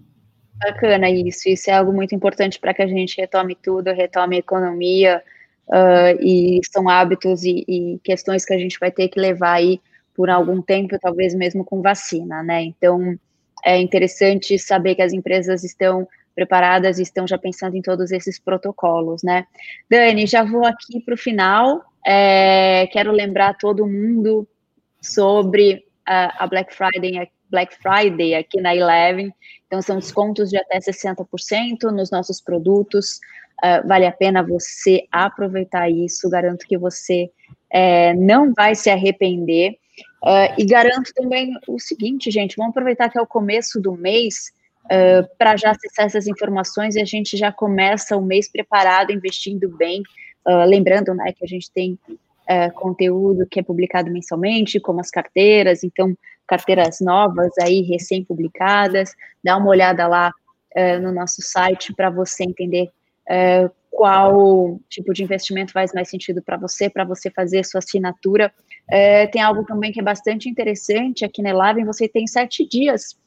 Bacana 0.57 1.09
isso, 1.09 1.49
isso 1.49 1.69
é 1.69 1.73
algo 1.73 1.91
muito 1.91 2.15
importante 2.15 2.59
para 2.59 2.73
que 2.73 2.81
a 2.81 2.87
gente 2.87 3.19
retome 3.19 3.55
tudo, 3.55 3.91
retome 3.91 4.37
a 4.37 4.39
economia, 4.39 5.21
uh, 5.69 6.21
e 6.21 6.59
são 6.71 6.89
hábitos 6.89 7.43
e, 7.43 7.65
e, 7.67 7.99
questões 8.03 8.45
que 8.45 8.53
a 8.53 8.57
gente 8.57 8.79
vai 8.79 8.91
ter 8.91 9.07
que 9.09 9.19
levar 9.19 9.53
aí 9.53 9.79
por 10.15 10.29
algum 10.29 10.61
tempo, 10.61 10.97
talvez 10.99 11.35
mesmo 11.35 11.63
com 11.65 11.81
vacina, 11.81 12.41
né? 12.41 12.63
Então, 12.63 13.17
é 13.63 13.79
interessante 13.79 14.57
saber 14.57 14.95
que 14.95 15.01
as 15.01 15.11
empresas 15.11 15.63
estão 15.63 16.07
preparadas 16.33 16.99
e 16.99 17.01
estão 17.01 17.25
já 17.25 17.37
pensando 17.37 17.75
em 17.75 17.81
todos 17.81 18.11
esses 18.11 18.37
protocolos, 18.37 19.23
né? 19.23 19.45
Dani, 19.89 20.27
já 20.27 20.43
vou 20.43 20.65
aqui 20.65 20.99
para 20.99 21.13
o 21.13 21.17
final. 21.17 21.83
É, 22.05 22.87
quero 22.91 23.11
lembrar 23.11 23.57
todo 23.57 23.87
mundo 23.87 24.47
sobre 25.01 25.85
a, 26.05 26.43
a 26.43 26.47
Black 26.47 26.73
Friday, 26.73 27.29
Black 27.49 27.75
Friday 27.77 28.35
aqui 28.35 28.61
na 28.61 28.75
Eleven. 28.75 29.33
Então, 29.65 29.81
são 29.81 29.97
descontos 29.97 30.49
de 30.49 30.57
até 30.57 30.77
60% 30.77 31.91
nos 31.91 32.11
nossos 32.11 32.39
produtos. 32.41 33.19
Uh, 33.63 33.87
vale 33.87 34.05
a 34.05 34.11
pena 34.11 34.43
você 34.43 35.07
aproveitar 35.11 35.89
isso. 35.89 36.29
Garanto 36.29 36.67
que 36.67 36.77
você 36.77 37.29
é, 37.69 38.13
não 38.13 38.53
vai 38.53 38.75
se 38.75 38.89
arrepender. 38.89 39.77
Uh, 40.21 40.51
e 40.57 40.65
garanto 40.65 41.13
também 41.13 41.53
o 41.67 41.79
seguinte, 41.79 42.31
gente: 42.31 42.57
vamos 42.57 42.71
aproveitar 42.71 43.09
que 43.09 43.17
é 43.17 43.21
o 43.21 43.27
começo 43.27 43.79
do 43.79 43.93
mês 43.93 44.51
uh, 44.85 45.27
para 45.37 45.55
já 45.55 45.71
acessar 45.71 46.05
essas 46.05 46.27
informações 46.27 46.95
e 46.95 47.01
a 47.01 47.05
gente 47.05 47.37
já 47.37 47.51
começa 47.51 48.17
o 48.17 48.21
mês 48.21 48.49
preparado, 48.51 49.11
investindo 49.11 49.69
bem. 49.69 50.03
lembrando 50.67 51.13
né, 51.15 51.33
que 51.33 51.43
a 51.43 51.47
gente 51.47 51.71
tem 51.71 51.97
conteúdo 52.75 53.47
que 53.49 53.59
é 53.59 53.63
publicado 53.63 54.11
mensalmente, 54.11 54.79
como 54.79 54.99
as 54.99 55.09
carteiras, 55.09 55.83
então, 55.83 56.15
carteiras 56.45 56.99
novas 57.01 57.51
aí, 57.59 57.81
recém-publicadas. 57.81 59.15
Dá 59.43 59.57
uma 59.57 59.69
olhada 59.69 60.05
lá 60.07 60.31
no 61.01 61.11
nosso 61.11 61.41
site 61.41 61.91
para 61.95 62.11
você 62.11 62.43
entender 62.43 62.91
é, 63.27 63.69
qual 63.91 64.79
tipo 64.89 65.13
de 65.13 65.23
investimento 65.23 65.71
faz 65.71 65.93
mais 65.93 66.09
sentido 66.09 66.41
para 66.41 66.57
você, 66.57 66.89
para 66.89 67.05
você 67.05 67.29
fazer 67.31 67.63
sua 67.63 67.79
assinatura. 67.79 68.53
É, 68.89 69.25
tem 69.27 69.41
algo 69.41 69.63
também 69.63 69.91
que 69.91 69.99
é 69.99 70.03
bastante 70.03 70.49
interessante 70.49 71.23
aqui 71.23 71.41
na 71.41 71.49
Eleven, 71.49 71.85
você 71.85 72.07
tem 72.07 72.27
sete 72.27 72.67
dias 72.67 73.17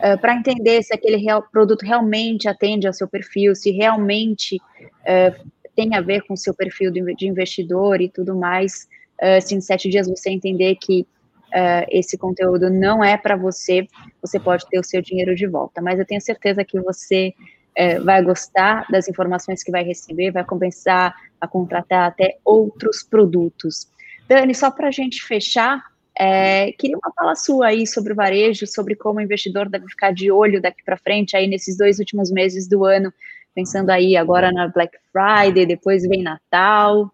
é, 0.00 0.16
para 0.16 0.34
entender 0.34 0.82
se 0.82 0.92
aquele 0.92 1.16
real, 1.16 1.42
produto 1.50 1.82
realmente 1.82 2.48
atende 2.48 2.86
ao 2.86 2.92
seu 2.92 3.06
perfil, 3.06 3.54
se 3.54 3.70
realmente 3.70 4.60
é, 5.04 5.32
tem 5.74 5.94
a 5.94 6.00
ver 6.00 6.22
com 6.22 6.34
o 6.34 6.36
seu 6.36 6.54
perfil 6.54 6.90
de 6.90 7.28
investidor 7.28 8.00
e 8.00 8.08
tudo 8.08 8.34
mais. 8.34 8.88
É, 9.18 9.40
se 9.40 9.54
em 9.54 9.60
sete 9.60 9.88
dias 9.88 10.08
você 10.08 10.30
entender 10.30 10.76
que 10.76 11.06
é, 11.52 11.86
esse 11.90 12.18
conteúdo 12.18 12.68
não 12.68 13.02
é 13.02 13.16
para 13.16 13.36
você, 13.36 13.86
você 14.20 14.38
pode 14.40 14.68
ter 14.68 14.78
o 14.78 14.84
seu 14.84 15.00
dinheiro 15.00 15.34
de 15.34 15.46
volta. 15.46 15.80
Mas 15.80 15.98
eu 15.98 16.04
tenho 16.04 16.20
certeza 16.20 16.64
que 16.64 16.80
você 16.80 17.32
é, 17.76 18.00
vai 18.00 18.22
gostar 18.22 18.86
das 18.90 19.06
informações 19.06 19.62
que 19.62 19.70
vai 19.70 19.84
receber, 19.84 20.30
vai 20.30 20.44
começar 20.44 21.14
a 21.38 21.46
contratar 21.46 22.08
até 22.08 22.38
outros 22.44 23.02
produtos. 23.02 23.86
Dani, 24.26 24.54
só 24.54 24.70
para 24.70 24.88
a 24.88 24.90
gente 24.90 25.22
fechar, 25.22 25.84
é, 26.18 26.72
queria 26.72 26.96
uma 26.96 27.12
fala 27.14 27.34
sua 27.34 27.66
aí 27.66 27.86
sobre 27.86 28.14
o 28.14 28.16
varejo, 28.16 28.66
sobre 28.66 28.96
como 28.96 29.18
o 29.18 29.22
investidor 29.22 29.68
deve 29.68 29.86
ficar 29.88 30.12
de 30.12 30.32
olho 30.32 30.62
daqui 30.62 30.82
para 30.82 30.96
frente, 30.96 31.36
aí 31.36 31.46
nesses 31.46 31.76
dois 31.76 31.98
últimos 31.98 32.30
meses 32.32 32.66
do 32.66 32.84
ano, 32.84 33.12
pensando 33.54 33.90
aí 33.90 34.16
agora 34.16 34.50
na 34.50 34.68
Black 34.68 34.96
Friday, 35.12 35.66
depois 35.66 36.02
vem 36.08 36.22
Natal. 36.22 37.12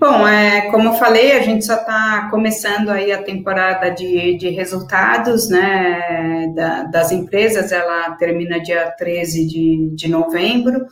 Bom, 0.00 0.26
é, 0.26 0.70
como 0.70 0.88
eu 0.88 0.94
falei, 0.94 1.32
a 1.32 1.42
gente 1.42 1.66
só 1.66 1.74
está 1.74 2.28
começando 2.30 2.88
aí 2.88 3.12
a 3.12 3.22
temporada 3.22 3.90
de, 3.90 4.34
de 4.38 4.48
resultados 4.48 5.50
né, 5.50 6.50
da, 6.54 6.84
das 6.84 7.12
empresas, 7.12 7.70
ela 7.70 8.12
termina 8.12 8.58
dia 8.58 8.90
13 8.92 9.46
de, 9.46 9.90
de 9.94 10.08
novembro. 10.08 10.86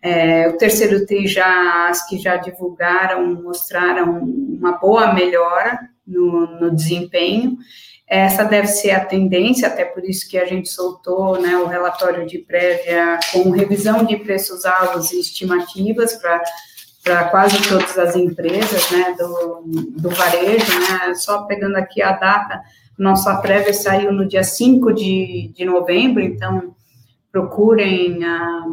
É, 0.00 0.48
o 0.48 0.56
terceiro 0.56 1.04
TRI 1.04 1.26
já, 1.26 1.90
as 1.90 2.08
que 2.08 2.16
já 2.16 2.38
divulgaram, 2.38 3.34
mostraram 3.34 4.20
uma 4.22 4.78
boa 4.78 5.12
melhora 5.12 5.78
no, 6.06 6.58
no 6.58 6.74
desempenho. 6.74 7.58
Essa 8.08 8.44
deve 8.44 8.68
ser 8.68 8.92
a 8.92 9.04
tendência, 9.04 9.68
até 9.68 9.84
por 9.84 10.06
isso 10.06 10.26
que 10.26 10.38
a 10.38 10.46
gente 10.46 10.70
soltou 10.70 11.38
né, 11.38 11.54
o 11.58 11.66
relatório 11.66 12.26
de 12.26 12.38
prévia 12.38 13.18
com 13.30 13.50
revisão 13.50 14.06
de 14.06 14.16
preços-alvos 14.16 15.12
e 15.12 15.20
estimativas 15.20 16.14
para 16.14 16.42
para 17.04 17.28
quase 17.28 17.68
todas 17.68 17.98
as 17.98 18.16
empresas 18.16 18.90
né, 18.90 19.14
do, 19.18 19.62
do 19.98 20.08
varejo, 20.08 20.80
né, 20.80 21.14
só 21.14 21.42
pegando 21.42 21.76
aqui 21.76 22.02
a 22.02 22.12
data, 22.12 22.62
nossa 22.98 23.36
prévia 23.36 23.74
saiu 23.74 24.10
no 24.10 24.26
dia 24.26 24.42
5 24.42 24.92
de, 24.92 25.52
de 25.54 25.64
novembro, 25.66 26.22
então 26.22 26.74
procurem 27.30 28.24
a, 28.24 28.64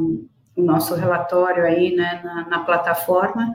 o 0.56 0.62
nosso 0.62 0.96
relatório 0.96 1.66
aí 1.66 1.96
né, 1.96 2.22
na, 2.24 2.48
na, 2.48 2.60
plataforma 2.60 3.54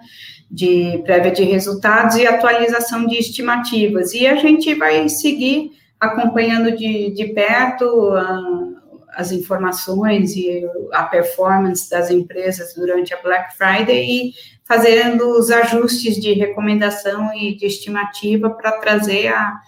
de 0.51 1.01
prévia 1.05 1.31
de 1.31 1.45
resultados 1.45 2.16
e 2.16 2.27
atualização 2.27 3.07
de 3.07 3.16
estimativas. 3.16 4.12
E 4.12 4.27
a 4.27 4.37
gente 4.37 4.74
vai 4.74 5.09
seguir 5.09 5.70
acompanhando 6.01 6.77
de, 6.77 7.11
de 7.12 7.27
perto 7.29 7.85
uh, 7.85 8.77
as 9.14 9.33
informações 9.33 10.35
e 10.37 10.62
a 10.93 11.05
performance 11.05 11.89
das 11.89 12.11
empresas 12.11 12.74
durante 12.74 13.14
a 13.14 13.22
Black 13.22 13.57
Friday 13.57 14.05
e 14.05 14.33
fazendo 14.66 15.30
os 15.38 15.50
ajustes 15.50 16.16
de 16.16 16.32
recomendação 16.32 17.32
e 17.34 17.54
de 17.54 17.66
estimativa 17.66 18.50
para 18.50 18.72
trazer 18.72 19.28
a, 19.28 19.60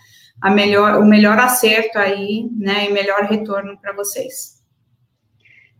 a 0.42 0.50
melhor, 0.50 1.00
o 1.00 1.04
melhor 1.04 1.38
acerto 1.38 1.98
aí, 1.98 2.48
né, 2.56 2.86
e 2.88 2.92
melhor 2.92 3.22
retorno 3.24 3.78
para 3.78 3.92
vocês. 3.92 4.58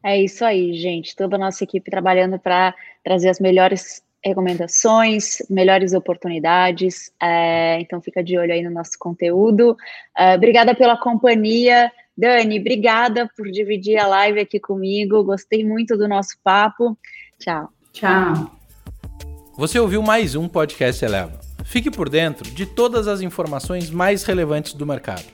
É 0.05 0.21
isso 0.21 0.45
aí, 0.45 0.73
gente. 0.75 1.17
Toda 1.17 1.37
a 1.37 1.39
nossa 1.39 1.65
equipe 1.65 1.91
trabalhando 1.91 2.39
para 2.39 2.73
trazer 3.03 3.29
as 3.29 3.41
melhores 3.41 4.03
recomendações, 4.25 5.39
melhores 5.51 5.93
oportunidades. 5.93 7.13
É, 7.21 7.81
então 7.81 8.01
fica 8.01 8.23
de 8.23 8.39
olho 8.39 8.53
aí 8.53 8.63
no 8.63 8.71
nosso 8.71 8.93
conteúdo. 8.99 9.77
É, 10.17 10.35
obrigada 10.35 10.75
pela 10.75 10.97
companhia. 10.97 11.91
Dani, 12.17 12.59
obrigada 12.59 13.31
por 13.37 13.51
dividir 13.51 13.99
a 13.99 14.07
live 14.07 14.41
aqui 14.41 14.59
comigo. 14.59 15.25
Gostei 15.25 15.65
muito 15.65 15.97
do 15.97 16.09
nosso 16.09 16.37
papo. 16.43 16.97
Tchau. 17.39 17.69
Tchau. 17.93 18.58
Você 19.59 19.79
ouviu 19.81 20.01
mais 20.01 20.37
um 20.37 20.47
podcast 20.47 21.05
Eleva. 21.05 21.41
Fique 21.65 21.91
por 21.91 22.09
dentro 22.09 22.49
de 22.49 22.65
todas 22.65 23.09
as 23.09 23.21
informações 23.21 23.91
mais 23.91 24.23
relevantes 24.23 24.73
do 24.73 24.87
mercado. 24.87 25.25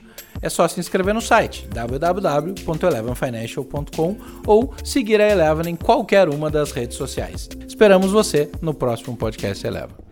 É 0.41 0.49
só 0.49 0.67
se 0.67 0.79
inscrever 0.79 1.13
no 1.13 1.21
site 1.21 1.67
www.elevenfinancial.com 1.67 4.17
ou 4.47 4.73
seguir 4.83 5.21
a 5.21 5.29
Eleven 5.29 5.73
em 5.73 5.75
qualquer 5.75 6.27
uma 6.27 6.49
das 6.49 6.71
redes 6.71 6.97
sociais. 6.97 7.47
Esperamos 7.67 8.11
você 8.11 8.49
no 8.63 8.73
próximo 8.73 9.15
podcast 9.15 9.67
Eleva. 9.67 10.04